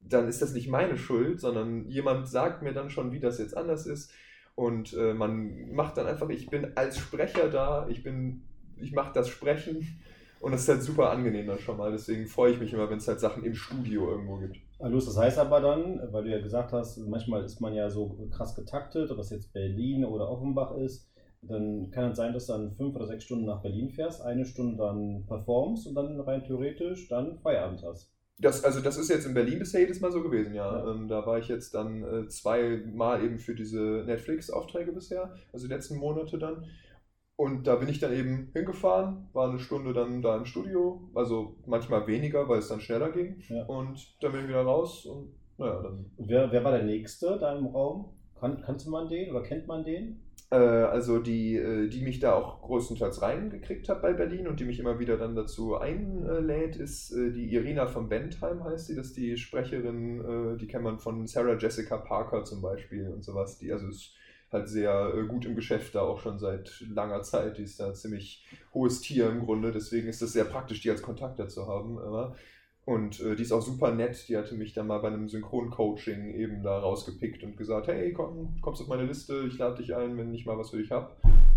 dann 0.00 0.28
ist 0.28 0.42
das 0.42 0.52
nicht 0.52 0.68
meine 0.68 0.98
Schuld, 0.98 1.40
sondern 1.40 1.88
jemand 1.88 2.28
sagt 2.28 2.62
mir 2.62 2.74
dann 2.74 2.90
schon, 2.90 3.10
wie 3.12 3.20
das 3.20 3.38
jetzt 3.38 3.56
anders 3.56 3.86
ist 3.86 4.12
und 4.54 4.92
äh, 4.92 5.14
man 5.14 5.72
macht 5.72 5.96
dann 5.96 6.06
einfach, 6.06 6.28
ich 6.28 6.48
bin 6.50 6.72
als 6.76 6.98
Sprecher 6.98 7.48
da, 7.48 7.88
ich 7.88 8.02
bin, 8.02 8.44
ich 8.76 8.92
mache 8.92 9.12
das 9.14 9.28
Sprechen 9.30 10.00
und 10.44 10.52
das 10.52 10.62
ist 10.62 10.68
halt 10.68 10.82
super 10.82 11.10
angenehm 11.10 11.46
dann 11.46 11.58
schon 11.58 11.78
mal, 11.78 11.90
deswegen 11.90 12.26
freue 12.26 12.52
ich 12.52 12.60
mich 12.60 12.72
immer, 12.72 12.90
wenn 12.90 12.98
es 12.98 13.08
halt 13.08 13.18
Sachen 13.18 13.44
im 13.44 13.54
Studio 13.54 14.10
irgendwo 14.10 14.36
gibt. 14.36 14.58
Los, 14.78 15.06
das 15.06 15.16
heißt 15.16 15.38
aber 15.38 15.60
dann, 15.60 16.00
weil 16.12 16.24
du 16.24 16.30
ja 16.30 16.40
gesagt 16.40 16.72
hast, 16.72 16.98
manchmal 16.98 17.44
ist 17.44 17.60
man 17.60 17.74
ja 17.74 17.88
so 17.88 18.28
krass 18.30 18.54
getaktet, 18.54 19.10
ob 19.10 19.16
das 19.16 19.30
jetzt 19.30 19.54
Berlin 19.54 20.04
oder 20.04 20.28
Offenbach 20.30 20.76
ist, 20.76 21.10
dann 21.40 21.90
kann 21.90 22.10
es 22.10 22.16
sein, 22.18 22.34
dass 22.34 22.46
du 22.46 22.52
dann 22.52 22.72
fünf 22.72 22.94
oder 22.94 23.06
sechs 23.06 23.24
Stunden 23.24 23.46
nach 23.46 23.62
Berlin 23.62 23.88
fährst, 23.90 24.20
eine 24.20 24.44
Stunde 24.44 24.76
dann 24.76 25.24
performst 25.26 25.86
und 25.86 25.94
dann 25.94 26.20
rein 26.20 26.44
theoretisch 26.44 27.08
dann 27.08 27.38
Feierabend 27.38 27.82
hast. 27.82 28.12
Das, 28.38 28.64
also 28.64 28.80
das 28.80 28.98
ist 28.98 29.08
jetzt 29.08 29.26
in 29.26 29.34
Berlin 29.34 29.60
bisher 29.60 29.80
jedes 29.80 30.00
Mal 30.00 30.12
so 30.12 30.22
gewesen, 30.22 30.54
ja. 30.54 30.78
Ja. 30.78 30.90
Ähm, 30.90 31.08
da 31.08 31.24
war 31.24 31.38
ich 31.38 31.48
jetzt 31.48 31.74
dann 31.74 32.02
äh, 32.02 32.28
zweimal 32.28 33.24
eben 33.24 33.38
für 33.38 33.54
diese 33.54 34.02
Netflix-Aufträge 34.06 34.92
bisher, 34.92 35.34
also 35.52 35.68
die 35.68 35.72
letzten 35.72 35.96
Monate 35.96 36.36
dann. 36.38 36.66
Und 37.36 37.66
da 37.66 37.76
bin 37.76 37.88
ich 37.88 37.98
dann 37.98 38.12
eben 38.12 38.50
hingefahren, 38.52 39.28
war 39.32 39.50
eine 39.50 39.58
Stunde 39.58 39.92
dann 39.92 40.22
da 40.22 40.36
im 40.36 40.44
Studio, 40.44 41.10
also 41.14 41.56
manchmal 41.66 42.06
weniger, 42.06 42.48
weil 42.48 42.60
es 42.60 42.68
dann 42.68 42.80
schneller 42.80 43.10
ging. 43.10 43.42
Ja. 43.48 43.64
Und 43.64 44.16
dann 44.22 44.32
bin 44.32 44.42
ich 44.42 44.48
wieder 44.48 44.62
raus 44.62 45.04
und 45.06 45.34
naja, 45.58 45.82
dann. 45.82 46.10
Wer, 46.18 46.52
wer 46.52 46.64
war 46.64 46.72
der 46.72 46.84
Nächste 46.84 47.38
da 47.38 47.56
im 47.56 47.66
Raum? 47.66 48.10
Kan 48.38 48.60
kannte 48.62 48.88
man 48.90 49.08
den 49.08 49.30
oder 49.30 49.42
kennt 49.42 49.66
man 49.66 49.84
den? 49.84 50.20
Äh, 50.50 50.56
also 50.56 51.18
die, 51.18 51.56
äh, 51.56 51.88
die 51.88 52.02
mich 52.02 52.20
da 52.20 52.34
auch 52.34 52.62
größtenteils 52.62 53.22
reingekriegt 53.22 53.88
hat 53.88 54.02
bei 54.02 54.12
Berlin 54.12 54.46
und 54.46 54.60
die 54.60 54.64
mich 54.64 54.78
immer 54.78 54.98
wieder 54.98 55.16
dann 55.16 55.34
dazu 55.34 55.76
einlädt, 55.76 56.76
ist 56.76 57.12
äh, 57.12 57.32
die 57.32 57.52
Irina 57.52 57.86
von 57.86 58.08
Bentheim 58.08 58.62
heißt 58.62 58.86
sie. 58.86 58.96
Das 58.96 59.06
ist 59.06 59.16
die 59.16 59.36
Sprecherin, 59.36 60.20
äh, 60.20 60.56
die 60.58 60.66
kennt 60.66 60.84
man 60.84 60.98
von 60.98 61.26
Sarah 61.26 61.56
Jessica 61.56 61.96
Parker 61.96 62.44
zum 62.44 62.62
Beispiel 62.62 63.08
und 63.08 63.24
sowas. 63.24 63.58
Die 63.58 63.72
also 63.72 63.88
ist 63.88 64.14
halt 64.54 64.68
sehr 64.68 65.12
äh, 65.14 65.26
gut 65.26 65.44
im 65.44 65.54
Geschäft 65.54 65.94
da 65.94 66.00
auch 66.00 66.20
schon 66.20 66.38
seit 66.38 66.82
langer 66.88 67.22
Zeit. 67.22 67.58
Die 67.58 67.62
ist 67.62 67.78
da 67.78 67.92
ziemlich 67.92 68.46
hohes 68.72 69.00
Tier 69.00 69.28
im 69.28 69.44
Grunde, 69.44 69.72
deswegen 69.72 70.08
ist 70.08 70.22
es 70.22 70.32
sehr 70.32 70.44
praktisch, 70.44 70.80
die 70.80 70.90
als 70.90 71.02
Kontakt 71.02 71.38
dazu 71.38 71.66
haben. 71.66 71.98
Immer. 71.98 72.34
Und 72.86 73.20
äh, 73.20 73.34
die 73.34 73.42
ist 73.42 73.52
auch 73.52 73.62
super 73.62 73.92
nett. 73.92 74.28
Die 74.28 74.36
hatte 74.36 74.54
mich 74.54 74.72
dann 74.72 74.86
mal 74.86 74.98
bei 74.98 75.08
einem 75.08 75.28
Synchroncoaching 75.28 76.34
eben 76.34 76.62
da 76.62 76.78
rausgepickt 76.78 77.42
und 77.42 77.56
gesagt, 77.56 77.88
hey, 77.88 78.12
komm, 78.12 78.56
kommst 78.60 78.82
auf 78.82 78.88
meine 78.88 79.04
Liste, 79.04 79.44
ich 79.48 79.58
lade 79.58 79.76
dich 79.76 79.94
ein, 79.94 80.16
wenn 80.16 80.34
ich 80.34 80.46
mal 80.46 80.58
was 80.58 80.70
für 80.70 80.78
dich 80.78 80.90
habe. 80.90 81.10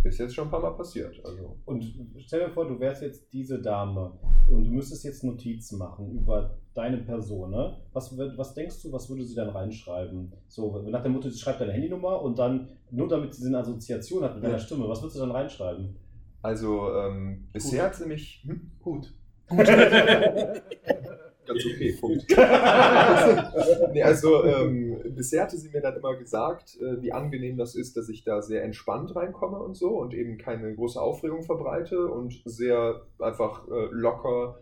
Ist 0.03 0.19
jetzt 0.19 0.35
schon 0.35 0.47
ein 0.47 0.51
paar 0.51 0.61
Mal 0.61 0.71
passiert. 0.71 1.19
Also. 1.25 1.57
Und 1.65 1.83
stell 2.19 2.45
dir 2.45 2.51
vor, 2.51 2.67
du 2.67 2.79
wärst 2.79 3.01
jetzt 3.01 3.33
diese 3.33 3.61
Dame 3.61 4.13
und 4.49 4.63
du 4.63 4.71
müsstest 4.71 5.03
jetzt 5.03 5.23
Notizen 5.23 5.77
machen 5.77 6.11
über 6.11 6.57
deine 6.73 6.97
Person. 6.97 7.51
Ne? 7.51 7.77
Was, 7.93 8.17
was 8.17 8.53
denkst 8.53 8.83
du, 8.83 8.91
was 8.91 9.09
würde 9.09 9.25
sie 9.25 9.35
dann 9.35 9.49
reinschreiben? 9.49 10.31
So, 10.47 10.81
nach 10.83 11.01
der 11.01 11.11
Motto, 11.11 11.29
sie 11.29 11.39
schreibt 11.39 11.59
deine 11.59 11.73
Handynummer 11.73 12.21
und 12.21 12.39
dann, 12.39 12.69
nur 12.91 13.07
damit 13.07 13.33
sie 13.33 13.47
eine 13.47 13.57
Assoziation 13.59 14.23
hat 14.23 14.35
mit 14.35 14.43
deiner 14.43 14.53
Ja. 14.53 14.59
Stimme, 14.59 14.87
was 14.87 15.01
würdest 15.01 15.17
du 15.17 15.21
dann 15.21 15.31
reinschreiben? 15.31 15.95
Also 16.41 16.93
ähm, 16.93 17.47
bisher 17.51 17.83
hat 17.83 17.95
sie 17.95 18.05
mich. 18.05 18.43
Hm? 18.45 18.71
Gut. 18.79 19.13
Ganz 21.47 21.65
okay, 21.65 21.97
Punkt. 21.99 22.25
nee, 23.93 24.03
also 24.03 24.43
ähm, 24.43 25.01
bisher 25.15 25.43
hatte 25.43 25.57
sie 25.57 25.69
mir 25.69 25.81
dann 25.81 25.95
immer 25.95 26.15
gesagt, 26.15 26.77
äh, 26.81 27.01
wie 27.01 27.13
angenehm 27.13 27.57
das 27.57 27.75
ist, 27.75 27.95
dass 27.95 28.09
ich 28.09 28.23
da 28.23 28.41
sehr 28.41 28.63
entspannt 28.63 29.15
reinkomme 29.15 29.59
und 29.59 29.75
so 29.75 29.97
und 29.97 30.13
eben 30.13 30.37
keine 30.37 30.75
große 30.75 31.01
Aufregung 31.01 31.43
verbreite 31.43 32.07
und 32.07 32.41
sehr 32.45 33.01
einfach 33.19 33.67
äh, 33.67 33.87
locker 33.91 34.59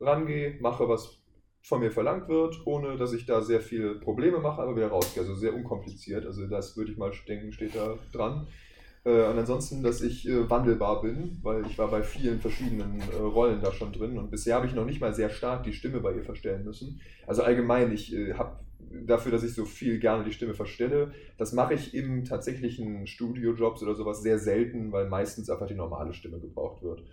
rangehe, 0.00 0.56
mache, 0.60 0.88
was 0.88 1.20
von 1.62 1.80
mir 1.80 1.90
verlangt 1.90 2.28
wird, 2.28 2.66
ohne 2.66 2.96
dass 2.96 3.12
ich 3.12 3.26
da 3.26 3.42
sehr 3.42 3.60
viele 3.60 3.96
Probleme 3.96 4.38
mache, 4.38 4.62
aber 4.62 4.76
wieder 4.76 4.88
rausgehe. 4.88 5.22
Also 5.22 5.34
sehr 5.34 5.54
unkompliziert. 5.54 6.24
Also 6.24 6.46
das 6.46 6.76
würde 6.76 6.92
ich 6.92 6.98
mal 6.98 7.12
denken, 7.28 7.52
steht 7.52 7.76
da 7.76 7.98
dran. 8.12 8.48
Äh, 9.04 9.10
und 9.10 9.38
ansonsten, 9.38 9.82
dass 9.82 10.02
ich 10.02 10.28
äh, 10.28 10.48
wandelbar 10.48 11.00
bin, 11.00 11.38
weil 11.42 11.64
ich 11.66 11.78
war 11.78 11.88
bei 11.88 12.02
vielen 12.02 12.40
verschiedenen 12.40 13.00
äh, 13.00 13.16
Rollen 13.16 13.60
da 13.62 13.72
schon 13.72 13.92
drin 13.92 14.18
und 14.18 14.30
bisher 14.30 14.56
habe 14.56 14.66
ich 14.66 14.74
noch 14.74 14.84
nicht 14.84 15.00
mal 15.00 15.14
sehr 15.14 15.30
stark 15.30 15.62
die 15.64 15.72
Stimme 15.72 16.00
bei 16.00 16.12
ihr 16.12 16.24
verstellen 16.24 16.64
müssen. 16.64 17.00
Also 17.26 17.42
allgemein, 17.42 17.92
ich 17.92 18.14
äh, 18.14 18.34
habe 18.34 18.60
dafür, 19.06 19.32
dass 19.32 19.42
ich 19.42 19.54
so 19.54 19.64
viel 19.64 19.98
gerne 19.98 20.24
die 20.24 20.32
Stimme 20.32 20.54
verstelle, 20.54 21.12
das 21.38 21.52
mache 21.52 21.74
ich 21.74 21.94
im 21.94 22.24
tatsächlichen 22.24 23.06
Studiojobs 23.06 23.82
oder 23.82 23.94
sowas 23.94 24.22
sehr 24.22 24.38
selten, 24.38 24.92
weil 24.92 25.08
meistens 25.08 25.48
einfach 25.48 25.66
die 25.66 25.74
normale 25.74 26.12
Stimme 26.12 26.40
gebraucht 26.40 26.82
wird. 26.82 27.04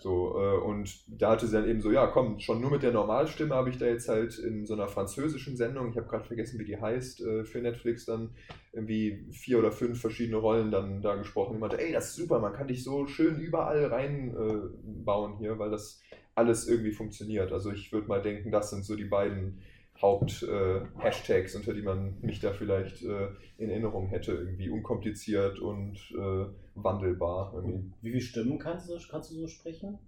So, 0.00 0.34
äh, 0.40 0.58
und 0.58 1.04
da 1.08 1.32
hatte 1.32 1.46
sie 1.46 1.52
dann 1.52 1.68
eben 1.68 1.80
so, 1.80 1.92
ja, 1.92 2.06
komm, 2.06 2.38
schon 2.40 2.60
nur 2.60 2.70
mit 2.70 2.82
der 2.82 2.92
Normalstimme 2.92 3.54
habe 3.54 3.70
ich 3.70 3.78
da 3.78 3.86
jetzt 3.86 4.08
halt 4.08 4.38
in 4.38 4.66
so 4.66 4.74
einer 4.74 4.88
französischen 4.88 5.56
Sendung, 5.56 5.90
ich 5.90 5.96
habe 5.96 6.08
gerade 6.08 6.24
vergessen, 6.24 6.58
wie 6.58 6.64
die 6.64 6.80
heißt, 6.80 7.20
äh, 7.20 7.44
für 7.44 7.60
Netflix 7.60 8.06
dann 8.06 8.30
irgendwie 8.72 9.26
vier 9.30 9.58
oder 9.58 9.72
fünf 9.72 10.00
verschiedene 10.00 10.38
Rollen 10.38 10.70
dann 10.70 11.02
da 11.02 11.16
gesprochen. 11.16 11.54
Ich 11.54 11.60
meinte, 11.60 11.80
ey, 11.80 11.92
das 11.92 12.10
ist 12.10 12.16
super, 12.16 12.40
man 12.40 12.54
kann 12.54 12.68
dich 12.68 12.82
so 12.82 13.06
schön 13.06 13.38
überall 13.40 13.86
reinbauen 13.86 15.34
äh, 15.34 15.38
hier, 15.38 15.58
weil 15.58 15.70
das 15.70 16.00
alles 16.34 16.66
irgendwie 16.66 16.92
funktioniert. 16.92 17.52
Also 17.52 17.70
ich 17.70 17.92
würde 17.92 18.08
mal 18.08 18.22
denken, 18.22 18.50
das 18.50 18.70
sind 18.70 18.84
so 18.84 18.96
die 18.96 19.04
beiden 19.04 19.60
Haupt-Hashtags, 20.00 21.54
unter 21.54 21.74
die 21.74 21.82
man 21.82 22.18
mich 22.20 22.40
da 22.40 22.52
vielleicht 22.52 23.02
äh, 23.02 23.28
in 23.58 23.70
Erinnerung 23.70 24.08
hätte. 24.08 24.32
Irgendwie 24.32 24.70
unkompliziert 24.70 25.58
und 25.58 25.96
äh, 26.12 26.46
wandelbar. 26.74 27.52
Irgendwie. 27.54 27.92
Wie 28.00 28.10
viele 28.10 28.22
Stimmen 28.22 28.58
kannst 28.58 28.88
du, 28.88 28.96
kannst 29.10 29.30
du 29.30 29.36
so 29.36 29.46
sprechen? 29.46 29.98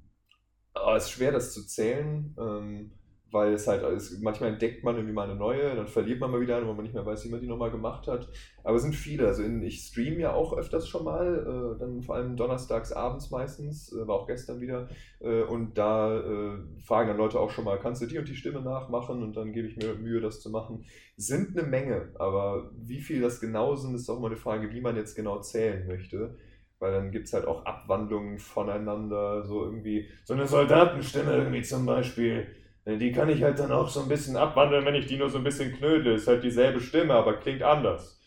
Aber 0.75 0.97
es 0.97 1.05
ist 1.05 1.11
schwer, 1.11 1.33
das 1.33 1.53
zu 1.53 1.67
zählen, 1.67 2.35
ähm, 2.39 2.93
weil 3.33 3.55
es 3.55 3.67
halt 3.67 3.83
alles, 3.83 4.21
manchmal 4.21 4.51
entdeckt 4.51 4.85
man 4.85 4.95
irgendwie 4.95 5.15
mal 5.15 5.25
eine 5.29 5.35
neue, 5.35 5.75
dann 5.75 5.87
verliert 5.87 6.21
man 6.21 6.31
mal 6.31 6.43
wieder 6.43 6.59
eine, 6.59 6.67
wo 6.67 6.75
man 6.75 6.83
nicht 6.83 6.95
mehr 6.95 7.07
weiß, 7.07 7.25
wie 7.25 7.31
man 7.31 7.41
die 7.41 7.47
nochmal 7.47 7.71
gemacht 7.71 8.07
hat. 8.07 8.29
Aber 8.63 8.77
es 8.77 8.83
sind 8.83 8.95
viele. 8.95 9.27
Also 9.27 9.43
in, 9.43 9.63
ich 9.63 9.81
streame 9.81 10.19
ja 10.19 10.35
auch 10.35 10.53
öfters 10.53 10.87
schon 10.87 11.05
mal, 11.05 11.39
äh, 11.75 11.81
dann 11.81 12.03
vor 12.03 12.17
allem 12.17 12.37
donnerstags 12.37 12.93
abends 12.93 13.31
meistens, 13.31 13.91
äh, 13.91 14.07
war 14.07 14.17
auch 14.17 14.27
gestern 14.27 14.61
wieder. 14.61 14.87
Äh, 15.21 15.45
und 15.45 15.79
da 15.79 16.21
äh, 16.21 16.59
fragen 16.85 17.09
dann 17.09 17.17
Leute 17.17 17.41
auch 17.41 17.51
schon 17.51 17.65
mal, 17.65 17.79
kannst 17.79 18.03
du 18.03 18.07
die 18.07 18.19
und 18.19 18.29
die 18.29 18.37
Stimme 18.37 18.61
nachmachen? 18.61 19.23
Und 19.23 19.35
dann 19.35 19.55
gebe 19.55 19.67
ich 19.67 19.79
mir 19.79 19.95
Mühe, 19.95 20.21
das 20.21 20.43
zu 20.43 20.51
machen. 20.51 20.85
Sind 21.17 21.57
eine 21.57 21.67
Menge, 21.67 22.11
aber 22.19 22.71
wie 22.77 23.01
viel 23.01 23.23
das 23.23 23.41
genau 23.41 23.75
sind, 23.77 23.95
ist 23.95 24.11
auch 24.11 24.21
mal 24.21 24.27
eine 24.27 24.37
Frage, 24.37 24.71
wie 24.73 24.83
man 24.83 24.97
jetzt 24.97 25.17
genau 25.17 25.41
zählen 25.41 25.87
möchte. 25.87 26.37
Weil 26.81 26.93
dann 26.93 27.13
gibt 27.13 27.29
es 27.29 27.33
halt 27.33 27.47
auch 27.47 27.65
Abwandlungen 27.65 28.39
voneinander, 28.39 29.43
so 29.43 29.65
irgendwie, 29.65 30.09
so 30.25 30.35
eine 30.35 30.47
Soldatenstimme 30.47 31.33
irgendwie 31.33 31.63
zum 31.63 31.87
Beispiel. 31.87 32.47
Die 32.85 33.13
kann 33.13 33.29
ich 33.29 33.41
halt 33.45 33.61
dann 33.61 33.71
auch 33.71 33.89
so 33.89 34.01
ein 34.01 34.09
bisschen 34.09 34.37
abwandeln, 34.37 34.85
wenn 34.85 34.97
ich 34.97 35.07
die 35.07 35.17
nur 35.17 35.31
so 35.31 35.39
ein 35.39 35.45
bisschen 35.45 35.73
knödel. 35.73 36.17
Ist 36.17 36.27
halt 36.27 36.43
dieselbe 36.43 36.81
Stimme, 36.81 37.15
aber 37.15 37.35
klingt 37.35 37.63
anders. 37.63 38.19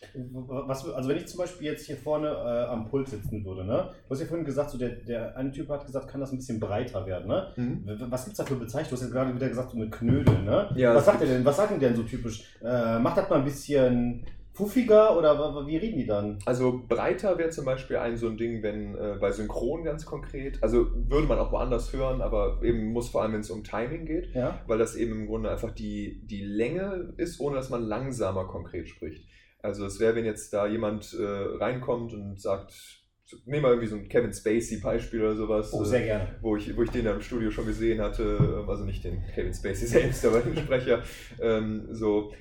Was, 0.48 0.88
also 0.88 1.08
wenn 1.10 1.18
ich 1.18 1.26
zum 1.26 1.40
Beispiel 1.40 1.66
jetzt 1.66 1.84
hier 1.84 1.96
vorne 1.98 2.28
äh, 2.28 2.64
am 2.72 2.88
Pult 2.88 3.06
sitzen 3.08 3.44
würde, 3.44 3.66
ne? 3.66 3.90
Du 4.08 4.10
hast 4.14 4.20
ja 4.20 4.26
vorhin 4.26 4.46
gesagt, 4.46 4.70
so 4.70 4.78
der, 4.78 4.88
der 4.90 5.36
eine 5.36 5.52
Typ 5.52 5.68
hat 5.68 5.84
gesagt, 5.84 6.08
kann 6.08 6.22
das 6.22 6.32
ein 6.32 6.38
bisschen 6.38 6.58
breiter 6.58 7.04
werden, 7.04 7.28
ne? 7.28 7.52
W- 7.84 8.06
Was 8.08 8.24
gibt 8.24 8.32
es 8.32 8.38
da 8.38 8.44
für 8.44 8.56
Bezeichnungen? 8.58 8.88
Du 8.90 8.96
hast 8.96 9.02
ja 9.02 9.08
gerade 9.14 9.34
wieder 9.34 9.48
gesagt, 9.48 9.72
so 9.72 9.76
mit 9.76 9.92
Knödeln, 9.92 10.44
ne? 10.46 10.70
Ja, 10.74 10.94
was 10.94 11.04
sagt 11.04 11.20
er 11.20 11.26
denn? 11.26 11.44
Was 11.44 11.56
sagt 11.58 11.72
denn, 11.72 11.80
denn 11.80 11.94
so 11.94 12.02
typisch? 12.04 12.44
Äh, 12.64 12.98
macht 12.98 13.18
das 13.18 13.28
mal 13.28 13.36
ein 13.40 13.44
bisschen 13.44 14.24
puffiger 14.56 15.16
oder 15.16 15.66
wie 15.66 15.76
reden 15.76 15.98
die 15.98 16.06
dann? 16.06 16.38
Also 16.46 16.82
breiter 16.88 17.38
wäre 17.38 17.50
zum 17.50 17.64
Beispiel 17.64 17.96
ein 17.98 18.16
so 18.16 18.26
ein 18.28 18.36
Ding, 18.36 18.62
wenn 18.62 18.96
äh, 18.96 19.16
bei 19.20 19.30
Synchron 19.30 19.84
ganz 19.84 20.04
konkret, 20.06 20.62
also 20.62 20.86
würde 20.94 21.28
man 21.28 21.38
auch 21.38 21.52
woanders 21.52 21.92
hören, 21.92 22.20
aber 22.22 22.60
eben 22.62 22.86
muss 22.92 23.10
vor 23.10 23.22
allem, 23.22 23.34
wenn 23.34 23.40
es 23.40 23.50
um 23.50 23.62
Timing 23.62 24.06
geht, 24.06 24.34
Ja? 24.34 24.60
weil 24.66 24.78
das 24.78 24.96
eben 24.96 25.12
im 25.12 25.26
Grunde 25.26 25.50
einfach 25.50 25.72
die, 25.72 26.22
die 26.26 26.42
Länge 26.42 27.12
ist, 27.18 27.38
ohne 27.40 27.56
dass 27.56 27.70
man 27.70 27.82
langsamer 27.82 28.46
konkret 28.46 28.88
spricht. 28.88 29.28
Also 29.62 29.84
es 29.84 30.00
wäre, 30.00 30.14
wenn 30.16 30.24
jetzt 30.24 30.52
da 30.52 30.66
jemand 30.66 31.12
äh, 31.14 31.24
reinkommt 31.24 32.12
und 32.14 32.40
sagt, 32.40 32.72
nehmen 33.44 33.64
wir 33.64 33.70
irgendwie 33.70 33.88
so 33.88 33.96
ein 33.96 34.08
Kevin 34.08 34.32
Spacey-Beispiel 34.32 35.20
oder 35.20 35.34
sowas. 35.34 35.72
Oh, 35.72 35.82
äh, 35.82 35.86
sehr 35.86 36.02
gerne. 36.04 36.28
wo 36.40 36.56
ich, 36.56 36.76
wo 36.76 36.82
ich 36.82 36.90
den 36.90 37.04
da 37.04 37.12
im 37.12 37.20
Studio 37.20 37.50
schon 37.50 37.66
gesehen 37.66 38.00
hatte, 38.00 38.38
ähm, 38.62 38.68
also 38.70 38.84
nicht 38.84 39.02
den 39.04 39.22
Kevin 39.34 39.52
Spacey 39.52 39.86
selbst, 39.86 40.24
aber 40.24 40.40
den 40.40 40.56
Sprecher, 40.56 41.02
ähm, 41.40 41.88
so, 41.90 42.32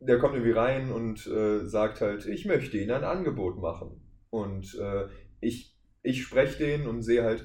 der 0.00 0.18
kommt 0.18 0.34
irgendwie 0.34 0.52
rein 0.52 0.90
und 0.90 1.26
äh, 1.26 1.66
sagt 1.66 2.00
halt, 2.00 2.26
ich 2.26 2.46
möchte 2.46 2.78
Ihnen 2.78 2.90
ein 2.90 3.04
Angebot 3.04 3.60
machen. 3.60 4.00
Und 4.30 4.78
äh, 4.78 5.06
ich, 5.40 5.76
ich 6.02 6.22
spreche 6.22 6.58
den 6.58 6.86
und 6.86 7.02
sehe 7.02 7.22
halt, 7.22 7.44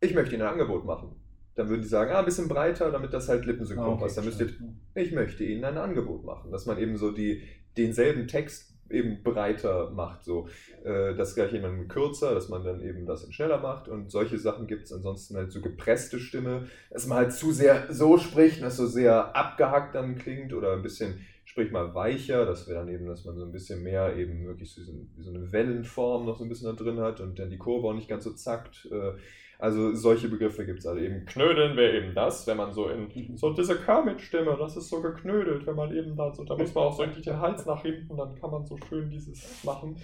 ich 0.00 0.14
möchte 0.14 0.34
Ihnen 0.34 0.42
ein 0.42 0.52
Angebot 0.52 0.84
machen. 0.84 1.14
Dann 1.54 1.68
würden 1.68 1.82
die 1.82 1.88
sagen, 1.88 2.12
ah, 2.12 2.20
ein 2.20 2.24
bisschen 2.24 2.48
breiter, 2.48 2.90
damit 2.90 3.12
das 3.12 3.28
halt 3.28 3.44
lippensynchron 3.44 3.86
Ah, 3.86 3.92
okay, 3.92 4.02
passt. 4.02 4.18
Dann 4.18 4.24
müsst 4.24 4.40
ihr, 4.40 4.48
ich 4.94 5.12
möchte 5.12 5.44
Ihnen 5.44 5.64
ein 5.64 5.78
Angebot 5.78 6.24
machen. 6.24 6.50
Dass 6.50 6.66
man 6.66 6.78
eben 6.78 6.96
so 6.96 7.12
die, 7.12 7.42
denselben 7.76 8.26
Text 8.26 8.70
eben 8.90 9.22
breiter 9.22 9.90
macht. 9.90 10.24
So. 10.24 10.48
Äh, 10.84 11.14
das 11.14 11.34
gleiche 11.34 11.56
eben 11.56 11.88
kürzer, 11.88 12.34
dass 12.34 12.48
man 12.48 12.64
dann 12.64 12.80
eben 12.80 13.06
das 13.06 13.32
schneller 13.32 13.58
macht. 13.60 13.88
Und 13.88 14.10
solche 14.10 14.38
Sachen 14.38 14.66
gibt 14.66 14.84
es 14.84 14.92
ansonsten 14.92 15.36
halt 15.36 15.52
so 15.52 15.60
gepresste 15.60 16.18
Stimme, 16.18 16.66
dass 16.90 17.06
man 17.06 17.18
halt 17.18 17.32
zu 17.32 17.52
sehr 17.52 17.92
so 17.92 18.18
spricht, 18.18 18.62
dass 18.62 18.76
so 18.76 18.86
sehr 18.86 19.36
abgehackt 19.36 19.94
dann 19.94 20.16
klingt 20.16 20.52
oder 20.52 20.72
ein 20.72 20.82
bisschen, 20.82 21.20
sprich 21.60 21.72
mal 21.72 21.94
weicher. 21.94 22.46
Das 22.46 22.66
wäre 22.68 22.80
dann 22.80 22.88
eben, 22.88 23.06
dass 23.06 23.24
man 23.24 23.36
so 23.36 23.44
ein 23.44 23.52
bisschen 23.52 23.82
mehr 23.82 24.16
eben 24.16 24.46
wirklich 24.46 24.72
so, 24.72 24.80
so 25.18 25.30
eine 25.30 25.52
Wellenform 25.52 26.24
noch 26.24 26.38
so 26.38 26.44
ein 26.44 26.48
bisschen 26.48 26.74
da 26.74 26.82
drin 26.82 27.00
hat 27.00 27.20
und 27.20 27.38
dann 27.38 27.50
die 27.50 27.58
Kurve 27.58 27.88
auch 27.88 27.94
nicht 27.94 28.08
ganz 28.08 28.24
so 28.24 28.32
zackt. 28.32 28.88
Äh, 28.90 29.12
also 29.58 29.94
solche 29.94 30.28
Begriffe 30.28 30.64
gibt 30.64 30.78
es 30.78 30.86
also 30.86 30.98
eben. 30.98 31.26
Knödeln 31.26 31.76
wäre 31.76 31.98
eben 31.98 32.14
das, 32.14 32.46
wenn 32.46 32.56
man 32.56 32.72
so 32.72 32.88
in 32.88 33.36
so 33.36 33.52
diese 33.52 33.76
Kermit-Stimme, 33.76 34.56
das 34.58 34.78
ist 34.78 34.88
so 34.88 35.02
geknödelt, 35.02 35.66
wenn 35.66 35.76
man 35.76 35.94
eben 35.94 36.16
da 36.16 36.32
so, 36.32 36.44
da 36.44 36.56
muss 36.56 36.74
man 36.74 36.84
auch 36.84 36.96
so 36.96 37.02
richtig 37.02 37.24
den 37.24 37.38
Hals 37.38 37.66
nach 37.66 37.82
hinten, 37.82 38.16
dann 38.16 38.34
kann 38.40 38.50
man 38.50 38.64
so 38.64 38.78
schön 38.88 39.10
dieses 39.10 39.62
machen. 39.62 39.96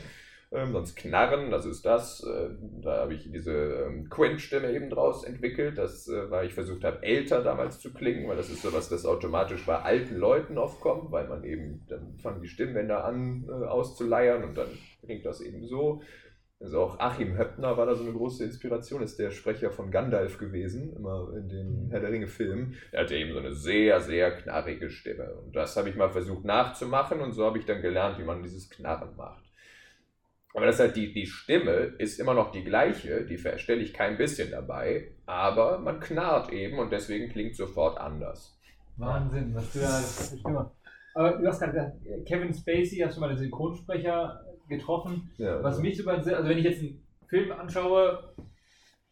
Ähm, 0.53 0.73
sonst 0.73 0.97
Knarren, 0.97 1.51
das 1.51 1.67
ist 1.67 1.85
das. 1.85 2.23
Äh, 2.23 2.51
da 2.81 2.99
habe 3.01 3.15
ich 3.15 3.31
diese 3.31 3.53
ähm, 3.53 4.09
Quint-Stimme 4.09 4.73
eben 4.73 4.91
draus 4.91 5.25
entwickelt, 5.25 5.77
das, 5.77 6.07
äh, 6.09 6.31
weil 6.31 6.47
ich 6.47 6.55
versucht 6.55 6.85
habe, 6.85 7.03
älter 7.03 7.43
damals 7.43 7.81
zu 7.81 7.93
klingen, 7.93 8.29
weil 8.29 8.37
das 8.37 8.49
ist 8.49 8.63
sowas, 8.63 8.89
das 8.89 9.07
automatisch 9.07 9.67
bei 9.67 9.77
alten 9.77 10.17
Leuten 10.17 10.57
oft 10.57 10.81
kommt, 10.81 11.11
weil 11.11 11.27
man 11.27 11.43
eben, 11.43 11.85
dann 11.89 12.17
fangen 12.19 12.43
die 12.43 12.49
Stimmbänder 12.49 13.05
an 13.05 13.45
äh, 13.49 13.67
auszuleiern 13.67 14.45
und 14.45 14.57
dann 14.57 14.69
klingt 15.05 15.27
das 15.27 15.41
eben 15.41 15.67
so. 15.67 16.03
Also 16.59 16.81
auch 16.81 16.99
Achim 17.01 17.37
Höppner 17.37 17.77
war 17.77 17.85
da 17.85 17.95
so 17.95 18.03
eine 18.03 18.15
große 18.15 18.45
Inspiration, 18.45 19.03
ist 19.03 19.19
der 19.19 19.31
Sprecher 19.31 19.71
von 19.71 19.91
Gandalf 19.91 20.39
gewesen, 20.39 20.97
immer 20.97 21.31
in 21.37 21.49
den 21.49 21.89
Herr 21.91 22.01
der 22.01 22.11
Ringe-Filmen. 22.11 22.77
Er 22.93 23.03
hatte 23.03 23.15
eben 23.15 23.33
so 23.33 23.41
eine 23.41 23.53
sehr, 23.53 24.01
sehr 24.01 24.31
knarrige 24.31 24.89
Stimme. 24.89 25.35
Und 25.35 25.55
das 25.55 25.77
habe 25.77 25.91
ich 25.91 25.97
mal 25.97 26.09
versucht 26.09 26.47
nachzumachen 26.47 27.21
und 27.21 27.33
so 27.33 27.45
habe 27.45 27.59
ich 27.59 27.67
dann 27.67 27.83
gelernt, 27.83 28.19
wie 28.19 28.25
man 28.25 28.43
dieses 28.43 28.71
Knarren 28.71 29.15
macht. 29.17 29.46
Aber 30.57 30.65
das 30.65 30.77
ist 30.77 30.81
halt 30.81 30.97
die, 30.97 31.13
die 31.13 31.27
Stimme 31.27 31.71
ist 31.99 32.19
immer 32.19 32.33
noch 32.33 32.51
die 32.51 32.65
gleiche, 32.65 33.27
die 33.27 33.37
verstelle 33.37 33.83
ich 33.83 33.93
kein 33.93 34.17
bisschen 34.17 34.51
dabei, 34.51 35.13
aber 35.27 35.79
man 35.79 36.01
knarrt 36.01 36.51
eben 36.51 36.79
und 36.79 36.91
deswegen 36.91 37.31
klingt 37.31 37.55
sofort 37.55 37.99
anders. 37.99 38.59
Wahnsinn, 38.97 39.55
was 39.55 39.71
du 39.75 39.81
da 39.81 39.87
alles 39.89 40.31
für 40.31 40.39
Stimme. 40.39 40.71
Aber 41.15 41.33
du 41.33 41.47
hast 41.47 41.61
gerade 41.61 41.73
gesagt, 41.73 42.27
Kevin 42.27 42.55
Spacey, 42.55 43.01
hast 43.05 43.17
du 43.17 43.21
mal 43.21 43.29
den 43.29 43.37
Synchronsprecher 43.37 44.47
getroffen. 44.67 45.31
Ja, 45.37 45.59
Was 45.59 45.75
also- 45.75 45.83
mich 45.83 45.99
super 45.99 46.13
interessiert, 46.13 46.39
also 46.39 46.49
wenn 46.49 46.59
ich 46.59 46.65
jetzt 46.65 46.81
einen 46.81 47.07
Film 47.29 47.53
anschaue 47.53 48.33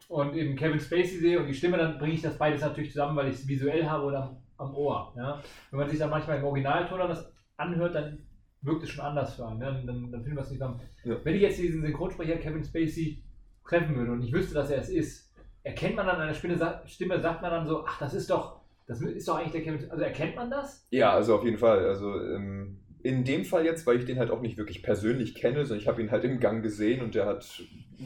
und 0.09 0.34
eben 0.34 0.57
Kevin 0.57 0.80
Spacey 0.80 1.18
sehe 1.18 1.38
und 1.38 1.47
die 1.47 1.55
Stimme, 1.55 1.76
dann 1.76 1.99
bringe 1.99 2.14
ich 2.14 2.22
das 2.22 2.38
beides 2.38 2.62
natürlich 2.62 2.90
zusammen, 2.92 3.16
weil 3.18 3.28
ich 3.28 3.34
es 3.34 3.47
visuell 3.47 3.84
habe 3.84 4.05
oder 4.05 4.22
am, 4.57 4.68
am 4.68 4.74
Ohr. 4.74 5.12
Ja? 5.18 5.42
Wenn 5.70 5.80
man 5.80 5.90
sich 5.90 5.99
dann 5.99 6.09
manchmal 6.09 6.38
im 6.38 6.45
Originalton 6.45 7.01
das 7.01 7.30
anhört, 7.59 7.95
dann 7.95 8.26
wirkt 8.65 8.83
es 8.83 8.91
schon 8.91 9.05
anders 9.05 9.35
für 9.35 9.47
einen. 9.47 9.59
Ne? 9.59 9.83
Dann, 9.87 10.11
dann, 10.11 10.23
findet 10.23 10.35
man 10.35 10.45
es 10.45 10.51
nicht 10.51 10.59
zusammen. 10.59 10.81
Ja. 11.05 11.17
Wenn 11.23 11.35
ich 11.35 11.43
jetzt 11.43 11.59
diesen 11.59 11.83
Synchronsprecher 11.83 12.37
Kevin 12.37 12.65
Spacey 12.65 13.23
treffen 13.67 13.97
würde 13.97 14.12
und 14.12 14.23
ich 14.23 14.33
wüsste, 14.33 14.55
dass 14.55 14.71
er 14.71 14.79
es 14.79 14.89
ist, 14.89 15.33
erkennt 15.62 15.97
man 15.97 16.07
dann 16.07 16.21
an 16.21 16.29
der 16.29 16.35
Stimme 16.35 16.57
sagt 16.57 17.43
man 17.43 17.51
dann 17.51 17.67
so, 17.67 17.85
ach, 17.87 17.99
das 17.99 18.15
ist 18.15 18.31
doch, 18.31 18.61
das 18.87 19.01
ist 19.01 19.29
doch 19.29 19.39
eigentlich 19.39 19.53
der 19.53 19.62
Kevin, 19.62 19.91
also 19.91 20.03
erkennt 20.03 20.37
man 20.37 20.51
das? 20.51 20.87
Ja, 20.91 21.12
also 21.12 21.37
auf 21.37 21.45
jeden 21.45 21.59
Fall. 21.59 21.87
Also 21.87 22.21
ähm, 22.21 22.81
in 23.03 23.25
dem 23.25 23.45
Fall 23.45 23.65
jetzt, 23.65 23.87
weil 23.87 23.99
ich 23.99 24.07
den 24.07 24.19
halt 24.19 24.31
auch 24.31 24.41
nicht 24.41 24.57
wirklich 24.57 24.83
persönlich 24.83 25.35
kenne, 25.35 25.65
sondern 25.65 25.83
ich 25.83 25.89
habe 25.89 26.03
ihn 26.03 26.11
halt 26.11 26.25
im 26.25 26.41
Gang 26.41 26.62
gesehen 26.62 27.03
und 27.03 27.15
der 27.15 27.27
hat 27.27 27.62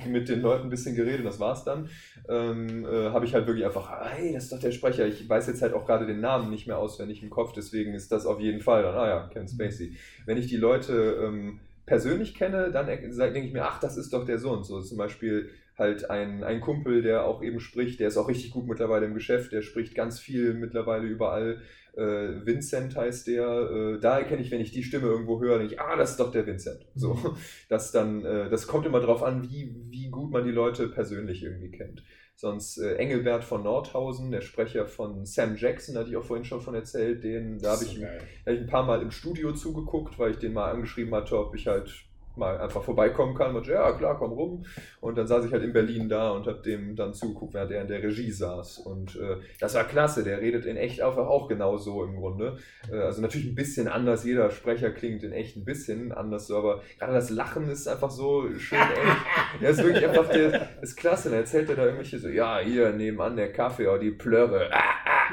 mit 0.06 0.28
den 0.28 0.40
Leuten 0.40 0.64
ein 0.64 0.70
bisschen 0.70 0.96
geredet, 0.96 1.24
das 1.24 1.40
war's 1.40 1.64
dann, 1.64 1.88
ähm, 2.28 2.84
äh, 2.84 3.10
habe 3.10 3.24
ich 3.24 3.34
halt 3.34 3.46
wirklich 3.46 3.64
einfach, 3.64 3.90
hey, 4.10 4.32
das 4.32 4.44
ist 4.44 4.52
doch 4.52 4.60
der 4.60 4.72
Sprecher. 4.72 5.06
Ich 5.06 5.28
weiß 5.28 5.46
jetzt 5.46 5.62
halt 5.62 5.74
auch 5.74 5.86
gerade 5.86 6.06
den 6.06 6.20
Namen 6.20 6.50
nicht 6.50 6.66
mehr 6.66 6.78
auswendig 6.78 7.22
im 7.22 7.30
Kopf, 7.30 7.52
deswegen 7.52 7.94
ist 7.94 8.12
das 8.12 8.26
auf 8.26 8.40
jeden 8.40 8.60
Fall 8.60 8.82
dann, 8.82 8.94
ah 8.94 9.08
ja, 9.08 9.28
Kevin 9.28 9.48
Spacey. 9.48 9.96
Wenn 10.26 10.38
ich 10.38 10.46
die 10.46 10.56
Leute 10.56 11.22
ähm, 11.24 11.60
persönlich 11.86 12.34
kenne, 12.34 12.70
dann 12.70 12.86
denke 12.86 13.40
ich 13.40 13.52
mir, 13.52 13.64
ach, 13.64 13.80
das 13.80 13.96
ist 13.96 14.12
doch 14.12 14.24
der 14.24 14.38
Sohn. 14.38 14.62
So 14.62 14.80
zum 14.80 14.98
Beispiel 14.98 15.50
halt 15.78 16.10
ein, 16.10 16.42
ein 16.42 16.60
Kumpel, 16.60 17.02
der 17.02 17.24
auch 17.24 17.42
eben 17.42 17.60
spricht, 17.60 18.00
der 18.00 18.08
ist 18.08 18.16
auch 18.16 18.28
richtig 18.28 18.50
gut 18.50 18.66
mittlerweile 18.66 19.06
im 19.06 19.14
Geschäft, 19.14 19.52
der 19.52 19.62
spricht 19.62 19.94
ganz 19.94 20.18
viel 20.18 20.54
mittlerweile 20.54 21.06
überall. 21.06 21.62
Äh, 21.96 22.44
Vincent 22.44 22.96
heißt 22.96 23.26
der, 23.26 23.46
äh, 23.46 24.00
da 24.00 24.18
erkenne 24.18 24.42
ich, 24.42 24.50
wenn 24.50 24.60
ich 24.60 24.72
die 24.72 24.82
Stimme 24.82 25.06
irgendwo 25.06 25.40
höre, 25.40 25.58
denke 25.58 25.74
ich, 25.74 25.80
ah, 25.80 25.96
das 25.96 26.12
ist 26.12 26.20
doch 26.20 26.30
der 26.30 26.46
Vincent. 26.46 26.86
So, 26.94 27.16
das 27.68 27.92
dann, 27.92 28.24
äh, 28.24 28.50
das 28.50 28.66
kommt 28.66 28.86
immer 28.86 29.00
darauf 29.00 29.22
an, 29.22 29.42
wie, 29.42 29.74
wie 29.88 30.10
gut 30.10 30.30
man 30.30 30.44
die 30.44 30.52
Leute 30.52 30.88
persönlich 30.88 31.42
irgendwie 31.42 31.70
kennt. 31.70 32.02
Sonst 32.34 32.78
äh, 32.78 32.94
Engelbert 32.94 33.42
von 33.42 33.64
Nordhausen, 33.64 34.30
der 34.30 34.42
Sprecher 34.42 34.86
von 34.86 35.26
Sam 35.26 35.56
Jackson, 35.56 35.96
hatte 35.96 36.10
ich 36.10 36.16
auch 36.16 36.24
vorhin 36.24 36.44
schon 36.44 36.60
von 36.60 36.74
erzählt, 36.74 37.24
den, 37.24 37.58
da 37.58 37.72
habe 37.72 37.84
ich, 37.84 37.96
So 37.96 38.04
hab 38.04 38.54
ich 38.54 38.60
ein 38.60 38.68
paar 38.68 38.86
Mal 38.86 39.02
im 39.02 39.10
Studio 39.10 39.52
zugeguckt, 39.52 40.18
weil 40.20 40.32
ich 40.32 40.38
den 40.38 40.52
mal 40.52 40.70
angeschrieben 40.70 41.12
hatte, 41.14 41.36
ob 41.36 41.56
ich 41.56 41.66
halt 41.66 42.07
mal 42.38 42.58
einfach 42.58 42.82
vorbeikommen 42.82 43.34
kann. 43.34 43.56
Und 43.56 43.66
ja, 43.66 43.92
klar, 43.92 44.16
komm 44.18 44.32
rum. 44.32 44.64
Und 45.00 45.18
dann 45.18 45.26
saß 45.26 45.44
ich 45.44 45.52
halt 45.52 45.62
in 45.62 45.72
Berlin 45.72 46.08
da 46.08 46.30
und 46.30 46.46
habe 46.46 46.60
dem 46.62 46.96
dann 46.96 47.14
zugeguckt, 47.14 47.54
während 47.54 47.70
er 47.70 47.82
in 47.82 47.88
der 47.88 48.02
Regie 48.02 48.30
saß. 48.30 48.78
Und 48.78 49.16
äh, 49.16 49.36
das 49.60 49.74
war 49.74 49.84
klasse. 49.84 50.24
Der 50.24 50.40
redet 50.40 50.64
in 50.64 50.76
echt 50.76 51.02
einfach 51.02 51.26
auch 51.26 51.48
genauso 51.48 52.04
im 52.04 52.16
Grunde. 52.16 52.58
Äh, 52.90 52.98
also 52.98 53.20
natürlich 53.20 53.48
ein 53.48 53.54
bisschen 53.54 53.88
anders. 53.88 54.24
Jeder 54.24 54.50
Sprecher 54.50 54.90
klingt 54.90 55.22
in 55.22 55.32
echt 55.32 55.56
ein 55.56 55.64
bisschen 55.64 56.12
anders, 56.12 56.46
so, 56.46 56.56
aber 56.56 56.82
gerade 56.98 57.12
das 57.12 57.30
Lachen 57.30 57.68
ist 57.68 57.88
einfach 57.88 58.10
so 58.10 58.48
schön 58.58 58.78
ähnlich. 58.78 59.16
Er 59.60 59.70
ist 59.70 59.82
wirklich 59.82 60.06
einfach 60.06 60.28
der, 60.28 60.68
ist 60.82 60.96
klasse. 60.96 61.30
Dann 61.30 61.40
erzählt 61.40 61.68
er 61.68 61.76
da 61.76 61.84
irgendwelche 61.84 62.18
so, 62.18 62.28
ja, 62.28 62.58
hier 62.58 62.92
nebenan 62.92 63.36
der 63.36 63.52
Kaffee, 63.52 63.88
oh, 63.88 63.98
die 63.98 64.10
Plörre. 64.10 64.70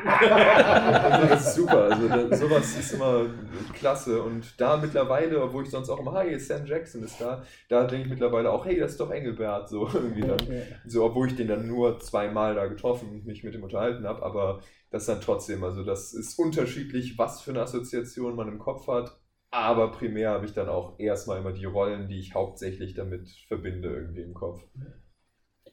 Also 0.06 1.28
das 1.28 1.47
ist 1.47 1.56
super. 1.56 1.84
Also 1.91 2.36
sowas 2.36 2.78
ist 2.78 2.93
immer 2.93 3.26
klasse. 3.74 4.22
Und 4.22 4.60
da 4.60 4.78
mittlerweile, 4.78 5.41
obwohl 5.41 5.64
ich 5.64 5.70
sonst 5.70 5.89
auch 5.89 5.99
immer, 5.99 6.14
hi, 6.14 6.38
Sam 6.39 6.66
Jackson 6.66 6.95
ist 7.04 7.20
da, 7.20 7.43
da 7.70 7.86
denke 7.86 8.06
ich 8.06 8.10
mittlerweile 8.10 8.52
auch, 8.52 8.66
hey, 8.66 8.80
das 8.80 8.91
ist 8.91 9.00
doch 9.00 9.12
Engelbert. 9.12 9.70
So 9.70 9.88
irgendwie 9.93 10.22
dann. 10.22 10.39
So, 10.86 11.04
obwohl 11.04 11.28
ich 11.28 11.36
den 11.36 11.48
dann 11.48 11.68
nur 11.68 12.00
zweimal 12.00 12.56
da 12.56 12.68
getroffen 12.68 13.10
und 13.10 13.26
mich 13.26 13.43
mit 13.43 13.56
ihm 13.56 13.64
unterhalten 13.64 14.06
habe, 14.06 14.24
aber 14.24 14.62
das 14.89 15.06
dann 15.06 15.22
trotzdem, 15.22 15.64
also 15.64 15.84
das 15.84 16.14
ist 16.14 16.39
unterschiedlich, 16.39 17.18
was 17.18 17.41
für 17.41 17.52
eine 17.52 17.62
Assoziation 17.62 18.36
man 18.36 18.48
im 18.48 18.60
Kopf 18.60 18.88
hat. 18.88 19.20
Aber 19.52 19.91
primär 19.91 20.32
habe 20.32 20.46
ich 20.46 20.54
dann 20.54 20.68
auch 20.68 21.00
erstmal 21.00 21.39
immer 21.39 21.54
die 21.54 21.66
Rollen, 21.66 22.08
die 22.08 22.20
ich 22.20 22.34
hauptsächlich 22.34 22.93
damit 22.93 23.30
verbinde, 23.48 23.89
irgendwie 23.89 24.22
im 24.22 24.34
Kopf. 24.34 24.62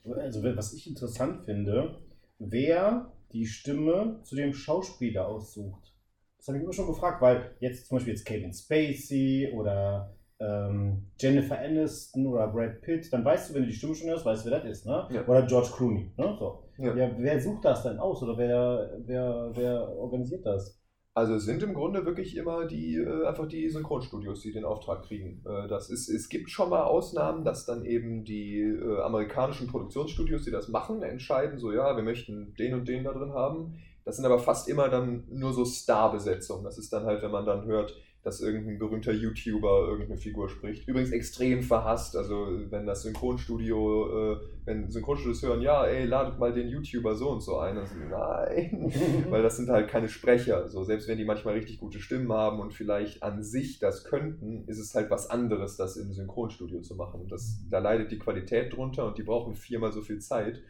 Also, 0.04 0.42
was 0.42 0.72
ich 0.72 0.88
interessant 0.88 1.44
finde, 1.44 2.00
wer 2.38 3.12
die 3.32 3.46
Stimme 3.46 4.20
zu 4.24 4.36
dem 4.36 4.52
Schauspieler 4.52 5.26
aussucht. 5.26 5.92
Das 6.38 6.48
habe 6.48 6.58
ich 6.58 6.64
immer 6.64 6.72
schon 6.72 6.88
gefragt, 6.88 7.22
weil 7.22 7.54
jetzt 7.60 7.86
zum 7.86 7.96
Beispiel 7.96 8.14
jetzt 8.14 8.26
Kevin 8.26 8.52
Spacey 8.52 9.52
oder 9.54 10.16
ähm, 10.42 11.04
Jennifer 11.18 11.58
Aniston 11.58 12.26
oder 12.26 12.48
Brad 12.48 12.80
Pitt, 12.82 13.12
dann 13.12 13.24
weißt 13.24 13.50
du, 13.50 13.54
wenn 13.54 13.62
du 13.62 13.68
die 13.68 13.74
Stimme 13.74 13.94
schon 13.94 14.08
hörst, 14.08 14.24
weißt 14.24 14.44
du, 14.44 14.50
wer 14.50 14.58
das 14.58 14.68
ist, 14.70 14.86
ne? 14.86 15.08
Ja. 15.10 15.26
Oder 15.26 15.42
George 15.42 15.70
Clooney, 15.76 16.12
ne? 16.16 16.36
So. 16.38 16.64
Ja. 16.78 16.94
Ja. 16.94 17.10
wer 17.16 17.40
sucht 17.40 17.64
das 17.64 17.82
denn 17.82 17.98
aus 17.98 18.22
oder 18.22 18.36
wer, 18.36 18.98
wer, 19.06 19.50
wer 19.54 19.88
organisiert 19.96 20.44
das? 20.44 20.82
Also 21.14 21.34
es 21.34 21.44
sind 21.44 21.62
im 21.62 21.74
Grunde 21.74 22.06
wirklich 22.06 22.36
immer 22.38 22.64
die 22.66 22.96
äh, 22.96 23.26
einfach 23.26 23.46
die 23.46 23.68
Synchronstudios, 23.68 24.40
die 24.40 24.52
den 24.52 24.64
Auftrag 24.64 25.02
kriegen. 25.04 25.44
Äh, 25.46 25.68
das 25.68 25.90
ist, 25.90 26.08
es 26.08 26.30
gibt 26.30 26.50
schon 26.50 26.70
mal 26.70 26.84
Ausnahmen, 26.84 27.44
dass 27.44 27.66
dann 27.66 27.84
eben 27.84 28.24
die 28.24 28.60
äh, 28.60 29.00
amerikanischen 29.02 29.66
Produktionsstudios, 29.66 30.44
die 30.44 30.50
das 30.50 30.68
machen, 30.68 31.02
entscheiden, 31.02 31.58
so 31.58 31.70
ja, 31.70 31.94
wir 31.96 32.02
möchten 32.02 32.54
den 32.54 32.72
und 32.72 32.88
den 32.88 33.04
da 33.04 33.12
drin 33.12 33.34
haben. 33.34 33.74
Das 34.04 34.16
sind 34.16 34.24
aber 34.24 34.38
fast 34.38 34.68
immer 34.68 34.88
dann 34.88 35.24
nur 35.30 35.52
so 35.52 35.66
Starbesetzungen. 35.66 36.64
Das 36.64 36.78
ist 36.78 36.92
dann 36.92 37.04
halt, 37.04 37.22
wenn 37.22 37.30
man 37.30 37.44
dann 37.44 37.66
hört, 37.66 37.94
dass 38.22 38.40
irgendein 38.40 38.78
berühmter 38.78 39.12
YouTuber 39.12 39.88
irgendeine 39.88 40.16
Figur 40.16 40.48
spricht. 40.48 40.86
Übrigens 40.86 41.10
extrem 41.10 41.62
verhasst. 41.62 42.16
Also 42.16 42.60
wenn 42.70 42.86
das 42.86 43.02
Synchronstudio, 43.02 44.34
äh, 44.34 44.40
wenn 44.64 44.90
Synchronstudios 44.90 45.42
hören, 45.42 45.60
ja, 45.60 45.84
ey, 45.84 46.06
ladet 46.06 46.38
mal 46.38 46.52
den 46.52 46.68
YouTuber 46.68 47.16
so 47.16 47.30
und 47.30 47.40
so 47.40 47.58
ein, 47.58 47.74
dann 47.74 47.86
sind 47.86 48.02
die, 48.02 48.08
nein, 48.08 48.92
weil 49.30 49.42
das 49.42 49.56
sind 49.56 49.68
halt 49.70 49.88
keine 49.88 50.08
Sprecher. 50.08 50.68
So, 50.68 50.84
selbst 50.84 51.08
wenn 51.08 51.18
die 51.18 51.24
manchmal 51.24 51.54
richtig 51.54 51.80
gute 51.80 51.98
Stimmen 51.98 52.32
haben 52.32 52.60
und 52.60 52.72
vielleicht 52.72 53.24
an 53.24 53.42
sich 53.42 53.80
das 53.80 54.04
könnten, 54.04 54.68
ist 54.68 54.78
es 54.78 54.94
halt 54.94 55.10
was 55.10 55.28
anderes, 55.28 55.76
das 55.76 55.96
im 55.96 56.12
Synchronstudio 56.12 56.80
zu 56.80 56.94
machen. 56.94 57.22
Und 57.22 57.32
das, 57.32 57.58
da 57.70 57.80
leidet 57.80 58.12
die 58.12 58.18
Qualität 58.18 58.76
drunter 58.76 59.06
und 59.06 59.18
die 59.18 59.24
brauchen 59.24 59.56
viermal 59.56 59.92
so 59.92 60.00
viel 60.00 60.20
Zeit. 60.20 60.62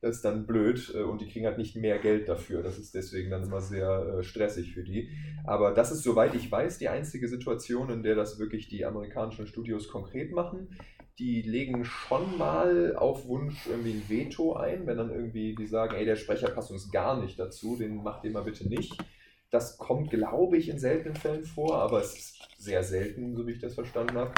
Das 0.00 0.16
ist 0.16 0.24
dann 0.24 0.46
blöd 0.46 0.92
äh, 0.94 1.02
und 1.02 1.20
die 1.20 1.28
kriegen 1.28 1.46
halt 1.46 1.58
nicht 1.58 1.74
mehr 1.76 1.98
Geld 1.98 2.28
dafür. 2.28 2.62
Das 2.62 2.78
ist 2.78 2.94
deswegen 2.94 3.30
dann 3.30 3.42
immer 3.42 3.60
sehr 3.60 4.18
äh, 4.18 4.22
stressig 4.22 4.72
für 4.72 4.84
die. 4.84 5.10
Aber 5.44 5.72
das 5.72 5.90
ist, 5.90 6.02
soweit 6.02 6.34
ich 6.34 6.50
weiß, 6.50 6.78
die 6.78 6.88
einzige 6.88 7.28
Situation, 7.28 7.90
in 7.90 8.02
der 8.02 8.14
das 8.14 8.38
wirklich 8.38 8.68
die 8.68 8.84
amerikanischen 8.84 9.46
Studios 9.46 9.88
konkret 9.88 10.32
machen. 10.32 10.68
Die 11.18 11.42
legen 11.42 11.84
schon 11.84 12.38
mal 12.38 12.94
auf 12.94 13.26
Wunsch 13.26 13.66
irgendwie 13.66 13.94
ein 13.94 14.08
Veto 14.08 14.54
ein, 14.54 14.86
wenn 14.86 14.98
dann 14.98 15.10
irgendwie 15.10 15.56
die 15.56 15.66
sagen, 15.66 15.96
ey, 15.96 16.04
der 16.04 16.14
Sprecher 16.14 16.48
passt 16.48 16.70
uns 16.70 16.92
gar 16.92 17.20
nicht 17.20 17.36
dazu, 17.40 17.76
den 17.76 17.96
macht 17.96 18.24
ihr 18.24 18.30
mal 18.30 18.44
bitte 18.44 18.68
nicht. 18.68 18.96
Das 19.50 19.78
kommt, 19.78 20.10
glaube 20.10 20.58
ich, 20.58 20.68
in 20.68 20.78
seltenen 20.78 21.16
Fällen 21.16 21.44
vor, 21.44 21.82
aber 21.82 22.00
es 22.00 22.14
ist 22.16 22.38
sehr 22.58 22.84
selten, 22.84 23.34
so 23.34 23.48
wie 23.48 23.52
ich 23.52 23.60
das 23.60 23.74
verstanden 23.74 24.16
habe, 24.16 24.32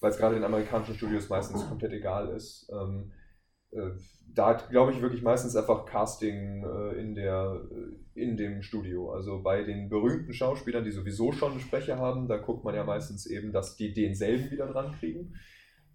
weil 0.00 0.10
es 0.10 0.18
gerade 0.18 0.36
in 0.36 0.44
amerikanischen 0.44 0.96
Studios 0.96 1.30
meistens 1.30 1.66
komplett 1.66 1.92
egal 1.92 2.28
ist. 2.36 2.70
Äh, 3.72 3.90
da 4.34 4.52
glaube 4.52 4.92
ich, 4.92 5.00
wirklich 5.00 5.22
meistens 5.22 5.56
einfach 5.56 5.86
Casting 5.86 6.62
äh, 6.62 7.00
in, 7.00 7.14
der, 7.14 7.62
äh, 7.70 8.20
in 8.20 8.36
dem 8.36 8.62
Studio. 8.62 9.10
Also 9.12 9.42
bei 9.42 9.62
den 9.62 9.88
berühmten 9.88 10.32
Schauspielern, 10.32 10.84
die 10.84 10.90
sowieso 10.90 11.32
schon 11.32 11.52
einen 11.52 11.60
Sprecher 11.60 11.98
haben, 11.98 12.28
da 12.28 12.36
guckt 12.36 12.64
man 12.64 12.74
ja 12.74 12.84
meistens 12.84 13.26
eben, 13.26 13.52
dass 13.52 13.76
die 13.76 13.94
denselben 13.94 14.50
wieder 14.50 14.66
dran 14.66 14.92
kriegen. 14.98 15.34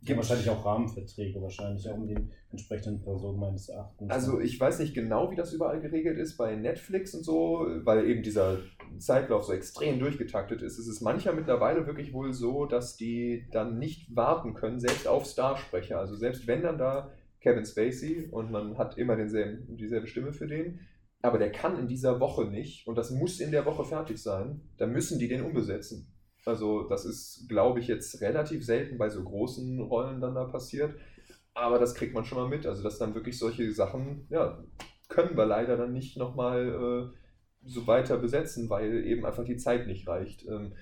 Gibt 0.04 0.18
wahrscheinlich 0.18 0.50
auch 0.50 0.66
Rahmenverträge, 0.66 1.40
wahrscheinlich 1.40 1.88
auch 1.88 1.94
um 1.96 2.08
den 2.08 2.32
entsprechenden 2.50 3.04
Personen 3.04 3.40
meines 3.40 3.70
Erachtens. 3.70 4.10
Also 4.10 4.40
ich 4.40 4.60
weiß 4.60 4.80
nicht 4.80 4.96
genau, 4.96 5.30
wie 5.30 5.36
das 5.36 5.54
überall 5.54 5.80
geregelt 5.80 6.18
ist 6.18 6.38
bei 6.38 6.56
Netflix 6.56 7.14
und 7.14 7.24
so, 7.24 7.68
weil 7.84 8.10
eben 8.10 8.24
dieser 8.24 8.58
Zeitlauf 8.98 9.44
so 9.44 9.54
extrem 9.54 10.00
durchgetaktet 10.00 10.64
ist. 10.64 10.80
Es 10.80 10.88
ist 10.88 11.02
mancher 11.02 11.34
mittlerweile 11.34 11.86
wirklich 11.86 12.14
wohl 12.14 12.34
so, 12.34 12.66
dass 12.66 12.98
die 12.98 13.46
dann 13.52 13.78
nicht 13.78 14.16
warten 14.16 14.56
können, 14.56 14.80
selbst 14.80 15.08
auf 15.08 15.28
Starsprecher. 15.28 16.00
Also 16.00 16.16
selbst 16.16 16.48
wenn 16.48 16.64
dann 16.64 16.80
da 16.80 17.12
Kevin 17.42 17.66
Spacey 17.66 18.30
und 18.32 18.52
man 18.52 18.78
hat 18.78 18.98
immer 18.98 19.16
denselben, 19.16 19.76
dieselbe 19.78 20.08
Stimme 20.08 20.32
für 20.32 20.48
den, 20.48 20.80
aber 21.22 21.38
der 21.38 21.52
kann 21.52 21.78
in 21.78 21.88
dieser 21.88 22.20
Woche 22.20 22.46
nicht 22.46 22.88
und 22.88 22.96
das 22.96 23.12
muss 23.12 23.40
in 23.40 23.52
der 23.52 23.66
Woche 23.66 23.84
fertig 23.84 24.18
sein, 24.18 24.62
dann 24.78 24.92
müssen 24.92 25.20
die 25.20 25.28
den 25.28 25.44
umbesetzen. 25.44 26.12
Also 26.46 26.88
das 26.88 27.06
ist, 27.06 27.48
glaube 27.50 27.80
ich, 27.80 27.88
jetzt 27.88 28.22
relativ 28.22 28.66
selten 28.66 28.98
bei 28.98 29.10
so 29.10 29.24
großen 29.24 29.80
Rollen 29.80 30.22
dann 30.22 30.36
da 30.36 30.46
passiert. 30.46 30.96
Aber 31.54 31.78
das 31.78 31.94
kriegt 31.94 32.14
man 32.14 32.26
schon 32.26 32.40
mal 32.40 32.50
mit. 32.50 32.66
Also 32.66 32.82
dass 32.82 32.98
dann 32.98 33.14
wirklich 33.14 33.38
solche 33.38 33.72
Sachen, 33.72 34.26
ja, 34.30 34.64
können 35.08 35.38
wir 35.38 35.46
leider 35.46 35.78
dann 35.78 35.94
nicht 35.94 36.18
nochmal 36.18 37.12
äh, 37.14 37.18
so 37.64 37.86
weiter 37.86 38.18
besetzen, 38.18 38.70
weil 38.70 39.06
eben 39.06 39.26
einfach 39.26 39.44
die 39.44 39.58
Zeit 39.58 39.86
nicht 39.86 40.08
reicht. 40.08 40.48
Ähm, 40.48 40.74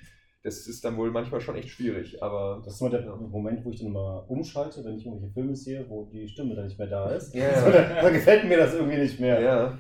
das 0.44 0.68
ist 0.68 0.84
dann 0.86 0.96
wohl 0.98 1.12
manchmal 1.12 1.42
schon 1.42 1.56
echt 1.56 1.70
schwierig, 1.70 2.24
aber 2.24 2.62
Das 2.64 2.76
ist 2.76 2.82
immer 2.82 2.90
der 2.92 3.06
Moment, 3.16 3.64
wo 3.66 3.72
ich 3.72 3.82
dann 3.82 3.92
mal 3.92 4.20
umschalte, 4.28 4.84
wenn 4.86 4.96
ich 4.96 5.06
irgendwelche 5.06 5.34
Filme 5.34 5.56
sehe, 5.56 5.86
wo 5.90 6.06
die 6.06 6.28
Stimme 6.28 6.56
dann 6.56 6.66
nicht 6.66 6.80
mehr 6.80 6.88
da 6.88 7.10
ist. 7.12 7.34
Ja. 7.36 7.50
So, 7.66 7.72
da, 7.72 8.02
da 8.02 8.10
gefällt 8.10 8.48
mir 8.48 8.58
das 8.58 8.74
irgendwie 8.74 8.98
nicht 8.98 9.20
mehr. 9.20 9.42
Ja, 9.42 9.78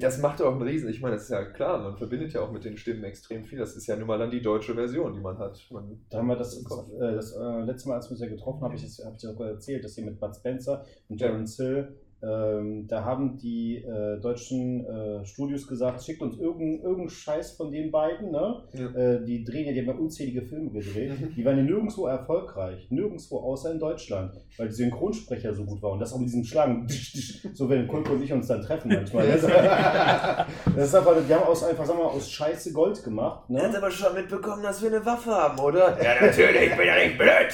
Das 0.00 0.18
macht 0.18 0.42
auch 0.42 0.52
einen 0.52 0.62
Riesen. 0.62 0.90
Ich 0.90 1.00
meine, 1.00 1.14
das 1.14 1.24
ist 1.24 1.30
ja 1.30 1.44
klar, 1.44 1.78
man 1.82 1.96
verbindet 1.96 2.32
ja 2.32 2.40
auch 2.42 2.50
mit 2.52 2.64
den 2.64 2.76
Stimmen 2.76 3.04
extrem 3.04 3.44
viel. 3.44 3.58
Das 3.58 3.74
ist 3.76 3.86
ja 3.86 3.96
nun 3.96 4.06
mal 4.08 4.18
dann 4.18 4.30
die 4.30 4.42
deutsche 4.42 4.74
Version, 4.74 5.12
die 5.14 5.20
man 5.20 5.38
hat. 5.38 5.58
Man, 5.70 6.04
Da 6.10 6.18
haben 6.18 6.26
wir 6.26 6.36
das, 6.36 6.62
das, 6.62 6.90
äh, 6.92 7.14
das 7.14 7.32
äh, 7.36 7.60
letzte 7.64 7.88
Mal, 7.88 7.94
als 7.94 8.06
wir 8.08 8.10
uns 8.12 8.20
ja 8.20 8.28
getroffen 8.28 8.60
haben, 8.62 8.72
habe 8.72 8.76
ich, 8.76 8.82
das- 8.82 9.04
hab 9.06 9.14
ich 9.14 9.20
sogar 9.20 9.48
erzählt, 9.50 9.82
dass 9.84 9.94
sie 9.94 10.02
mit 10.04 10.18
Bud 10.20 10.34
Spencer 10.34 10.84
und 11.08 11.20
Ja. 11.20 11.28
Terence 11.28 11.56
Hill, 11.56 11.96
ähm, 12.26 12.86
da 12.88 13.04
haben 13.04 13.38
die 13.38 13.76
äh, 13.76 14.20
deutschen 14.20 14.84
äh, 14.84 15.24
Studios 15.24 15.66
gesagt, 15.66 16.02
schickt 16.02 16.22
uns 16.22 16.38
irgendeinen 16.38 16.82
irgendeinen 16.82 17.10
Scheiß 17.10 17.52
von 17.52 17.70
den 17.70 17.90
beiden, 17.90 18.30
ne? 18.30 18.62
Ja. 18.72 18.86
Äh, 18.94 19.24
die 19.24 19.44
drehen 19.44 19.66
ja, 19.66 19.72
die 19.72 19.80
haben 19.80 19.88
ja 19.88 19.94
unzählige 19.94 20.42
Filme 20.42 20.70
gedreht. 20.70 21.20
Mhm. 21.20 21.34
Die 21.34 21.44
waren 21.44 21.56
ja 21.58 21.62
nirgendwo 21.62 22.06
erfolgreich. 22.06 22.86
Nirgendwo 22.90 23.38
außer 23.38 23.72
in 23.72 23.78
Deutschland, 23.78 24.34
weil 24.56 24.68
die 24.68 24.74
Synchronsprecher 24.74 25.54
so 25.54 25.64
gut 25.64 25.82
waren. 25.82 25.92
Und 25.92 26.00
das 26.00 26.12
auch 26.12 26.18
mit 26.18 26.28
diesem 26.28 26.44
Schlagen, 26.44 26.86
so 27.52 27.68
wenn 27.68 27.86
Kulko 27.86 28.14
und 28.14 28.22
ich 28.22 28.32
uns 28.32 28.48
dann 28.48 28.62
treffen 28.62 28.88
manchmal. 28.88 29.28
Das, 29.28 29.42
das 30.76 30.88
ist 30.88 30.94
aber, 30.94 31.20
die 31.20 31.32
haben 31.32 31.44
aus, 31.44 31.62
einfach, 31.62 31.84
sagen 31.84 31.98
wir 31.98 32.04
mal, 32.04 32.10
aus 32.10 32.30
Scheiße 32.30 32.72
Gold 32.72 33.02
gemacht. 33.04 33.48
Ne? 33.48 33.76
aber 33.76 33.90
schon 33.90 34.14
mitbekommen, 34.14 34.62
dass 34.62 34.82
wir 34.82 34.88
eine 34.88 35.04
Waffe 35.04 35.30
haben, 35.30 35.58
oder? 35.58 36.02
Ja, 36.02 36.26
natürlich, 36.26 36.70
ich 36.70 36.76
bin 36.76 36.86
ja 36.86 36.96
nicht 36.96 37.18
blöd. 37.18 37.52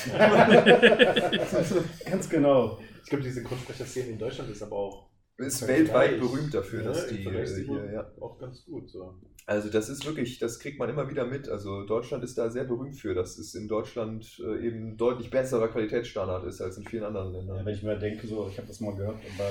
Ganz 2.10 2.28
genau. 2.28 2.78
Ich 3.02 3.08
glaube, 3.10 3.24
die 3.24 3.30
Synchronsprecher-Szene 3.30 4.10
in 4.10 4.18
Deutschland 4.18 4.50
ist 4.50 4.62
aber 4.62 4.76
auch 4.76 5.08
Ist 5.38 5.66
weltweit 5.66 6.20
berühmt 6.20 6.54
dafür, 6.54 6.80
ne, 6.80 6.88
dass 6.88 7.06
die 7.08 7.24
äh, 7.24 7.46
sind 7.46 7.66
hier, 7.68 7.92
ja. 7.92 8.12
auch 8.20 8.38
ganz 8.38 8.64
gut. 8.64 8.90
So. 8.90 9.14
Also 9.46 9.68
das 9.70 9.88
ist 9.88 10.06
wirklich, 10.06 10.38
das 10.38 10.58
kriegt 10.60 10.78
man 10.78 10.88
immer 10.88 11.10
wieder 11.10 11.26
mit. 11.26 11.48
Also 11.48 11.84
Deutschland 11.84 12.22
ist 12.22 12.38
da 12.38 12.48
sehr 12.50 12.64
berühmt 12.64 12.96
für, 12.96 13.14
dass 13.14 13.38
es 13.38 13.54
in 13.54 13.66
Deutschland 13.68 14.40
äh, 14.44 14.66
eben 14.66 14.96
deutlich 14.96 15.30
besserer 15.30 15.68
Qualitätsstandard 15.68 16.44
ist 16.46 16.60
als 16.60 16.76
in 16.78 16.84
vielen 16.86 17.04
anderen 17.04 17.32
Ja, 17.32 17.38
Ländern. 17.40 17.66
wenn 17.66 17.74
ich 17.74 17.82
mir 17.82 17.98
denke, 17.98 18.26
so, 18.26 18.48
ich 18.48 18.56
habe 18.58 18.68
das 18.68 18.80
mal 18.80 18.94
gehört, 18.94 19.16
aber 19.36 19.50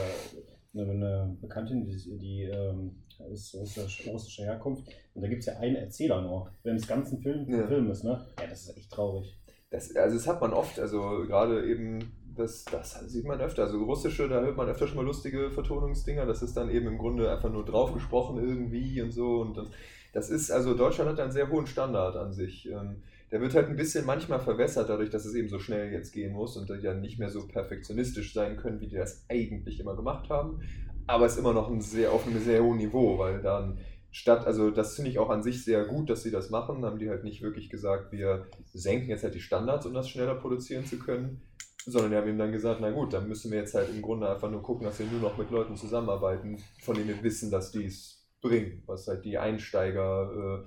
eine, 0.74 0.92
eine 0.92 1.38
Bekanntin, 1.42 1.84
die, 1.84 2.18
die 2.18 2.44
ähm, 2.44 3.04
ist 3.30 3.54
russisch, 3.54 4.08
russischer 4.08 4.46
Herkunft, 4.46 4.88
und 5.14 5.22
da 5.22 5.28
gibt 5.28 5.42
es 5.42 5.48
ja 5.48 5.58
einen 5.58 5.76
Erzähler 5.76 6.22
nur, 6.22 6.50
wenn 6.64 6.78
es 6.78 6.88
ganzen 6.88 7.22
Film, 7.22 7.46
Ja. 7.50 7.68
Film 7.68 7.92
ist, 7.92 8.04
ne? 8.06 8.26
Ja, 8.40 8.48
das 8.48 8.62
ist 8.70 8.78
echt 8.78 8.92
traurig. 8.92 9.38
Das, 9.70 9.94
also 9.96 10.16
das 10.16 10.28
hat 10.28 10.40
man 10.42 10.54
oft, 10.54 10.80
also 10.80 11.00
gerade 11.28 11.68
eben, 11.70 12.00
das, 12.36 12.66
das 12.66 13.00
sieht 13.08 13.26
man 13.26 13.42
öfter. 13.42 13.64
Also 13.64 13.84
russische, 13.84 14.28
da 14.28 14.42
hört 14.42 14.58
man 14.58 14.70
öfter 14.70 14.88
schon 14.88 14.98
mal 14.98 15.06
lustige 15.06 15.52
Vertonungsdinger. 15.52 16.26
Das 16.26 16.42
ist 16.42 16.56
dann 16.56 16.70
eben 16.70 16.88
im 16.88 16.98
Grunde 16.98 17.32
einfach 17.32 17.52
nur 17.52 17.66
draufgesprochen 17.66 18.38
irgendwie 18.38 19.02
und 19.02 19.12
so. 19.12 19.42
Und 19.42 19.70
das, 20.14 20.30
ist, 20.30 20.52
also 20.52 20.74
Deutschland 20.74 21.12
hat 21.12 21.20
einen 21.20 21.32
sehr 21.32 21.50
hohen 21.50 21.68
Standard 21.68 22.16
an 22.16 22.34
sich. 22.34 22.70
Ähm, 22.70 23.04
Der 23.32 23.40
wird 23.42 23.56
halt 23.56 23.68
ein 23.70 23.78
bisschen 23.78 24.06
manchmal 24.06 24.40
verwässert, 24.42 24.90
dadurch, 24.90 25.10
dass 25.10 25.26
es 25.26 25.36
eben 25.36 25.48
so 25.50 25.60
schnell 25.60 25.92
jetzt 25.92 26.12
gehen 26.12 26.34
muss 26.34 26.58
und 26.58 26.70
ja 26.82 26.94
nicht 26.94 27.18
mehr 27.18 27.30
so 27.30 27.48
perfektionistisch 27.48 28.34
sein 28.34 28.58
können, 28.58 28.82
wie 28.82 28.88
die 28.88 28.98
das 28.98 29.24
eigentlich 29.30 29.80
immer 29.80 29.96
gemacht 29.96 30.30
haben. 30.30 30.60
Aber 31.08 31.26
es 31.26 31.34
ist 31.34 31.40
immer 31.40 31.54
noch 31.54 31.70
ein 31.70 31.82
sehr, 31.82 32.12
auf 32.12 32.28
einem 32.28 32.40
sehr 32.42 32.62
hohen 32.64 32.78
Niveau, 32.78 33.18
weil 33.18 33.42
dann 33.42 33.78
statt, 34.12 34.46
also 34.46 34.70
das 34.72 34.96
finde 34.96 35.12
ich 35.12 35.20
auch 35.20 35.30
an 35.30 35.44
sich 35.44 35.64
sehr 35.64 35.86
gut, 35.86 36.10
dass 36.10 36.24
sie 36.24 36.32
das 36.32 36.50
machen, 36.50 36.84
haben 36.84 37.00
die 37.00 37.10
halt 37.10 37.24
nicht 37.24 37.42
wirklich 37.42 37.70
gesagt, 37.70 38.12
wir 38.12 38.48
senken 38.74 39.10
jetzt 39.10 39.24
halt 39.24 39.34
die 39.36 39.40
Standards, 39.40 39.86
um 39.86 39.94
das 39.94 40.10
schneller 40.10 40.36
produzieren 40.36 40.86
zu 40.86 41.00
können, 41.00 41.42
sondern 41.86 42.12
die 42.12 42.18
haben 42.18 42.30
ihm 42.30 42.38
dann 42.38 42.52
gesagt, 42.52 42.80
na 42.82 42.92
gut, 42.92 43.14
dann 43.14 43.28
müssen 43.28 43.52
wir 43.52 43.60
jetzt 43.60 43.74
halt 43.74 43.90
im 43.90 44.02
Grunde 44.02 44.30
einfach 44.30 44.50
nur 44.50 44.62
gucken, 44.62 44.86
dass 44.86 45.00
wir 45.00 45.08
nur 45.08 45.22
noch 45.22 45.38
mit 45.38 45.50
Leuten 45.50 45.76
zusammenarbeiten, 45.76 46.58
von 46.80 46.96
denen 46.96 47.08
wir 47.10 47.24
wissen, 47.24 47.50
dass 47.50 47.72
die 47.72 47.86
es 47.86 48.24
bringen, 48.42 48.84
was 48.86 49.08
halt 49.08 49.26
die 49.26 49.38
Einsteigerhürde 49.38 50.66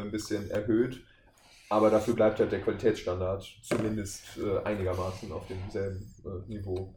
ein 0.00 0.10
bisschen 0.10 0.50
erhöht. 0.50 1.02
Aber 1.70 1.90
dafür 1.90 2.14
bleibt 2.14 2.38
halt 2.40 2.50
der 2.50 2.62
Qualitätsstandard 2.62 3.44
zumindest 3.62 4.38
äh, 4.38 4.58
einigermaßen 4.64 5.30
auf 5.32 5.46
demselben 5.48 6.14
äh, 6.24 6.48
Niveau. 6.48 6.94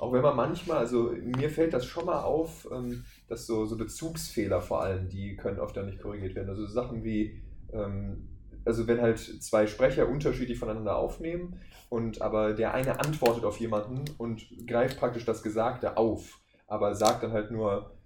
Auch 0.00 0.12
wenn 0.12 0.22
man 0.22 0.36
manchmal, 0.36 0.78
also 0.78 1.12
mir 1.22 1.50
fällt 1.50 1.74
das 1.74 1.84
schon 1.84 2.06
mal 2.06 2.22
auf, 2.22 2.68
ähm, 2.72 3.04
dass 3.28 3.46
so, 3.46 3.66
so 3.66 3.76
Bezugsfehler 3.76 4.60
vor 4.60 4.82
allem, 4.82 5.08
die 5.08 5.36
können 5.36 5.60
oft 5.60 5.76
dann 5.76 5.86
nicht 5.86 6.00
korrigiert 6.00 6.34
werden. 6.34 6.48
Also 6.48 6.66
Sachen 6.66 7.04
wie, 7.04 7.42
ähm, 7.72 8.28
also 8.68 8.86
wenn 8.86 9.00
halt 9.00 9.18
zwei 9.18 9.66
Sprecher 9.66 10.10
unterschiedlich 10.10 10.58
voneinander 10.58 10.96
aufnehmen 10.96 11.58
und 11.88 12.20
aber 12.20 12.52
der 12.52 12.74
eine 12.74 13.00
antwortet 13.00 13.46
auf 13.46 13.58
jemanden 13.60 14.04
und 14.18 14.46
greift 14.66 14.98
praktisch 14.98 15.24
das 15.24 15.42
Gesagte 15.42 15.96
auf, 15.96 16.38
aber 16.66 16.94
sagt 16.94 17.22
dann 17.22 17.32
halt 17.32 17.50
nur, 17.50 17.96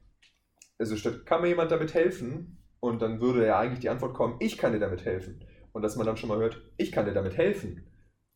also 0.78 0.94
statt 0.96 1.26
kann 1.26 1.42
mir 1.42 1.48
jemand 1.48 1.72
damit 1.72 1.94
helfen 1.94 2.58
und 2.78 3.02
dann 3.02 3.20
würde 3.20 3.44
ja 3.44 3.58
eigentlich 3.58 3.80
die 3.80 3.88
Antwort 3.88 4.14
kommen, 4.14 4.36
ich 4.38 4.56
kann 4.56 4.72
dir 4.72 4.78
damit 4.78 5.04
helfen. 5.04 5.44
Und 5.72 5.82
dass 5.82 5.96
man 5.96 6.06
dann 6.06 6.16
schon 6.16 6.28
mal 6.28 6.38
hört, 6.38 6.62
ich 6.76 6.92
kann 6.92 7.06
dir 7.06 7.14
damit 7.14 7.36
helfen. 7.36 7.84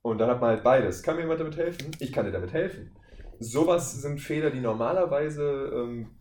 Und 0.02 0.18
dann 0.18 0.28
hat 0.28 0.40
man 0.40 0.50
halt 0.50 0.64
beides. 0.64 1.04
Kann 1.04 1.14
mir 1.14 1.22
jemand 1.22 1.38
damit 1.38 1.56
helfen? 1.56 1.92
Ich 2.00 2.12
kann 2.12 2.26
dir 2.26 2.32
damit 2.32 2.52
helfen. 2.52 2.96
Sowas 3.38 4.02
sind 4.02 4.20
Fehler, 4.20 4.50
die 4.50 4.60
normalerweise, 4.60 5.70
ähm, 5.74 6.15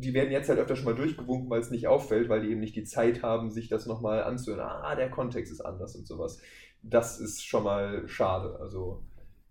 die 0.00 0.14
werden 0.14 0.30
jetzt 0.30 0.48
halt 0.48 0.58
öfter 0.58 0.76
schon 0.76 0.86
mal 0.86 0.94
durchgewunken, 0.94 1.50
weil 1.50 1.60
es 1.60 1.70
nicht 1.70 1.86
auffällt, 1.86 2.28
weil 2.28 2.42
die 2.42 2.50
eben 2.50 2.60
nicht 2.60 2.76
die 2.76 2.84
Zeit 2.84 3.22
haben, 3.22 3.50
sich 3.50 3.68
das 3.68 3.86
nochmal 3.86 4.24
anzuhören. 4.24 4.60
Ah, 4.60 4.94
der 4.94 5.10
Kontext 5.10 5.52
ist 5.52 5.60
anders 5.60 5.96
und 5.96 6.06
sowas. 6.06 6.40
Das 6.82 7.20
ist 7.20 7.44
schon 7.44 7.64
mal 7.64 8.06
schade. 8.08 8.58
Also 8.60 9.04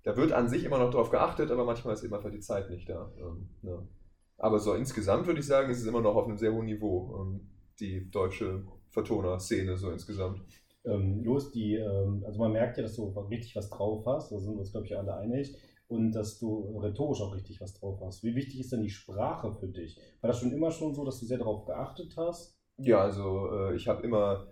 da 0.03 0.17
wird 0.17 0.33
an 0.33 0.49
sich 0.49 0.65
immer 0.65 0.79
noch 0.79 0.91
drauf 0.91 1.09
geachtet, 1.09 1.51
aber 1.51 1.65
manchmal 1.65 1.93
ist 1.93 2.03
eben 2.03 2.13
einfach 2.13 2.31
die 2.31 2.39
Zeit 2.39 2.69
nicht 2.69 2.89
da. 2.89 3.11
Ähm, 3.17 3.49
ne. 3.61 3.87
Aber 4.37 4.59
so 4.59 4.73
insgesamt 4.73 5.27
würde 5.27 5.39
ich 5.39 5.45
sagen, 5.45 5.71
ist 5.71 5.81
es 5.81 5.87
immer 5.87 6.01
noch 6.01 6.15
auf 6.15 6.27
einem 6.27 6.37
sehr 6.37 6.53
hohen 6.53 6.65
Niveau, 6.65 7.21
ähm, 7.21 7.49
die 7.79 8.09
deutsche 8.11 8.63
Vertoner-Szene 8.89 9.77
so 9.77 9.89
insgesamt. 9.89 10.41
Ähm, 10.85 11.23
los, 11.23 11.51
die, 11.51 11.75
ähm, 11.75 12.23
also 12.25 12.39
man 12.39 12.51
merkt 12.51 12.77
ja, 12.77 12.83
dass 12.83 12.95
du 12.95 13.07
richtig 13.29 13.55
was 13.55 13.69
drauf 13.69 14.05
hast, 14.05 14.31
da 14.31 14.39
sind 14.39 14.53
wir 14.53 14.59
uns, 14.59 14.71
glaube 14.71 14.85
ich, 14.85 14.97
alle 14.97 15.15
einig, 15.15 15.55
und 15.93 16.11
dass 16.11 16.39
du 16.39 16.77
rhetorisch 16.79 17.21
auch 17.21 17.33
richtig 17.33 17.61
was 17.61 17.73
drauf 17.73 18.01
hast. 18.03 18.23
Wie 18.23 18.35
wichtig 18.35 18.59
ist 18.59 18.71
denn 18.71 18.81
die 18.81 18.89
Sprache 18.89 19.51
für 19.51 19.67
dich? 19.67 19.97
War 20.21 20.27
das 20.29 20.39
schon 20.39 20.51
immer 20.51 20.71
schon 20.71 20.95
so, 20.95 21.05
dass 21.05 21.19
du 21.19 21.25
sehr 21.25 21.37
darauf 21.37 21.65
geachtet 21.65 22.15
hast? 22.17 22.57
Ja, 22.77 23.01
also 23.01 23.51
äh, 23.51 23.75
ich 23.75 23.87
habe 23.87 24.01
immer, 24.03 24.47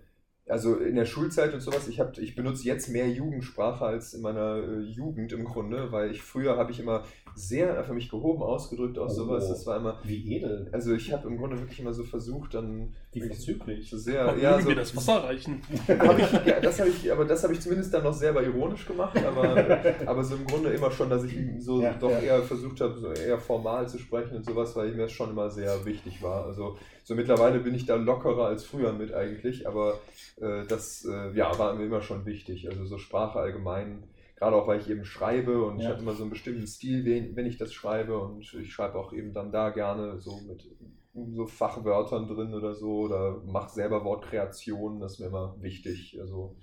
also 0.52 0.76
in 0.76 0.96
der 0.96 1.06
Schulzeit 1.06 1.54
und 1.54 1.62
sowas, 1.62 1.88
ich, 1.88 2.00
hab, 2.00 2.18
ich 2.18 2.36
benutze 2.36 2.66
jetzt 2.68 2.90
mehr 2.90 3.10
Jugendsprache 3.10 3.86
als 3.86 4.14
in 4.14 4.22
meiner 4.22 4.58
äh, 4.58 4.80
Jugend 4.82 5.32
im 5.32 5.46
Grunde, 5.46 5.92
weil 5.92 6.12
ich 6.12 6.22
früher 6.22 6.58
habe 6.58 6.72
ich 6.72 6.80
immer 6.80 7.04
sehr 7.34 7.82
für 7.86 7.94
mich 7.94 8.10
gehoben 8.10 8.44
ausgedrückt 8.44 8.98
aus 9.00 9.14
Oh. 9.14 9.24
sowas. 9.24 9.48
Das 9.48 9.66
war 9.66 9.78
immer, 9.78 9.98
Wie 10.04 10.36
edel, 10.36 10.68
also 10.74 10.94
ich 10.94 11.14
habe 11.14 11.28
im 11.30 11.38
Grunde 11.38 11.58
wirklich 11.58 11.80
immer 11.80 11.94
so 11.94 12.04
versucht, 12.04 12.54
dann 12.54 12.94
wie 13.14 13.22
wirklich 13.22 13.38
verzüglich. 13.46 13.90
so 13.90 13.98
sehr, 13.98 14.36
ja, 14.42 14.60
so, 14.60 14.68
wir 14.68 14.76
das 14.76 14.96
Wasser 14.96 15.24
reichen? 15.24 15.62
hab 15.88 16.20
ich, 16.20 16.32
ja, 16.46 16.60
das 16.60 16.80
habe 16.80 16.90
ich, 16.90 17.10
aber 17.12 17.24
das 17.26 17.44
habe 17.44 17.54
ich 17.54 17.62
zumindest 17.62 17.94
dann 17.94 18.04
noch 18.04 18.14
selber 18.14 18.44
ironisch 18.44 18.86
gemacht, 18.86 19.18
aber, 19.18 19.80
aber 20.06 20.24
so 20.24 20.36
im 20.36 20.46
Grunde 20.46 20.70
immer 20.72 20.92
schon, 20.92 21.10
dass 21.10 21.24
ich 21.24 21.34
so 21.60 21.82
Ja, 21.82 21.94
doch 21.94 22.12
ja. 22.12 22.20
eher 22.20 22.42
versucht 22.44 22.82
habe, 22.82 22.98
so 23.00 23.12
eher 23.14 23.40
formal 23.40 23.88
zu 23.88 23.98
sprechen 23.98 24.36
und 24.36 24.46
sowas, 24.46 24.76
weil 24.76 24.92
mir 24.92 25.04
das 25.04 25.12
schon 25.14 25.30
immer 25.30 25.50
sehr 25.50 25.86
wichtig 25.86 26.22
war. 26.22 26.46
Also 26.46 26.78
so 27.04 27.16
mittlerweile 27.16 27.60
bin 27.60 27.74
ich 27.76 27.86
da 27.86 27.96
lockerer 27.96 28.46
als 28.48 28.64
früher 28.66 28.94
mit 28.94 29.14
eigentlich, 29.14 29.68
aber 29.68 30.00
äh, 30.40 30.66
das 30.68 31.06
äh, 31.06 31.36
ja, 31.36 31.58
war 31.58 31.74
mir 31.76 31.86
immer 31.86 32.02
schon 32.02 32.26
wichtig. 32.26 32.70
Also 32.70 32.86
so 32.86 32.98
Sprache 32.98 33.40
allgemein, 33.40 34.04
gerade 34.36 34.56
auch 34.56 34.68
weil 34.68 34.80
ich 34.80 34.90
eben 34.90 35.06
schreibe 35.06 35.64
und 35.66 35.80
ich 35.80 35.84
Ja. 35.86 35.92
habe 35.92 36.02
immer 36.02 36.14
so 36.14 36.24
einen 36.24 36.32
bestimmten 36.32 36.68
Stil, 36.68 37.06
wenn, 37.06 37.36
wenn 37.36 37.46
ich 37.46 37.58
das 37.58 37.74
schreibe 37.74 38.18
und 38.20 38.40
ich 38.42 38.74
schreibe 38.74 38.98
auch 39.00 39.14
eben 39.14 39.34
dann 39.34 39.52
da 39.52 39.70
gerne 39.70 40.20
so 40.20 40.42
mit 40.48 40.68
so 41.14 41.46
Fachwörtern 41.46 42.28
drin 42.28 42.54
oder 42.54 42.74
so 42.74 43.02
oder 43.02 43.42
mache 43.46 43.70
selber 43.74 44.04
Wortkreationen, 44.06 45.00
das 45.00 45.14
ist 45.14 45.20
mir 45.20 45.28
immer 45.28 45.56
wichtig. 45.62 46.18
Also 46.20 46.56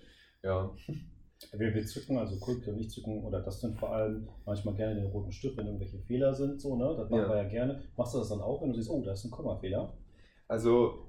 ja. 0.42 0.70
Wir, 1.52 1.72
wir 1.72 1.86
zücken, 1.86 2.18
also 2.18 2.36
Kulke 2.40 2.72
und 2.72 2.80
ich 2.80 2.90
zücken, 2.90 3.22
oder 3.24 3.40
das 3.40 3.60
sind 3.60 3.78
vor 3.78 3.92
allem 3.94 4.28
manchmal 4.44 4.74
gerne 4.74 4.96
den 4.96 5.06
roten 5.06 5.30
Stift, 5.30 5.56
wenn 5.56 5.66
irgendwelche 5.66 6.00
Fehler 6.00 6.34
sind, 6.34 6.60
so, 6.60 6.74
ne? 6.76 6.96
Das 6.96 7.08
machen 7.10 7.22
Ja. 7.22 7.28
wir 7.28 7.36
ja 7.44 7.48
gerne. 7.48 7.80
Machst 7.96 8.14
du 8.14 8.18
das 8.18 8.28
dann 8.30 8.40
auch, 8.40 8.60
wenn 8.60 8.70
du 8.70 8.74
siehst, 8.74 8.90
oh, 8.90 9.02
da 9.04 9.12
ist 9.12 9.24
ein 9.24 9.30
Kommafehler? 9.30 9.94
Also, 10.48 11.04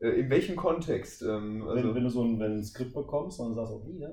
äh, 0.00 0.08
in 0.20 0.30
welchem 0.30 0.56
Kontext? 0.56 1.22
Ähm, 1.22 1.62
wenn, 1.66 1.78
also, 1.78 1.94
wenn 1.94 2.04
du 2.04 2.10
so 2.10 2.22
ein, 2.22 2.38
wenn 2.38 2.58
ein 2.58 2.64
Skript 2.64 2.94
bekommst 2.94 3.40
und 3.40 3.54
sagst, 3.54 3.72
okay, 3.72 4.06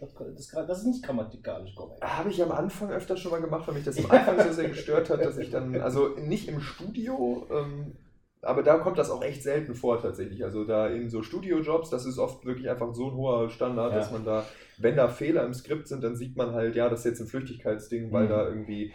das, 0.00 0.14
das, 0.14 0.66
das 0.66 0.78
ist 0.78 0.86
nicht 0.86 1.04
grammatikalisch 1.04 1.74
korrekt. 1.74 2.02
habe 2.02 2.30
ich 2.30 2.42
am 2.42 2.52
Anfang 2.52 2.90
öfter 2.90 3.16
schon 3.16 3.32
mal 3.32 3.40
gemacht, 3.40 3.66
weil 3.68 3.74
mich 3.74 3.84
das 3.84 3.98
am 4.02 4.10
Anfang 4.10 4.40
so 4.40 4.52
sehr 4.52 4.68
gestört 4.68 5.10
hat, 5.10 5.24
dass 5.24 5.38
ich 5.38 5.50
dann, 5.50 5.80
also 5.80 6.08
nicht 6.16 6.48
im 6.48 6.60
Studio, 6.60 7.46
ähm, 7.50 7.96
aber 8.42 8.62
da 8.62 8.76
kommt 8.78 8.98
das 8.98 9.10
auch 9.10 9.22
echt 9.22 9.42
selten 9.42 9.74
vor 9.74 10.00
tatsächlich. 10.02 10.44
Also 10.44 10.64
da 10.64 10.88
in 10.88 11.08
so 11.08 11.22
Studiojobs, 11.22 11.88
das 11.90 12.04
ist 12.04 12.18
oft 12.18 12.44
wirklich 12.44 12.68
einfach 12.68 12.92
so 12.94 13.08
ein 13.08 13.14
hoher 13.16 13.48
Standard, 13.48 13.92
Ja. 13.92 13.98
dass 13.98 14.10
man 14.12 14.24
da, 14.24 14.44
wenn 14.78 14.96
da 14.96 15.08
Fehler 15.08 15.44
im 15.46 15.54
Skript 15.54 15.88
sind, 15.88 16.04
dann 16.04 16.14
sieht 16.14 16.36
man 16.36 16.52
halt, 16.52 16.76
ja, 16.76 16.88
das 16.90 17.00
ist 17.00 17.06
jetzt 17.06 17.20
ein 17.20 17.26
Flüchtigkeitsding, 17.26 18.12
weil 18.12 18.24
Mhm. 18.24 18.28
da 18.28 18.46
irgendwie 18.48 18.92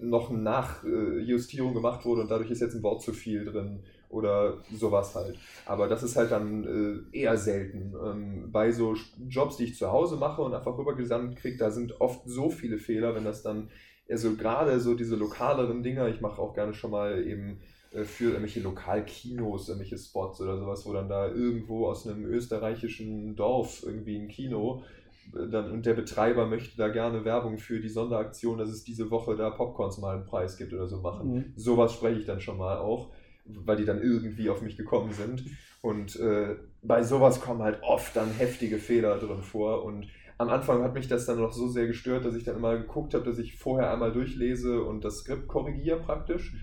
noch 0.00 0.30
eine 0.30 0.38
Nachjustierung 0.40 1.74
gemacht 1.74 2.04
wurde 2.04 2.22
und 2.22 2.30
dadurch 2.30 2.50
ist 2.50 2.60
jetzt 2.60 2.74
ein 2.74 2.82
Wort 2.82 3.02
zu 3.02 3.12
viel 3.12 3.44
drin 3.44 3.80
oder 4.08 4.58
sowas 4.72 5.14
halt. 5.14 5.38
Aber 5.66 5.88
das 5.88 6.02
ist 6.02 6.16
halt 6.16 6.30
dann 6.30 7.06
äh, 7.12 7.18
eher 7.18 7.36
selten. 7.36 7.94
Ähm, 8.02 8.50
bei 8.50 8.70
so 8.72 8.94
Jobs, 9.28 9.56
die 9.56 9.64
ich 9.64 9.76
zu 9.76 9.90
Hause 9.90 10.16
mache 10.16 10.42
und 10.42 10.54
einfach 10.54 10.76
rübergesandt 10.78 11.36
kriege, 11.36 11.58
da 11.58 11.70
sind 11.70 12.00
oft 12.00 12.22
so 12.26 12.50
viele 12.50 12.78
Fehler, 12.78 13.14
wenn 13.14 13.24
das 13.24 13.42
dann, 13.42 13.70
also 14.08 14.34
gerade 14.34 14.80
so 14.80 14.94
diese 14.94 15.16
lokaleren 15.16 15.82
Dinger, 15.82 16.08
ich 16.08 16.20
mache 16.20 16.40
auch 16.40 16.54
gerne 16.54 16.72
schon 16.72 16.90
mal 16.90 17.22
eben 17.26 17.60
äh, 17.92 18.04
für 18.04 18.30
irgendwelche 18.30 18.60
Lokalkinos, 18.60 19.68
irgendwelche 19.68 19.98
Spots 19.98 20.40
oder 20.40 20.58
sowas, 20.58 20.86
wo 20.86 20.92
dann 20.92 21.08
da 21.08 21.28
irgendwo 21.28 21.86
aus 21.86 22.06
einem 22.06 22.24
österreichischen 22.24 23.36
Dorf 23.36 23.82
irgendwie 23.84 24.18
ein 24.18 24.28
Kino 24.28 24.82
dann, 25.32 25.70
und 25.70 25.86
der 25.86 25.94
Betreiber 25.94 26.46
möchte 26.46 26.76
da 26.76 26.88
gerne 26.88 27.24
Werbung 27.24 27.58
für 27.58 27.80
die 27.80 27.88
Sonderaktion, 27.88 28.58
dass 28.58 28.70
es 28.70 28.84
diese 28.84 29.10
Woche 29.10 29.36
da 29.36 29.50
Popcorns 29.50 29.98
mal 29.98 30.16
einen 30.16 30.24
Preis 30.24 30.56
gibt 30.56 30.72
oder 30.72 30.86
so 30.86 31.00
machen. 31.00 31.34
Mhm. 31.34 31.52
Sowas 31.56 31.92
spreche 31.92 32.20
ich 32.20 32.26
dann 32.26 32.40
schon 32.40 32.58
mal 32.58 32.78
auch, 32.78 33.10
weil 33.44 33.76
die 33.76 33.84
dann 33.84 34.02
irgendwie 34.02 34.50
auf 34.50 34.62
mich 34.62 34.76
gekommen 34.76 35.12
sind. 35.12 35.44
Und 35.80 36.16
äh, 36.16 36.56
bei 36.82 37.02
sowas 37.02 37.40
kommen 37.40 37.62
halt 37.62 37.82
oft 37.82 38.16
dann 38.16 38.30
heftige 38.30 38.78
Fehler 38.78 39.18
drin 39.18 39.42
vor. 39.42 39.84
Und 39.84 40.06
am 40.38 40.48
Anfang 40.50 40.82
hat 40.82 40.94
mich 40.94 41.08
das 41.08 41.26
dann 41.26 41.40
noch 41.40 41.52
so 41.52 41.68
sehr 41.68 41.86
gestört, 41.86 42.24
dass 42.24 42.34
ich 42.34 42.44
dann 42.44 42.56
immer 42.56 42.76
geguckt 42.76 43.14
habe, 43.14 43.24
dass 43.24 43.38
ich 43.38 43.58
vorher 43.58 43.92
einmal 43.92 44.12
durchlese 44.12 44.82
und 44.82 45.04
das 45.04 45.18
Skript 45.18 45.48
korrigiere 45.48 46.00
praktisch. 46.00 46.54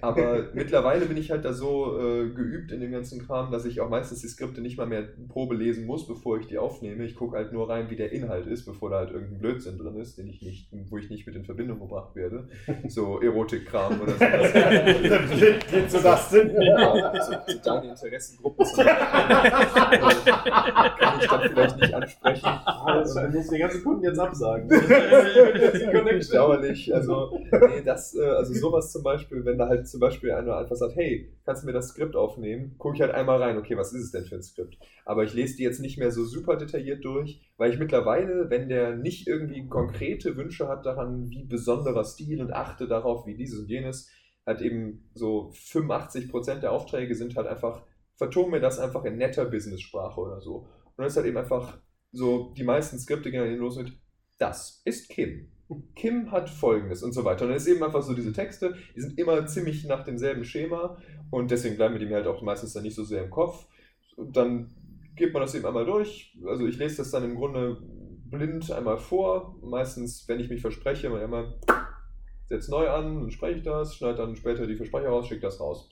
Aber 0.00 0.48
mittlerweile 0.54 1.06
bin 1.06 1.16
ich 1.16 1.30
halt 1.30 1.44
da 1.44 1.52
so 1.52 1.98
äh, 1.98 2.28
geübt 2.30 2.72
in 2.72 2.80
dem 2.80 2.92
ganzen 2.92 3.24
Kram, 3.26 3.50
dass 3.50 3.64
ich 3.64 3.80
auch 3.80 3.88
meistens 3.88 4.20
die 4.20 4.28
Skripte 4.28 4.60
nicht 4.60 4.76
mal 4.76 4.86
mehr 4.86 5.04
Probe 5.28 5.54
lesen 5.54 5.86
muss, 5.86 6.06
bevor 6.06 6.38
ich 6.38 6.46
die 6.46 6.58
aufnehme. 6.58 7.04
Ich 7.04 7.14
gucke 7.14 7.36
halt 7.36 7.52
nur 7.52 7.68
rein, 7.68 7.90
wie 7.90 7.96
der 7.96 8.12
Inhalt 8.12 8.46
ist, 8.46 8.64
bevor 8.64 8.90
da 8.90 8.98
halt 8.98 9.10
irgendein 9.10 9.38
Blödsinn 9.38 9.78
drin 9.78 9.96
ist, 9.96 10.18
den 10.18 10.28
ich 10.28 10.42
nicht, 10.42 10.68
wo 10.90 10.98
ich 10.98 11.10
nicht 11.10 11.26
mit 11.26 11.36
in 11.36 11.44
Verbindung 11.44 11.80
gebracht 11.80 12.14
werde. 12.14 12.48
So 12.88 13.20
Erotikkram 13.20 14.00
oder 14.00 14.12
sowas. 14.12 14.52
Geht 15.70 15.90
so 15.90 16.00
das 16.00 16.30
Sinn? 16.30 16.50
Ja, 16.60 17.12
so, 17.20 17.32
so 17.46 17.58
deine 17.64 17.94
Beispiel, 20.00 20.32
äh, 20.32 20.90
kann 20.98 21.20
ich 21.20 21.26
dann 21.26 21.40
vielleicht 21.50 21.76
nicht 21.78 21.94
ansprechen. 21.94 22.44
Ah, 22.44 22.98
das 22.98 23.14
muss 23.32 23.48
den 23.48 23.58
ganzen 23.58 23.82
Kunden 23.82 24.04
jetzt 24.04 24.18
absagen. 24.18 24.68
Bedauerlich. 26.44 26.94
Also, 26.94 27.38
nee, 27.50 27.82
das, 27.84 28.14
äh, 28.14 28.22
also 28.22 28.54
sowas 28.54 28.92
zum 28.92 29.02
Beispiel, 29.02 29.44
wenn 29.44 29.58
da 29.58 29.68
halt 29.68 29.83
zum 29.84 30.00
Beispiel 30.00 30.32
einer 30.32 30.56
einfach 30.56 30.76
sagt, 30.76 30.96
hey, 30.96 31.32
kannst 31.44 31.62
du 31.62 31.66
mir 31.66 31.72
das 31.72 31.88
Skript 31.88 32.16
aufnehmen? 32.16 32.76
Gucke 32.78 32.96
ich 32.96 33.00
halt 33.00 33.12
einmal 33.12 33.42
rein, 33.42 33.58
okay, 33.58 33.76
was 33.76 33.92
ist 33.92 34.04
es 34.04 34.10
denn 34.12 34.24
für 34.24 34.36
ein 34.36 34.42
Skript? 34.42 34.78
Aber 35.04 35.24
ich 35.24 35.34
lese 35.34 35.56
die 35.56 35.62
jetzt 35.62 35.80
nicht 35.80 35.98
mehr 35.98 36.10
so 36.10 36.24
super 36.24 36.56
detailliert 36.56 37.04
durch, 37.04 37.40
weil 37.56 37.72
ich 37.72 37.78
mittlerweile, 37.78 38.50
wenn 38.50 38.68
der 38.68 38.96
nicht 38.96 39.26
irgendwie 39.26 39.68
konkrete 39.68 40.36
Wünsche 40.36 40.68
hat 40.68 40.86
daran, 40.86 41.30
wie 41.30 41.44
besonderer 41.44 42.04
Stil 42.04 42.40
und 42.40 42.52
achte 42.52 42.86
darauf, 42.86 43.26
wie 43.26 43.36
dieses 43.36 43.60
und 43.60 43.68
jenes, 43.68 44.10
halt 44.46 44.60
eben 44.60 45.10
so 45.14 45.50
85% 45.54 46.60
der 46.60 46.72
Aufträge 46.72 47.14
sind 47.14 47.36
halt 47.36 47.46
einfach, 47.46 47.82
verton 48.16 48.50
mir 48.50 48.60
das 48.60 48.78
einfach 48.78 49.04
in 49.04 49.16
netter 49.16 49.46
Business-Sprache 49.46 50.20
oder 50.20 50.40
so. 50.40 50.66
Und 50.84 50.98
dann 50.98 51.06
ist 51.06 51.16
halt 51.16 51.26
eben 51.26 51.38
einfach 51.38 51.78
so, 52.12 52.52
die 52.56 52.64
meisten 52.64 52.98
Skripte 52.98 53.30
gehen 53.30 53.40
dann 53.40 53.56
los 53.56 53.76
mit, 53.76 53.92
das 54.38 54.82
ist 54.84 55.08
Kim. 55.08 55.50
Kim 55.94 56.30
hat 56.30 56.48
folgendes 56.50 57.02
und 57.02 57.12
so 57.12 57.24
weiter. 57.24 57.42
Und 57.42 57.48
dann 57.50 57.56
ist 57.56 57.66
eben 57.66 57.82
einfach 57.82 58.02
so 58.02 58.14
diese 58.14 58.32
Texte, 58.32 58.74
die 58.94 59.00
sind 59.00 59.18
immer 59.18 59.46
ziemlich 59.46 59.84
nach 59.84 60.04
demselben 60.04 60.44
Schema 60.44 60.98
und 61.30 61.50
deswegen 61.50 61.76
bleiben 61.76 61.94
mir 61.94 62.00
die 62.00 62.06
mir 62.06 62.16
halt 62.16 62.26
auch 62.26 62.42
meistens 62.42 62.72
dann 62.72 62.82
nicht 62.82 62.94
so 62.94 63.04
sehr 63.04 63.24
im 63.24 63.30
Kopf. 63.30 63.66
Und 64.16 64.36
dann 64.36 64.70
geht 65.16 65.32
man 65.32 65.42
das 65.42 65.54
eben 65.54 65.66
einmal 65.66 65.86
durch. 65.86 66.36
Also 66.46 66.66
ich 66.66 66.78
lese 66.78 66.98
das 66.98 67.10
dann 67.10 67.24
im 67.24 67.34
Grunde 67.34 67.78
blind 68.30 68.70
einmal 68.70 68.98
vor. 68.98 69.56
Meistens, 69.62 70.28
wenn 70.28 70.40
ich 70.40 70.50
mich 70.50 70.60
verspreche, 70.60 71.10
mal 71.10 71.22
einmal 71.22 71.54
setze 72.46 72.70
neu 72.70 72.88
an, 72.88 73.20
dann 73.20 73.30
spreche 73.30 73.58
ich 73.58 73.64
das, 73.64 73.96
schneide 73.96 74.18
dann 74.18 74.36
später 74.36 74.66
die 74.66 74.76
Versprecher 74.76 75.08
raus, 75.08 75.26
schicke 75.26 75.40
das 75.40 75.60
raus. 75.60 75.90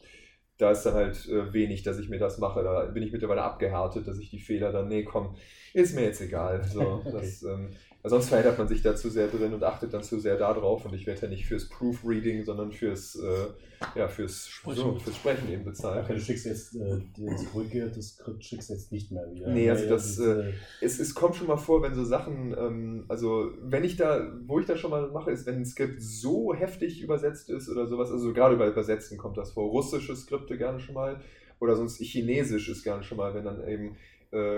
Da 0.58 0.70
ist 0.70 0.84
dann 0.84 0.94
halt 0.94 1.28
äh, 1.28 1.52
wenig, 1.52 1.82
dass 1.82 1.98
ich 1.98 2.08
mir 2.08 2.18
das 2.18 2.38
mache. 2.38 2.62
Da 2.62 2.84
bin 2.86 3.02
ich 3.02 3.12
mittlerweile 3.12 3.42
abgehärtet, 3.42 4.06
dass 4.06 4.18
ich 4.18 4.30
die 4.30 4.38
Fehler 4.38 4.70
dann, 4.70 4.88
nee, 4.88 5.02
komm, 5.02 5.34
ist 5.72 5.94
mir 5.94 6.02
jetzt 6.02 6.20
egal. 6.20 6.62
So, 6.64 7.02
das, 7.10 7.42
ähm, 7.42 7.70
sonst 8.08 8.28
verheddert 8.28 8.58
man 8.58 8.66
sich 8.66 8.82
da 8.82 8.96
zu 8.96 9.10
sehr 9.10 9.28
drin 9.28 9.54
und 9.54 9.62
achtet 9.62 9.94
dann 9.94 10.02
zu 10.02 10.18
sehr 10.18 10.36
darauf 10.36 10.84
und 10.84 10.94
ich 10.94 11.06
werde 11.06 11.22
ja 11.22 11.28
nicht 11.28 11.46
fürs 11.46 11.68
Proofreading, 11.68 12.44
sondern 12.44 12.72
fürs, 12.72 13.14
äh, 13.14 13.46
ja, 13.94 14.08
fürs, 14.08 14.48
Sprechen. 14.48 14.76
so, 14.76 14.98
fürs 14.98 15.16
Sprechen 15.16 15.52
eben 15.52 15.64
bezahlt. 15.64 16.04
Okay, 16.04 16.14
du 16.14 16.20
schickst 16.20 16.46
jetzt 16.46 16.74
äh, 16.74 17.00
das 17.16 17.44
korrigierte 17.52 18.02
Skript 18.02 18.44
schickst 18.44 18.70
jetzt 18.70 18.90
nicht 18.90 19.12
mehr 19.12 19.32
wieder. 19.32 19.48
Nee, 19.50 19.70
also 19.70 19.88
das, 19.88 20.18
äh, 20.18 20.52
Es, 20.80 20.98
es 20.98 21.14
kommt 21.14 21.36
schon 21.36 21.46
mal 21.46 21.56
vor, 21.56 21.82
wenn 21.82 21.94
so 21.94 22.04
Sachen, 22.04 22.54
ähm, 22.58 23.04
also 23.06 23.52
wenn 23.62 23.84
ich 23.84 23.96
da, 23.96 24.32
wo 24.46 24.58
ich 24.58 24.66
das 24.66 24.80
schon 24.80 24.90
mal 24.90 25.08
mache, 25.12 25.30
ist, 25.30 25.46
wenn 25.46 25.56
ein 25.56 25.66
Skript 25.66 26.02
so 26.02 26.54
heftig 26.54 27.02
übersetzt 27.02 27.50
ist 27.50 27.68
oder 27.68 27.86
sowas, 27.86 28.10
also 28.10 28.32
gerade 28.32 28.56
bei 28.56 28.68
Übersetzen 28.68 29.16
kommt 29.16 29.36
das 29.36 29.52
vor, 29.52 29.70
russische 29.70 30.16
Skripte 30.16 30.58
gerne 30.58 30.80
schon 30.80 30.94
mal 30.96 31.20
oder 31.62 31.76
sonst 31.76 32.00
Chinesisch 32.00 32.68
ist 32.68 32.82
gerne 32.82 33.04
schon 33.04 33.18
mal, 33.18 33.32
wenn 33.34 33.44
dann 33.44 33.66
eben 33.68 33.90
äh, 33.90 33.94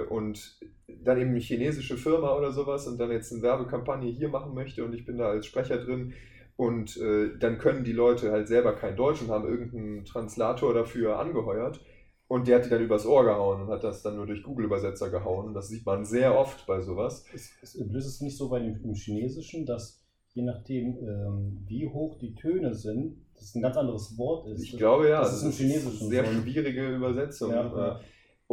und 0.09 0.59
dann 0.87 1.18
eben 1.18 1.31
eine 1.31 1.41
chinesische 1.41 1.97
Firma 1.97 2.37
oder 2.37 2.53
sowas 2.53 2.87
und 2.87 2.99
dann 2.99 3.11
jetzt 3.11 3.33
eine 3.33 3.43
Werbekampagne 3.43 4.11
hier 4.11 4.29
machen 4.29 4.55
möchte 4.55 4.85
und 4.85 4.95
ich 4.95 5.05
bin 5.05 5.18
da 5.18 5.29
als 5.29 5.47
Sprecher 5.47 5.79
drin 5.79 6.12
und 6.57 6.97
äh, 6.99 7.37
dann 7.39 7.59
können 7.59 7.85
die 7.85 7.93
Leute 7.93 8.31
halt 8.31 8.47
selber 8.49 8.75
kein 8.75 8.97
Deutsch 8.97 9.22
und 9.22 9.31
haben 9.31 9.49
irgendeinen 9.49 10.05
Translator 10.05 10.72
dafür 10.72 11.18
angeheuert 11.18 11.81
und 12.29 12.47
der 12.47 12.57
hat 12.57 12.66
die 12.66 12.70
dann 12.70 12.83
übers 12.83 13.07
Ohr 13.07 13.25
gehauen 13.25 13.62
und 13.62 13.68
hat 13.68 13.85
das 13.85 14.03
dann 14.03 14.16
nur 14.16 14.27
durch 14.27 14.43
Google-Übersetzer 14.43 15.11
gehauen 15.11 15.49
und 15.49 15.55
das 15.55 15.68
sieht 15.68 15.85
man 15.85 16.05
sehr 16.05 16.39
oft 16.39 16.66
bei 16.66 16.81
sowas. 16.81 17.25
es, 17.35 17.53
es 17.62 17.75
löst 17.75 18.07
es 18.07 18.20
nicht 18.20 18.37
so 18.37 18.49
bei 18.49 18.61
dem, 18.61 18.81
im 18.83 18.95
Chinesischen, 18.95 19.66
dass 19.66 20.05
je 20.35 20.43
nachdem, 20.43 20.99
ähm, 20.99 21.64
wie 21.66 21.87
hoch 21.89 22.18
die 22.18 22.35
Töne 22.35 22.75
sind, 22.75 23.16
das 23.35 23.55
ein 23.55 23.62
ganz 23.62 23.77
anderes 23.77 24.16
Wort 24.18 24.49
ist. 24.49 24.62
Ich 24.62 24.77
glaube 24.77 25.09
ja, 25.09 25.20
Das 25.20 25.35
ist 25.35 25.43
im 25.43 25.49
eine 25.49 25.55
Chinesischen 25.55 26.09
sehr 26.09 26.25
schwierige 26.25 26.95
Übersetzung. 26.95 27.51
Ja, 27.51 27.66
Äh, 27.66 27.79
ja. 27.79 28.01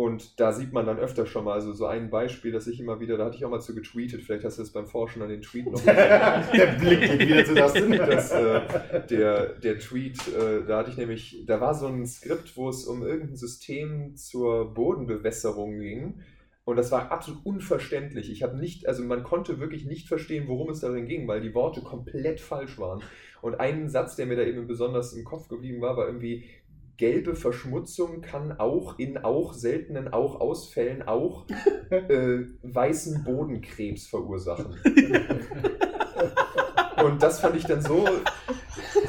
Und 0.02 0.39
da 0.39 0.52
sieht 0.52 0.74
man 0.74 0.88
dann 0.88 0.97
öfter 0.97 1.28
schon 1.28 1.45
mal, 1.45 1.54
also 1.54 1.74
so 1.74 1.86
ein 1.86 2.10
Beispiel, 2.10 2.52
das 2.52 2.66
ich 2.66 2.80
immer 2.80 2.99
wieder, 2.99 3.18
da 3.18 3.26
hatte 3.26 3.36
ich 3.36 3.45
auch 3.45 3.52
mal 3.52 3.60
zu 3.60 3.76
getweetet, 3.76 4.24
vielleicht 4.24 4.43
hast 4.43 4.58
du 4.58 4.64
es 4.64 4.74
beim 4.74 4.88
Forschen 4.88 5.22
an 5.22 5.30
den 5.30 5.43
Tweet 5.43 5.72
noch. 5.72 5.80
Der 5.86 6.76
Blick 6.80 7.02
geht 7.02 7.20
wieder 7.20 7.45
zu 7.45 7.54
das 7.54 7.74
Sinn. 7.74 7.91
das, 7.91 8.32
äh, 8.32 8.62
der, 9.08 9.49
der 9.60 9.78
Tweet, 9.78 10.18
äh, 10.30 10.66
da 10.66 10.80
hatte 10.80 10.89
ich 10.89 10.97
nämlich, 10.97 11.43
da 11.45 11.62
war 11.62 11.76
so 11.76 11.86
ein 11.86 12.08
Skript, 12.08 12.58
wo 12.58 12.68
es 12.68 12.86
um 12.86 13.04
irgendein 13.04 13.36
System 13.36 14.16
zur 14.16 14.74
Bodenbewässerung 14.74 15.78
ging. 15.78 16.16
Und 16.64 16.78
das 16.78 16.91
war 16.91 17.12
absolut 17.12 17.45
unverständlich. 17.45 18.32
Ich 18.32 18.41
habe 18.41 18.58
nicht, 18.58 18.88
also 18.88 19.04
man 19.04 19.22
konnte 19.22 19.60
wirklich 19.60 19.86
nicht 19.86 20.08
verstehen, 20.08 20.47
worum 20.47 20.72
es 20.72 20.80
darin 20.80 21.06
ging, 21.06 21.28
weil 21.28 21.41
die 21.41 21.54
Worte 21.54 21.82
komplett 21.82 22.41
falsch 22.41 22.80
waren. 22.80 23.04
Und 23.41 23.60
ein 23.60 23.89
Satz, 23.89 24.16
der 24.16 24.26
mir 24.26 24.36
da 24.36 24.43
eben 24.43 24.68
besonders 24.68 25.14
im 25.14 25.26
Kopf 25.26 25.47
geblieben 25.47 25.82
war, 25.82 25.97
war 25.97 26.08
irgendwie, 26.08 26.45
gelbe 27.02 27.36
Verschmutzung 27.36 28.22
kann 28.22 28.58
auch 28.60 28.99
in 28.99 29.18
auch 29.18 29.54
seltenen 29.54 30.14
auch 30.14 30.39
Ausfällen 30.39 31.02
auch 31.02 31.47
äh, 31.89 32.43
weißen 32.62 33.24
Bodenkrebs 33.24 34.06
verursachen. 34.06 34.76
Und 37.04 37.24
das 37.24 37.39
fand 37.39 37.56
ich 37.56 37.66
dann 37.66 37.82
so, 37.82 38.08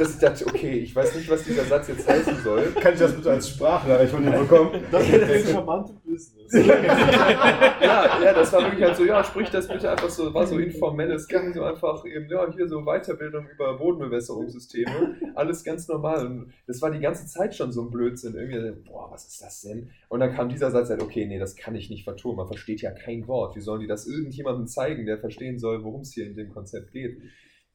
dass 0.02 0.14
ich 0.14 0.20
dachte, 0.20 0.46
okay, 0.46 0.78
ich 0.78 0.94
weiß 0.94 1.14
nicht, 1.14 1.30
was 1.30 1.44
dieser 1.44 1.64
Satz 1.64 1.88
jetzt 1.88 2.08
heißen 2.08 2.36
soll. 2.42 2.72
Kann 2.80 2.92
ich 2.92 2.98
das 2.98 3.14
bitte 3.14 3.30
als 3.30 3.48
Sprachnachricht 3.48 4.12
von 4.12 4.24
dir 4.24 4.32
bekommen? 4.32 4.70
Das 4.90 5.08
ist 5.08 5.22
das 5.22 5.50
charmante 5.52 5.92
Business. 6.04 6.52
ja, 6.66 8.22
ja, 8.22 8.32
das 8.34 8.52
war 8.52 8.62
wirklich 8.62 8.82
halt 8.82 8.96
so, 8.96 9.04
ja, 9.04 9.22
sprich 9.24 9.48
das 9.50 9.68
bitte 9.68 9.90
einfach 9.90 10.10
so, 10.10 10.34
war 10.34 10.46
so 10.46 10.58
informelles 10.58 11.26
Gang, 11.28 11.54
so 11.54 11.62
einfach 11.62 12.04
eben, 12.04 12.28
ja, 12.28 12.50
hier 12.52 12.68
so 12.68 12.82
Weiterbildung 12.84 13.46
über 13.48 13.78
Bodenbewässerungssysteme, 13.78 15.16
alles 15.34 15.64
ganz 15.64 15.88
normal. 15.88 16.26
Und 16.26 16.52
das 16.66 16.82
war 16.82 16.90
die 16.90 17.00
ganze 17.00 17.26
Zeit 17.26 17.54
schon 17.54 17.72
so 17.72 17.82
ein 17.82 17.90
Blödsinn. 17.90 18.34
Irgendwie, 18.34 18.82
boah, 18.82 19.10
was 19.10 19.26
ist 19.26 19.40
das 19.40 19.62
denn? 19.62 19.90
Und 20.08 20.20
dann 20.20 20.34
kam 20.34 20.48
dieser 20.48 20.70
Satz 20.70 20.90
halt, 20.90 21.00
okay, 21.00 21.26
nee, 21.26 21.38
das 21.38 21.56
kann 21.56 21.74
ich 21.74 21.88
nicht 21.88 22.04
vertun, 22.04 22.36
man 22.36 22.46
versteht 22.46 22.82
ja 22.82 22.90
kein 22.90 23.26
Wort. 23.28 23.56
Wie 23.56 23.60
sollen 23.60 23.80
die 23.80 23.86
das 23.86 24.06
irgendjemandem 24.06 24.66
zeigen, 24.66 25.06
der 25.06 25.18
verstehen 25.18 25.58
soll, 25.58 25.84
worum 25.84 26.02
es 26.02 26.12
hier 26.12 26.26
in 26.26 26.34
dem 26.34 26.52
Konzept 26.52 26.92
geht? 26.92 27.18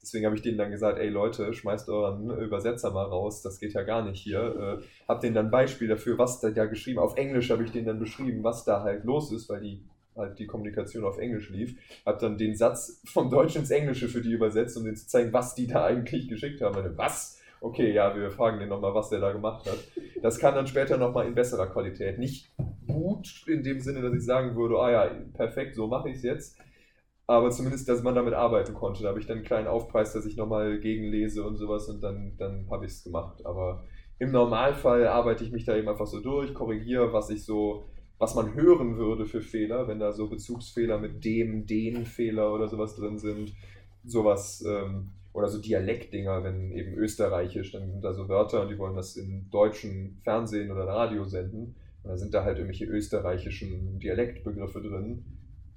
Deswegen 0.01 0.25
habe 0.25 0.35
ich 0.35 0.41
denen 0.41 0.57
dann 0.57 0.71
gesagt, 0.71 0.99
ey 0.99 1.09
Leute, 1.09 1.53
schmeißt 1.53 1.89
euren 1.89 2.29
Übersetzer 2.39 2.91
mal 2.91 3.05
raus, 3.05 3.41
das 3.41 3.59
geht 3.59 3.73
ja 3.73 3.83
gar 3.83 4.05
nicht 4.05 4.21
hier. 4.21 4.79
Äh, 4.81 4.85
hab 5.07 5.21
denen 5.21 5.35
dann 5.35 5.47
ein 5.47 5.51
Beispiel 5.51 5.87
dafür, 5.87 6.17
was 6.17 6.39
da 6.39 6.49
ja 6.49 6.65
geschrieben, 6.65 6.99
auf 6.99 7.17
Englisch 7.17 7.49
habe 7.49 7.63
ich 7.63 7.71
denen 7.71 7.87
dann 7.87 7.99
beschrieben, 7.99 8.43
was 8.43 8.63
da 8.63 8.83
halt 8.83 9.03
los 9.03 9.31
ist, 9.31 9.49
weil 9.49 9.61
die 9.61 9.83
halt 10.17 10.39
die 10.39 10.47
Kommunikation 10.47 11.03
auf 11.03 11.17
Englisch 11.17 11.49
lief. 11.49 11.77
Hab 12.05 12.19
dann 12.19 12.37
den 12.37 12.55
Satz 12.55 13.01
vom 13.05 13.29
Deutschen 13.29 13.61
ins 13.61 13.71
Englische 13.71 14.07
für 14.07 14.21
die 14.21 14.31
übersetzt, 14.31 14.77
um 14.77 14.83
denen 14.83 14.95
zu 14.95 15.07
zeigen, 15.07 15.31
was 15.33 15.55
die 15.55 15.67
da 15.67 15.85
eigentlich 15.85 16.27
geschickt 16.27 16.61
haben. 16.61 16.75
Und 16.75 16.97
was? 16.97 17.39
Okay, 17.61 17.91
ja, 17.93 18.15
wir 18.15 18.29
fragen 18.31 18.59
den 18.59 18.69
nochmal, 18.69 18.93
was 18.93 19.09
der 19.09 19.19
da 19.19 19.31
gemacht 19.31 19.65
hat. 19.69 19.79
Das 20.21 20.39
kann 20.39 20.55
dann 20.55 20.67
später 20.67 20.97
nochmal 20.97 21.27
in 21.27 21.35
besserer 21.35 21.67
Qualität. 21.67 22.19
Nicht 22.19 22.51
gut 22.87 23.45
in 23.47 23.63
dem 23.63 23.79
Sinne, 23.79 24.01
dass 24.01 24.13
ich 24.13 24.25
sagen 24.25 24.55
würde, 24.55 24.77
ah 24.77 24.91
ja, 24.91 25.11
perfekt, 25.33 25.75
so 25.75 25.87
mache 25.87 26.09
ich 26.09 26.17
es 26.17 26.23
jetzt. 26.23 26.57
Aber 27.28 27.51
zumindest, 27.51 27.89
dass 27.89 28.03
man 28.03 28.15
damit 28.15 28.34
arbeiten 28.34 28.73
konnte. 28.73 29.03
Da 29.03 29.09
habe 29.09 29.19
ich 29.19 29.28
dann 29.28 29.38
einen 29.38 29.45
kleinen 29.45 29.67
Aufpreis, 29.67 30.13
dass 30.13 30.25
ich 30.25 30.38
nochmal 30.38 30.80
gegenlese 30.80 31.45
und 31.45 31.57
sowas 31.57 31.89
und 31.89 32.01
dann, 32.01 32.38
dann 32.38 32.67
habe 32.71 32.86
ich 32.86 32.93
es 32.93 33.03
gemacht. 33.03 33.45
Aber 33.45 33.84
im 34.17 34.32
Normalfall 34.32 35.05
arbeite 35.07 35.43
ich 35.43 35.51
mich 35.51 35.65
da 35.65 35.75
eben 35.75 35.89
einfach 35.89 36.07
so 36.07 36.21
durch, 36.21 36.53
korrigiere, 36.53 37.11
was 37.11 37.30
ich 37.30 37.43
so, 37.43 37.86
was 38.17 38.34
man 38.34 38.55
hören 38.55 38.97
würde 38.97 39.25
für 39.25 39.41
Fehler, 39.41 39.88
wenn 39.89 39.99
da 39.99 40.13
so 40.13 40.30
Bezugsfehler 40.30 40.99
mit 40.99 41.25
dem, 41.25 41.65
den 41.67 42.05
Fehler 42.05 42.53
oder 42.53 42.69
sowas 42.69 42.95
drin 42.95 43.19
sind. 43.19 43.53
Sowas, 44.05 44.63
ähm, 44.65 45.11
oder 45.38 45.49
so 45.49 45.61
Dialektdinger, 45.61 46.43
wenn 46.43 46.71
eben 46.71 46.95
österreichisch, 46.95 47.71
dann 47.71 47.91
sind 47.91 48.03
da 48.03 48.11
so 48.11 48.28
Wörter 48.28 48.63
und 48.63 48.69
die 48.69 48.78
wollen 48.80 48.95
das 48.95 49.15
im 49.17 49.51
deutschen 49.51 50.17
Fernsehen 50.23 50.71
oder 50.71 50.88
Radio 50.88 51.25
senden. 51.25 51.75
Und 52.01 52.09
dann 52.09 52.17
sind 52.17 52.34
da 52.34 52.43
halt 52.43 52.57
irgendwelche 52.57 52.86
österreichischen 52.86 53.99
Dialektbegriffe 53.99 54.82
drin, 54.82 55.25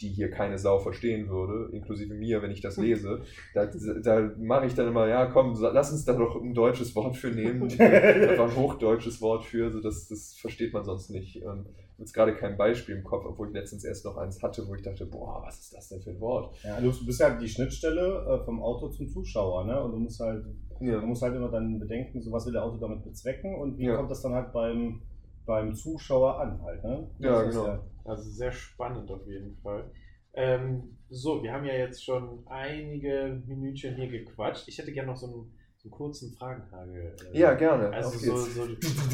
die 0.00 0.08
hier 0.08 0.30
keine 0.30 0.58
Sau 0.58 0.78
verstehen 0.78 1.28
würde, 1.28 1.70
inklusive 1.74 2.14
mir, 2.14 2.42
wenn 2.42 2.50
ich 2.50 2.60
das 2.60 2.76
lese. 2.84 3.22
Da, 3.54 3.66
da 3.66 4.30
mache 4.38 4.66
ich 4.66 4.74
dann 4.74 4.88
immer, 4.88 5.06
ja 5.08 5.26
komm, 5.26 5.54
lass 5.60 5.92
uns 5.92 6.04
da 6.04 6.14
doch 6.14 6.40
ein 6.40 6.54
deutsches 6.54 6.94
Wort 6.96 7.16
für 7.16 7.28
nehmen. 7.30 7.62
Einfach 7.80 8.50
ein 8.50 8.56
hochdeutsches 8.56 9.20
Wort 9.20 9.44
für, 9.44 9.70
so 9.70 9.80
das, 9.80 10.08
das 10.08 10.34
versteht 10.34 10.72
man 10.72 10.84
sonst 10.84 11.10
nicht. 11.10 11.42
Und 11.44 11.66
jetzt 11.98 12.14
gerade 12.14 12.34
kein 12.34 12.56
Beispiel 12.56 12.96
im 12.96 13.04
Kopf, 13.04 13.24
obwohl 13.26 13.48
ich 13.48 13.54
letztens 13.54 13.84
erst 13.84 14.04
noch 14.04 14.16
eins 14.16 14.42
hatte, 14.42 14.66
wo 14.66 14.74
ich 14.74 14.82
dachte, 14.82 15.06
boah, 15.06 15.42
was 15.44 15.60
ist 15.60 15.74
das 15.74 15.88
denn 15.88 16.00
für 16.00 16.10
ein 16.10 16.20
Wort? 16.20 16.56
Ja, 16.62 16.80
du 16.80 16.90
bist 17.04 17.20
ja 17.20 17.30
die 17.38 17.48
Schnittstelle 17.48 18.40
äh, 18.40 18.44
vom 18.44 18.62
Auto 18.62 18.88
zum 18.88 19.08
Zuschauer, 19.08 19.64
ne? 19.66 19.82
Und 19.82 19.92
du 19.92 19.98
musst 19.98 20.18
halt, 20.20 20.44
Ja. 20.80 20.98
du 21.00 21.06
musst 21.06 21.22
halt 21.22 21.34
immer 21.36 21.50
dann 21.50 21.78
bedenken, 21.78 22.20
so 22.22 22.32
was 22.32 22.46
will 22.46 22.52
der 22.54 22.64
Auto 22.64 22.78
damit 22.78 23.04
bezwecken 23.04 23.54
und 23.54 23.76
wie 23.78 23.84
Ja. 23.84 23.96
kommt 23.96 24.10
das 24.10 24.22
dann 24.22 24.32
halt 24.32 24.52
beim, 24.52 25.02
beim 25.44 25.74
Zuschauer 25.74 26.40
an 26.40 26.62
halt, 26.62 26.82
ne? 26.84 27.06
Ja, 27.18 27.42
Das 27.44 27.54
ist 27.54 27.60
genau. 27.60 27.78
Also 28.04 28.30
sehr 28.30 28.52
spannend 28.52 29.10
auf 29.10 29.26
jeden 29.26 29.56
Fall. 29.62 29.90
Ähm, 30.34 30.96
so, 31.08 31.42
wir 31.42 31.52
haben 31.52 31.64
ja 31.64 31.74
jetzt 31.74 32.04
schon 32.04 32.46
einige 32.46 33.42
Minütchen 33.46 33.96
hier 33.96 34.08
gequatscht. 34.08 34.68
Ich 34.68 34.78
hätte 34.78 34.92
gerne 34.92 35.08
noch 35.08 35.16
so 35.16 35.26
einen, 35.26 35.52
so 35.78 35.88
einen 35.88 35.90
kurzen 35.90 36.32
Fragenhagel. 36.34 37.16
äh, 37.32 37.38
Ja, 37.38 37.54
gerne. 37.54 37.90
Also 37.92 38.16
so, 38.18 38.36
so 38.36 38.68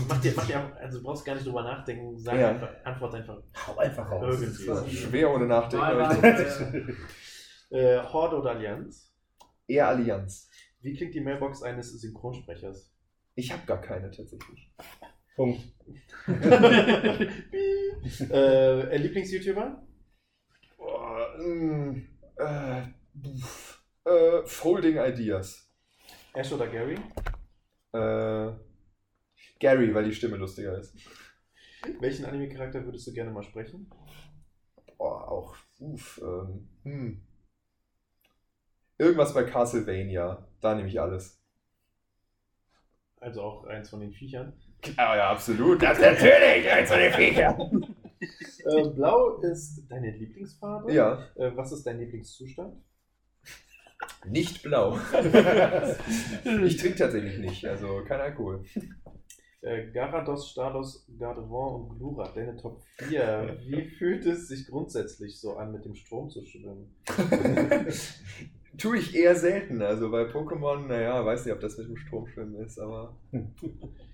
mach 0.09 0.21
dir, 0.21 0.33
mach 0.37 0.47
dir, 0.47 0.77
also 0.79 0.99
du 0.99 1.05
brauchst 1.05 1.25
gar 1.25 1.35
nicht 1.35 1.47
drüber 1.47 1.63
nachdenken, 1.63 2.19
sag 2.19 2.39
Ja. 2.39 2.51
einfach, 2.51 2.69
antwort 2.85 3.15
einfach 3.15 3.39
Hau 3.67 3.77
einfach 3.79 4.11
raus. 4.11 4.41
irgendwie. 4.41 4.67
Das 4.67 4.87
ist 4.87 4.93
schwer 4.93 5.33
ohne 5.35 5.47
Nachdenken. 5.47 5.79
Mal, 5.87 6.01
aber 6.03 6.21
mal, 6.21 6.41
ich- 6.41 7.73
äh, 7.73 7.97
Äh, 7.97 8.03
Horde 8.05 8.37
oder 8.39 8.51
Allianz? 8.51 9.11
Eher 9.67 9.89
Allianz. 9.89 10.49
Wie 10.83 10.95
klingt 10.95 11.15
die 11.15 11.21
Mailbox 11.21 11.63
eines 11.63 11.91
Synchronsprechers? 12.01 12.93
Ich 13.35 13.51
habe 13.53 13.63
gar 13.67 13.81
keine 13.81 14.11
tatsächlich. 14.11 14.71
Punkt. 15.35 15.61
äh, 18.31 18.97
Lieblings-YouTuber? 18.97 19.83
Boah, 20.77 21.39
mm, 21.39 22.09
äh, 22.37 22.83
pf, 23.23 23.83
äh, 24.05 24.47
Folding 24.47 24.99
Ideas. 24.99 25.69
Ash 26.35 26.53
oder 26.53 26.69
Gary? 26.69 26.97
Äh, 27.93 28.53
Gary, 29.59 29.95
weil 29.95 30.05
die 30.05 30.15
Stimme 30.15 30.37
lustiger 30.37 30.79
ist. 30.79 30.95
Welchen 32.01 32.25
Anime-Charakter 32.27 32.85
würdest 32.85 33.07
du 33.07 33.13
gerne 33.13 33.31
mal 33.31 33.43
sprechen? 33.43 33.91
Boah, 34.99 35.31
auch. 35.31 35.57
Uff, 35.79 36.21
ähm, 36.23 36.69
hm. 36.83 37.27
Irgendwas 38.99 39.35
bei 39.35 39.45
Castlevania. 39.45 40.47
Da 40.61 40.75
nehme 40.75 40.89
ich 40.89 41.01
alles. 41.01 41.43
Also 43.21 43.43
auch 43.43 43.65
eins 43.65 43.91
von 43.91 44.01
den 44.01 44.13
Viechern. 44.13 44.53
Ja, 44.97 45.17
ja, 45.17 45.31
absolut. 45.31 45.83
Das 45.83 45.99
Natürlich, 45.99 46.71
eins 46.71 46.91
von 46.91 46.99
den 46.99 47.13
Viechern. 47.13 47.95
Äh, 48.65 48.89
Blau 48.91 49.41
ist 49.43 49.85
deine 49.89 50.11
Lieblingsfarbe. 50.17 50.93
Ja, 50.93 51.19
Äh, 51.37 51.57
was 51.57 51.73
ist 51.73 51.87
dein 51.87 51.99
Lieblingszustand? 52.01 52.77
nicht 54.27 54.63
blau. 54.63 54.97
ich 56.65 56.77
trinke 56.77 56.97
tatsächlich 56.99 57.39
nicht, 57.39 57.65
also 57.65 58.03
kein 58.05 58.21
Alkohol. 58.21 58.65
Äh, 59.63 59.91
Garados, 59.93 60.51
Stalos, 60.51 61.07
Gardevoir 61.19 61.75
und 61.77 61.99
Glura, 61.99 62.31
deine 62.35 62.57
Top 62.57 62.83
4. 62.99 63.59
Wie 63.67 63.89
fühlt 63.89 64.27
es 64.27 64.49
sich 64.49 64.67
grundsätzlich 64.67 65.41
so 65.41 65.57
an, 65.57 65.73
mit 65.73 65.85
dem 65.85 65.95
Strom 65.95 66.29
zu 66.31 66.45
schwimmen? 66.45 66.95
Tue 68.79 68.99
ich 68.99 69.15
eher 69.17 69.35
selten. 69.35 69.81
Also 69.83 70.11
bei 70.11 70.23
Pokémon, 70.25 70.87
naja, 70.87 71.25
weiß 71.25 71.45
nicht, 71.45 71.55
ob 71.55 71.61
das 71.61 71.79
mit 71.79 71.89
dem 71.89 71.97
Stromschwimmen 71.97 72.57
ist, 72.65 72.79
aber. 72.79 73.17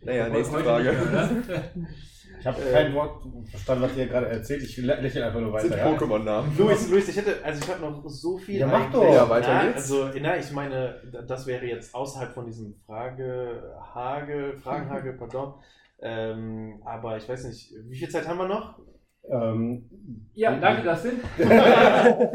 Naja, 0.02 0.28
nächste 0.28 0.58
Frage. 0.58 0.92
ne? 0.92 1.62
Ich 2.40 2.46
habe 2.46 2.60
Äh, 2.62 2.72
kein 2.72 2.94
Wort 2.94 3.22
verstanden, 3.50 3.82
was 3.84 3.96
ihr 3.96 4.06
gerade 4.06 4.26
erzählt. 4.26 4.62
Ich 4.62 4.76
lä- 4.78 5.00
lächle 5.00 5.24
einfach 5.26 5.38
nur 5.38 5.60
Sind 5.60 5.70
weiter. 5.72 5.84
ja? 5.86 5.92
Pokémon-Namen. 5.96 6.58
Luis, 6.58 6.90
Luis, 6.90 7.08
ich 7.08 7.16
hätte, 7.16 7.36
also 7.44 7.62
ich 7.62 7.70
habe 7.70 7.80
noch 7.82 8.02
so 8.08 8.36
viel. 8.38 8.58
Ja, 8.58 8.66
mach 8.66 8.90
doch. 8.90 9.04
Ja, 9.14 9.28
weiter 9.28 9.52
na, 9.54 9.64
geht's. 9.66 9.92
Also, 9.92 10.08
na, 10.20 10.36
ich 10.38 10.50
meine, 10.50 10.94
das 11.28 11.46
wäre 11.46 11.66
jetzt 11.66 11.94
außerhalb 11.94 12.32
von 12.32 12.46
diesem 12.46 12.74
Frage, 12.86 13.74
Hagel, 13.94 14.56
Fragenhagel, 14.56 15.12
pardon. 15.18 15.54
Ähm, 16.00 16.80
aber 16.84 17.16
ich 17.18 17.28
weiß 17.28 17.44
nicht, 17.44 17.74
wie 17.84 17.96
viel 17.98 18.08
Zeit 18.08 18.26
haben 18.26 18.38
wir 18.38 18.48
noch? 18.48 18.80
Ähm, 19.28 19.84
Ja, 20.34 20.58
danke, 20.58 20.82
das 20.82 21.02
sind. 21.04 21.20
Ja, 21.38 22.32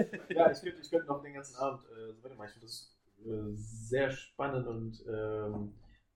ich 0.51 0.61
könnte 0.61 0.77
ich 0.81 0.89
könnte 0.89 1.07
noch 1.07 1.21
den 1.21 1.33
ganzen 1.33 1.55
Abend 1.57 1.81
äh, 1.85 2.13
so 2.13 2.23
weitermachen. 2.23 2.47
Ich 2.47 2.53
finde 2.53 2.67
das 2.67 2.95
äh, 3.25 3.55
sehr 3.55 4.09
spannend 4.11 4.67
und 4.67 5.03
ähm, 5.11 5.73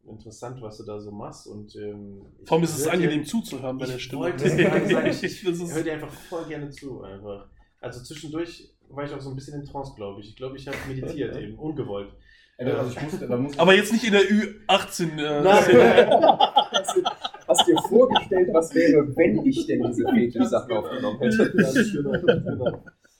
interessant, 0.07 0.61
was 0.61 0.78
du 0.78 0.84
da 0.86 0.99
so 0.99 1.11
machst. 1.11 1.47
Und, 1.47 1.76
ähm, 1.76 2.26
ich 2.41 2.47
Vor 2.47 2.55
allem 2.57 2.63
ist 2.63 2.78
es 2.78 2.88
angenehm 2.88 3.22
dir- 3.22 3.28
zuzuhören 3.28 3.78
bei 3.78 3.86
der 3.86 3.99
Stimme. 3.99 4.22
wollte 4.24 4.49
sagen, 4.49 5.07
ich- 5.07 5.24
Ich 5.24 5.43
höre 5.43 5.84
dir 5.84 5.93
einfach 5.93 6.11
voll 6.11 6.45
gerne 6.45 6.69
zu. 6.69 7.01
Einfach. 7.03 7.47
Also 7.82 8.01
zwischendurch 8.03 8.69
war 8.89 9.03
ich 9.05 9.13
auch 9.13 9.22
so 9.22 9.30
ein 9.30 9.36
bisschen 9.36 9.59
in 9.59 9.65
Trance, 9.65 9.93
glaube 9.95 10.22
ich. 10.22 10.30
Ich 10.30 10.36
glaube, 10.36 10.55
ich 10.57 10.67
habe 10.67 10.78
meditiert 10.88 11.36
eben, 11.38 11.57
ungewollt. 11.57 12.13
also 12.57 12.91
ich 12.91 13.01
musste, 13.01 13.28
da 13.28 13.38
muss 13.38 13.57
aber 13.57 13.74
jetzt 13.74 13.91
nicht 13.91 14.03
in 14.05 14.11
der 14.13 14.22
Ü18. 14.22 15.17
Äh, 15.17 15.41
Hast 17.52 17.68
dir 17.68 17.76
vorgestellt, 17.89 18.49
was 18.54 18.74
wäre, 18.74 19.06
wenn 19.18 19.45
ich 19.45 19.68
denn 19.68 19.84
diese 19.84 20.06
Fetisch-Sachen 20.08 20.72
aufgenommen 20.72 21.20
hätte? 21.20 21.54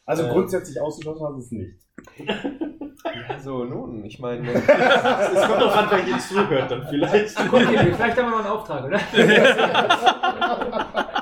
Also 0.06 0.24
Äh. 0.24 0.30
grundsätzlich 0.30 0.80
ausgeschlossen 0.82 1.26
hast 1.26 1.34
du 1.36 1.40
es 1.40 1.52
nicht. 1.52 1.74
Ja, 2.18 3.40
so, 3.40 3.66
nun, 3.66 4.06
ich 4.06 4.20
meine. 4.20 4.48
Es 4.54 5.48
kommt 5.48 5.62
doch 5.62 5.76
an, 5.76 5.88
wer 5.90 6.04
hier 6.06 6.18
zuhört, 6.20 6.72
dann 6.72 6.88
vielleicht. 6.90 7.38
Okay, 7.40 7.94
vielleicht 7.94 8.18
haben 8.18 8.30
wir 8.30 8.32
noch 8.32 8.40
einen 8.40 8.48
Auftrag, 8.48 8.86
oder? 8.86 9.00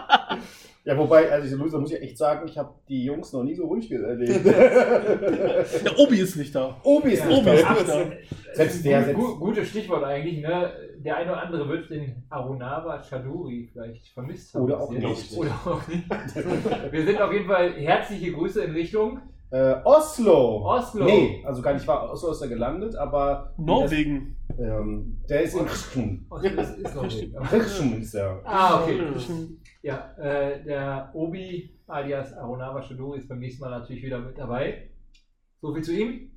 Ja, 0.89 0.97
wobei, 0.97 1.31
also 1.31 1.45
ich, 1.47 1.53
Luisa, 1.61 1.77
muss 1.77 1.91
ich 1.91 2.01
echt 2.01 2.17
sagen, 2.17 2.47
ich 2.47 2.57
habe 2.57 2.73
die 2.87 3.03
Jungs 3.03 3.31
noch 3.31 3.43
nie 3.43 3.53
so 3.53 3.67
ruhig 3.67 3.91
erlebt. 3.91 4.43
der 4.45 5.99
Obi 5.99 6.17
ist 6.19 6.35
nicht 6.35 6.55
da. 6.55 6.75
Obi 6.83 7.11
ist 7.11 7.19
Ja, 7.19 7.27
nicht 7.27 7.41
Obi 7.41 7.51
ist 7.51 7.63
da. 7.63 7.73
nicht 7.73 7.87
da. 7.89 8.53
Selbst 8.55 8.83
der 8.85 9.13
gu- 9.13 9.37
Gutes 9.37 9.67
Stichwort 9.69 10.03
eigentlich, 10.03 10.41
ne? 10.41 10.71
Der 10.97 11.17
eine 11.17 11.31
oder 11.31 11.43
andere 11.43 11.69
wird 11.69 11.89
den 11.91 12.23
Arunava 12.29 13.01
Chaduri 13.03 13.69
vielleicht 13.71 14.07
vermisst 14.07 14.53
haben. 14.55 14.63
Oder 14.63 14.79
auch 14.81 14.91
jetzt. 14.91 15.03
nicht. 15.03 15.37
Oder 15.37 15.51
auch 15.65 15.87
nicht. 15.87 16.03
Wir 16.91 17.05
sind 17.05 17.21
auf 17.21 17.31
jeden 17.33 17.45
Fall 17.47 17.71
herzliche 17.73 18.31
Grüße 18.33 18.63
in 18.63 18.71
Richtung 18.71 19.19
Äh, 19.51 19.75
Oslo. 19.83 20.63
Oslo. 20.65 21.05
Nee, 21.05 21.43
also 21.45 21.61
gar 21.61 21.73
nicht 21.73 21.87
wahr. 21.87 22.11
Oslo 22.11 22.31
ist 22.31 22.41
er 22.41 22.47
gelandet, 22.49 22.95
aber 22.95 23.53
Norwegen. 23.57 24.35
ähm, 24.59 25.17
der 25.29 25.41
ist 25.43 25.55
in 25.55 25.65
Rischen. 25.65 26.25
Oslo 26.29 26.49
ist, 26.61 26.77
ist 26.77 26.95
noch 26.95 27.03
nicht. 27.03 27.29
Rischen 27.51 28.01
ist 28.01 28.13
er. 28.15 28.41
Ah, 28.43 28.81
okay. 28.83 28.99
Ja, 29.81 30.13
äh, 30.17 30.63
der 30.63 31.11
Obi 31.13 31.79
alias 31.87 32.33
Arunava 32.33 32.81
Chaduri 32.81 33.19
ist 33.19 33.29
beim 33.29 33.39
nächsten 33.39 33.61
Mal 33.61 33.69
natürlich 33.69 34.03
wieder 34.03 34.19
mit 34.19 34.37
dabei. 34.37 34.89
So 35.61 35.73
viel 35.73 35.83
zu 35.83 35.93
ihm. 35.93 36.31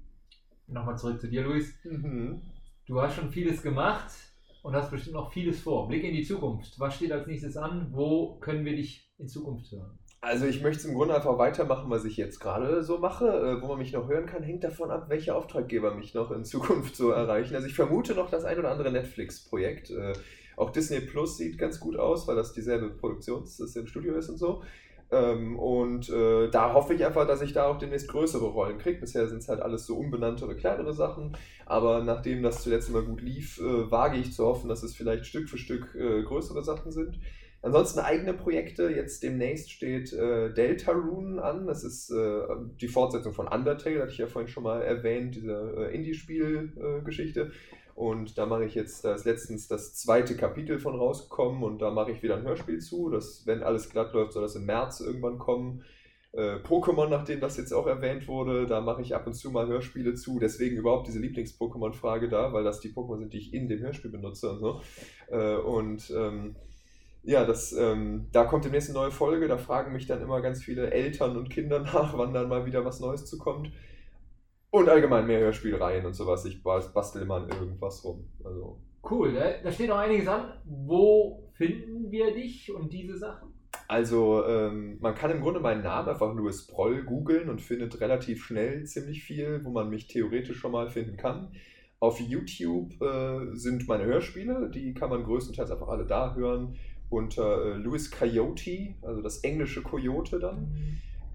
Nochmal 0.68 0.96
zurück 0.96 1.20
zu 1.20 1.28
dir, 1.28 1.42
Luis. 1.42 1.74
Mhm. 1.84 2.42
Du 2.86 3.00
hast 3.00 3.16
schon 3.16 3.30
vieles 3.30 3.62
gemacht 3.62 4.12
und 4.62 4.76
hast 4.76 4.90
bestimmt 4.90 5.14
noch 5.14 5.32
vieles 5.32 5.60
vor. 5.60 5.88
Blick 5.88 6.04
in 6.04 6.14
die 6.14 6.22
Zukunft. 6.22 6.78
Was 6.78 6.94
steht 6.94 7.12
als 7.12 7.26
nächstes 7.26 7.56
an? 7.56 7.88
Wo 7.90 8.36
können 8.36 8.64
wir 8.64 8.76
dich 8.76 9.12
in 9.18 9.28
Zukunft 9.28 9.70
hören? 9.72 9.98
Also 10.20 10.46
ich 10.46 10.62
möchte 10.62 10.86
im 10.86 10.94
Grunde 10.94 11.16
einfach 11.16 11.36
weitermachen, 11.36 11.90
was 11.90 12.04
ich 12.04 12.16
jetzt 12.16 12.38
gerade 12.38 12.84
so 12.84 12.98
mache. 12.98 13.26
Äh, 13.26 13.60
wo 13.60 13.66
man 13.66 13.78
mich 13.78 13.92
noch 13.92 14.08
hören 14.08 14.26
kann, 14.26 14.44
hängt 14.44 14.62
davon 14.62 14.92
ab, 14.92 15.06
welche 15.08 15.34
Auftraggeber 15.34 15.96
mich 15.96 16.14
noch 16.14 16.30
in 16.30 16.44
Zukunft 16.44 16.94
so 16.94 17.10
erreichen. 17.10 17.56
Also 17.56 17.66
ich 17.66 17.74
vermute 17.74 18.14
noch 18.14 18.30
das 18.30 18.44
ein 18.44 18.56
oder 18.56 18.70
andere 18.70 18.92
Netflix-Projekt. 18.92 19.90
Äh, 20.56 20.60
auch 20.60 20.70
Disney 20.70 21.00
Plus 21.00 21.36
sieht 21.36 21.58
ganz 21.58 21.80
gut 21.80 21.96
aus, 21.96 22.26
weil 22.28 22.36
das 22.36 22.52
dieselbe 22.52 22.90
Produktions, 22.90 23.56
das 23.56 23.76
im 23.76 23.86
Studio 23.86 24.14
ist 24.14 24.28
und 24.28 24.38
so. 24.38 24.62
Ähm, 25.12 25.58
und 25.58 26.08
äh, 26.08 26.48
da 26.48 26.72
hoffe 26.72 26.94
ich 26.94 27.04
einfach, 27.04 27.26
dass 27.26 27.42
ich 27.42 27.52
da 27.52 27.66
auch 27.66 27.76
demnächst 27.76 28.08
größere 28.08 28.46
Rollen 28.46 28.78
kriege. 28.78 28.98
Bisher 28.98 29.28
sind 29.28 29.38
es 29.38 29.48
halt 29.48 29.60
alles 29.60 29.84
so 29.84 29.96
unbenanntere, 29.96 30.56
kleinere 30.56 30.94
Sachen. 30.94 31.36
Aber 31.66 32.02
nachdem 32.02 32.42
das 32.42 32.62
zuletzt 32.62 32.88
immer 32.88 33.02
gut 33.02 33.20
lief, 33.20 33.58
äh, 33.60 33.90
wage 33.90 34.16
ich 34.16 34.32
zu 34.32 34.46
hoffen, 34.46 34.68
dass 34.68 34.82
es 34.82 34.94
vielleicht 34.94 35.26
Stück 35.26 35.50
für 35.50 35.58
Stück 35.58 35.94
äh, 35.94 36.22
größere 36.22 36.64
Sachen 36.64 36.92
sind. 36.92 37.20
Ansonsten 37.60 38.00
eigene 38.00 38.32
Projekte. 38.32 38.88
Jetzt 38.88 39.22
demnächst 39.22 39.70
steht 39.70 40.12
äh, 40.14 40.52
Deltarune 40.52 41.42
an. 41.42 41.66
Das 41.66 41.84
ist 41.84 42.10
äh, 42.10 42.40
die 42.80 42.88
Fortsetzung 42.88 43.34
von 43.34 43.46
Undertale, 43.46 44.00
hatte 44.00 44.12
ich 44.12 44.18
ja 44.18 44.26
vorhin 44.26 44.48
schon 44.48 44.64
mal 44.64 44.80
erwähnt, 44.82 45.36
diese 45.36 45.74
äh, 45.76 45.94
Indie-Spiel-Geschichte. 45.94 47.52
Und 48.02 48.36
da 48.36 48.46
mache 48.46 48.64
ich 48.64 48.74
jetzt, 48.74 49.04
da 49.04 49.14
ist 49.14 49.26
letztens 49.26 49.68
das 49.68 49.94
zweite 49.94 50.36
Kapitel 50.36 50.80
von 50.80 50.96
rausgekommen 50.96 51.62
und 51.62 51.78
da 51.80 51.92
mache 51.92 52.10
ich 52.10 52.20
wieder 52.20 52.36
ein 52.36 52.42
Hörspiel 52.42 52.80
zu. 52.80 53.10
Das, 53.10 53.46
wenn 53.46 53.62
alles 53.62 53.90
glatt 53.90 54.12
läuft, 54.12 54.32
soll 54.32 54.42
das 54.42 54.56
im 54.56 54.66
März 54.66 54.98
irgendwann 54.98 55.38
kommen. 55.38 55.84
Äh, 56.32 56.56
Pokémon, 56.56 57.08
nachdem 57.08 57.38
das 57.38 57.56
jetzt 57.58 57.72
auch 57.72 57.86
erwähnt 57.86 58.26
wurde, 58.26 58.66
da 58.66 58.80
mache 58.80 59.02
ich 59.02 59.14
ab 59.14 59.28
und 59.28 59.34
zu 59.34 59.52
mal 59.52 59.68
Hörspiele 59.68 60.14
zu. 60.14 60.40
Deswegen 60.40 60.78
überhaupt 60.78 61.06
diese 61.06 61.20
Lieblings-Pokémon-Frage 61.20 62.28
da, 62.28 62.52
weil 62.52 62.64
das 62.64 62.80
die 62.80 62.92
Pokémon 62.92 63.20
sind, 63.20 63.34
die 63.34 63.38
ich 63.38 63.54
in 63.54 63.68
dem 63.68 63.78
Hörspiel 63.78 64.10
benutze 64.10 64.50
und 64.50 64.58
so. 64.58 64.80
Äh, 65.30 65.58
und 65.58 66.12
ähm, 66.16 66.56
ja, 67.22 67.44
das, 67.44 67.72
ähm, 67.72 68.26
da 68.32 68.42
kommt 68.46 68.64
demnächst 68.64 68.90
eine 68.90 68.98
neue 68.98 69.12
Folge. 69.12 69.46
Da 69.46 69.58
fragen 69.58 69.92
mich 69.92 70.08
dann 70.08 70.22
immer 70.22 70.40
ganz 70.40 70.60
viele 70.60 70.90
Eltern 70.90 71.36
und 71.36 71.50
Kinder 71.50 71.78
nach, 71.94 72.18
wann 72.18 72.34
dann 72.34 72.48
mal 72.48 72.66
wieder 72.66 72.84
was 72.84 72.98
Neues 72.98 73.26
zukommt. 73.26 73.70
Und 74.72 74.88
allgemein 74.88 75.26
mehr 75.26 75.38
Hörspielreihen 75.40 76.06
und 76.06 76.14
sowas. 76.14 76.44
Ich 76.46 76.62
bas- 76.62 76.92
bastel 76.92 77.22
immer 77.22 77.36
an 77.36 77.48
irgendwas 77.48 78.04
rum. 78.04 78.24
Also, 78.42 78.80
Cool, 79.08 79.32
da, 79.34 79.52
da 79.62 79.70
steht 79.70 79.88
noch 79.88 79.98
einiges 79.98 80.26
an. 80.28 80.52
Wo 80.64 81.48
finden 81.54 82.10
wir 82.10 82.32
dich 82.34 82.72
und 82.74 82.92
diese 82.92 83.16
Sachen? 83.18 83.50
also 83.88 84.44
ähm, 84.46 84.96
man 85.00 85.14
kann 85.14 85.30
im 85.30 85.40
Grunde 85.42 85.60
meinen 85.60 85.82
Namen 85.82 86.08
einfach 86.08 86.32
Louis 86.34 86.66
Proll 86.66 87.02
googeln 87.04 87.50
und 87.50 87.60
findet 87.60 88.00
relativ 88.00 88.42
schnell 88.44 88.84
ziemlich 88.84 89.22
viel, 89.22 89.60
wo 89.64 89.70
man 89.70 89.90
mich 89.90 90.06
theoretisch 90.06 90.56
schon 90.58 90.72
mal 90.72 90.88
finden 90.88 91.16
kann. 91.18 91.52
Auf 92.00 92.18
YouTube 92.18 92.92
äh, 93.02 93.54
sind 93.54 93.86
meine 93.88 94.04
Hörspiele, 94.04 94.70
die 94.70 94.94
kann 94.94 95.10
man 95.10 95.24
größtenteils 95.24 95.70
einfach 95.70 95.88
alle 95.88 96.06
da 96.06 96.34
hören. 96.34 96.76
unter 97.10 97.66
äh, 97.66 97.76
Louis 97.76 98.10
Coyote, 98.10 98.94
also 99.02 99.20
das 99.20 99.38
englische 99.44 99.82
Coyote 99.82 100.38
dann. 100.38 100.72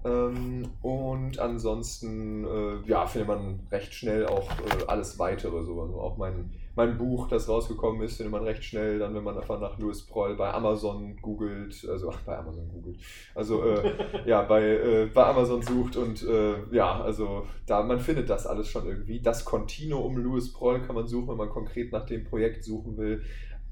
Ähm, 0.07 0.69
und 0.81 1.39
ansonsten, 1.39 2.45
äh, 2.45 2.89
ja, 2.89 3.05
findet 3.05 3.27
man 3.27 3.59
recht 3.71 3.93
schnell 3.93 4.25
auch 4.25 4.49
äh, 4.51 4.85
alles 4.87 5.19
weitere, 5.19 5.63
so. 5.63 5.81
Also 5.81 5.99
auch 5.99 6.17
mein, 6.17 6.51
mein 6.75 6.97
Buch, 6.97 7.27
das 7.27 7.49
rausgekommen 7.49 8.01
ist, 8.03 8.17
findet 8.17 8.31
man 8.31 8.43
recht 8.43 8.63
schnell, 8.63 8.99
dann, 8.99 9.13
wenn 9.15 9.23
man 9.23 9.37
einfach 9.37 9.59
nach 9.59 9.77
Louis 9.79 10.01
Proll 10.03 10.35
bei 10.35 10.53
Amazon 10.53 11.17
googelt, 11.21 11.85
also 11.89 12.09
ach, 12.11 12.21
bei 12.25 12.37
Amazon 12.37 12.69
googelt, 12.69 12.97
also 13.35 13.63
äh, 13.63 13.91
ja, 14.25 14.43
bei, 14.43 14.63
äh, 14.63 15.09
bei 15.13 15.25
Amazon 15.25 15.61
sucht 15.61 15.97
und 15.97 16.23
äh, 16.23 16.55
ja, 16.71 17.01
also 17.01 17.45
da, 17.65 17.83
man 17.83 17.99
findet 17.99 18.29
das 18.29 18.47
alles 18.47 18.69
schon 18.69 18.85
irgendwie. 18.87 19.19
Das 19.19 19.43
Continuum 19.43 20.17
Louis 20.17 20.53
Proll 20.53 20.81
kann 20.81 20.95
man 20.95 21.07
suchen, 21.07 21.29
wenn 21.29 21.37
man 21.37 21.49
konkret 21.49 21.91
nach 21.91 22.05
dem 22.05 22.23
Projekt 22.23 22.63
suchen 22.63 22.95
will. 22.97 23.23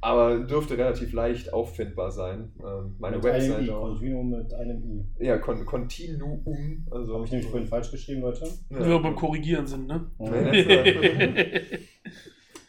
Aber 0.02 0.40
dürfte 0.40 0.78
relativ 0.78 1.14
leicht 1.14 1.52
auffindbar 1.54 2.12
sein. 2.12 2.52
Ähm, 2.60 2.96
meine 3.00 3.18
mit 3.18 3.26
einem 3.26 3.64
I. 3.64 3.68
Continuum 3.68 4.30
mit 4.30 4.54
einem 4.54 4.84
I. 4.84 5.26
Ja, 5.26 5.38
Con 5.38 5.66
Continuum. 5.66 6.86
Also, 6.92 7.16
Habe 7.16 7.26
ich 7.26 7.32
nämlich 7.32 7.50
vorhin 7.50 7.68
falsch 7.68 7.92
geschrieben, 7.92 8.22
Leute? 8.22 8.48
Wenn 8.70 8.88
wir 8.88 9.00
beim 9.00 9.16
Korrigieren 9.16 9.66
sind, 9.66 9.88
ne? 9.88 10.12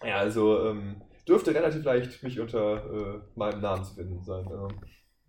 ja, 0.05 0.16
also 0.16 0.66
ähm, 0.66 0.97
dürfte 1.29 1.55
relativ 1.55 1.85
leicht 1.85 2.22
mich 2.22 2.41
unter 2.41 2.77
äh, 2.77 3.20
meinem 3.35 3.61
Namen 3.61 3.85
zu 3.85 3.95
finden 3.95 4.22
sein. 4.22 4.47
Ähm, 4.47 4.68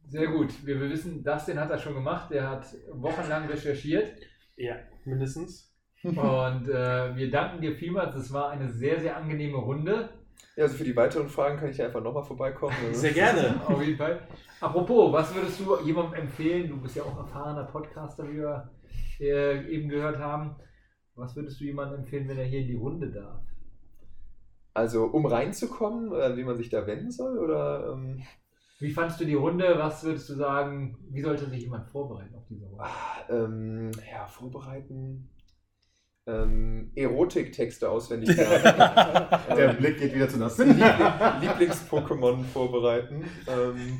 Sehr 0.07 0.27
gut. 0.27 0.53
Wir, 0.65 0.79
wir 0.79 0.89
wissen, 0.89 1.23
Dustin 1.23 1.59
hat 1.59 1.69
das 1.69 1.81
schon 1.81 1.95
gemacht. 1.95 2.31
Der 2.31 2.49
hat 2.49 2.65
wochenlang 2.93 3.47
recherchiert. 3.47 4.13
Ja, 4.55 4.75
mindestens. 5.05 5.73
Und 6.03 6.69
äh, 6.69 7.15
wir 7.15 7.31
danken 7.31 7.61
dir 7.61 7.75
vielmals. 7.75 8.15
Es 8.15 8.31
war 8.31 8.49
eine 8.49 8.69
sehr, 8.69 8.99
sehr 8.99 9.17
angenehme 9.17 9.57
Runde. 9.57 10.09
Ja, 10.57 10.63
also 10.63 10.75
für 10.75 10.83
die 10.83 10.95
weiteren 10.95 11.29
Fragen 11.29 11.57
kann 11.57 11.69
ich 11.69 11.81
einfach 11.81 12.01
nochmal 12.01 12.23
vorbeikommen. 12.23 12.75
Also, 12.87 12.99
Sehr 12.99 13.13
gerne. 13.13 13.61
Auf 13.67 13.81
jeden 13.81 13.97
Fall. 13.97 14.27
Apropos, 14.59 15.13
was 15.13 15.33
würdest 15.35 15.59
du 15.59 15.77
jemandem 15.85 16.21
empfehlen? 16.21 16.67
Du 16.67 16.77
bist 16.77 16.95
ja 16.95 17.03
auch 17.03 17.15
erfahrener 17.15 17.65
Podcaster, 17.65 18.27
wie 18.27 18.37
wir 18.37 18.69
äh, 19.19 19.67
eben 19.69 19.87
gehört 19.87 20.17
haben. 20.17 20.55
Was 21.13 21.35
würdest 21.35 21.59
du 21.59 21.65
jemandem 21.65 21.99
empfehlen, 21.99 22.27
wenn 22.27 22.39
er 22.39 22.45
hier 22.45 22.61
in 22.61 22.67
die 22.67 22.75
Runde 22.75 23.11
darf? 23.11 23.41
Also 24.73 25.05
um 25.05 25.25
reinzukommen, 25.27 26.11
äh, 26.11 26.35
wie 26.37 26.43
man 26.43 26.57
sich 26.57 26.69
da 26.69 26.87
wenden 26.87 27.11
soll? 27.11 27.37
Oder 27.37 27.93
ähm, 27.93 28.23
Wie 28.79 28.91
fandest 28.91 29.19
du 29.19 29.25
die 29.25 29.35
Runde? 29.35 29.75
Was 29.77 30.03
würdest 30.03 30.27
du 30.29 30.33
sagen? 30.33 30.97
Wie 31.09 31.21
sollte 31.21 31.47
sich 31.47 31.61
jemand 31.61 31.87
vorbereiten 31.87 32.35
auf 32.35 32.45
diese 32.47 32.65
Runde? 32.65 32.83
ah, 32.83 33.25
ähm, 33.29 33.91
ja, 34.11 34.27
vorbereiten? 34.27 35.29
Ähm, 36.29 36.91
Erotiktexte 36.93 37.89
auswendig 37.89 38.27
lernen. 38.35 38.63
Der 39.55 39.69
Ähm, 39.69 39.77
Blick 39.77 39.97
geht 39.97 40.13
wieder 40.13 40.27
zu 40.27 40.37
nass. 40.37 40.57
Liebling- 40.57 41.39
Lieblings-Pokémon 41.41 42.43
vorbereiten. 42.51 43.23
Ähm, 43.47 43.97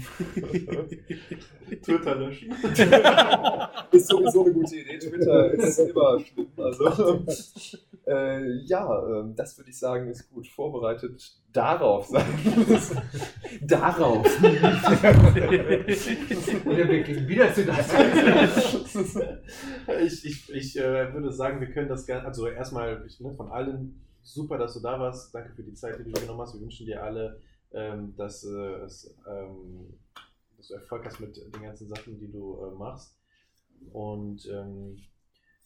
Twitter 1.81 2.15
löschen. 2.15 2.51
ist 3.91 4.07
sowieso 4.09 4.43
eine 4.43 4.53
gute 4.53 4.75
Idee. 4.75 4.97
Twitter 4.99 5.51
ist 5.53 5.79
immer 5.79 6.19
schlimm. 6.19 6.47
Also, 6.57 7.23
äh, 8.05 8.45
ja, 8.65 9.19
ähm, 9.19 9.33
das 9.35 9.57
würde 9.57 9.69
ich 9.69 9.79
sagen, 9.79 10.09
ist 10.09 10.29
gut 10.29 10.47
vorbereitet. 10.49 11.31
Darauf 11.53 12.07
sein. 12.07 12.25
Darauf. 13.61 14.25
Und 14.25 14.53
wir 16.77 17.03
gehen 17.03 17.27
wieder 17.27 17.53
zu 17.53 17.65
das. 17.65 17.93
ich 20.01 20.25
ich, 20.25 20.53
ich 20.53 20.77
äh, 20.77 21.13
würde 21.13 21.31
sagen, 21.31 21.59
wir 21.59 21.71
können 21.71 21.89
das 21.89 22.05
gerne, 22.05 22.25
also 22.25 22.47
erstmal 22.47 23.03
ich, 23.07 23.19
ne, 23.19 23.33
von 23.33 23.49
allen 23.49 24.01
super, 24.23 24.57
dass 24.57 24.73
du 24.73 24.81
da 24.81 24.99
warst. 24.99 25.33
Danke 25.33 25.53
für 25.53 25.63
die 25.63 25.73
Zeit, 25.73 25.97
die 25.99 26.03
du 26.03 26.19
genommen 26.19 26.41
hast. 26.41 26.53
Wir 26.53 26.61
wünschen 26.61 26.85
dir 26.85 27.01
alle, 27.01 27.39
ähm, 27.71 28.13
dass, 28.17 28.43
äh, 28.43 28.83
es, 28.83 29.15
ähm, 29.27 29.97
dass 30.57 30.67
du 30.67 30.73
Erfolg 30.75 31.05
hast 31.05 31.19
mit 31.19 31.37
den 31.37 31.61
ganzen 31.61 31.87
Sachen, 31.87 32.19
die 32.19 32.31
du 32.31 32.59
äh, 32.61 32.71
machst. 32.77 33.17
Und 33.93 34.45
ähm, 34.47 34.97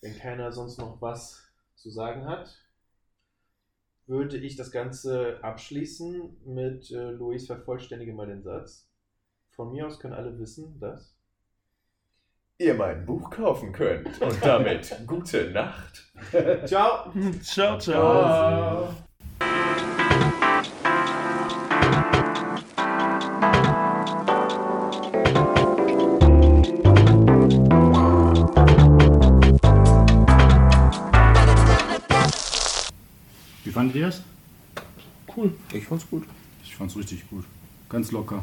wenn 0.02 0.18
keiner 0.18 0.52
sonst 0.52 0.78
noch 0.78 1.02
was 1.02 1.44
zu 1.76 1.90
sagen 1.90 2.26
hat, 2.26 2.56
würde 4.12 4.38
ich 4.38 4.58
das 4.58 4.72
Ganze 4.72 5.40
abschließen 5.42 6.42
mit 6.46 6.92
äh, 6.92 7.12
Luis, 7.12 7.48
vervollständige 7.48 8.14
mal 8.14 8.28
den 8.28 8.44
Satz. 8.44 8.88
Von 9.52 9.72
mir 9.72 9.88
aus 9.88 10.00
können 10.00 10.14
alle 10.14 10.38
wissen, 10.38 10.80
dass. 10.80 11.16
Ihr 12.58 12.76
mein 12.76 13.06
Buch 13.06 13.32
kaufen 13.32 13.72
könnt. 13.72 14.22
Und 14.22 14.38
damit 14.46 14.96
gute 15.08 15.50
Nacht. 15.52 16.12
Ciao! 16.66 17.12
ciao, 17.42 17.80
ciao. 17.80 18.94
Wie 33.72 33.74
fandet 33.74 33.96
ihr 33.96 34.08
das? 34.08 34.22
Cool. 35.34 35.54
Ich 35.72 35.86
fand's 35.86 36.06
gut. 36.10 36.24
Ich 36.62 36.76
fand's 36.76 36.98
richtig 36.98 37.30
gut. 37.30 37.46
Ganz 37.88 38.12
locker. 38.12 38.40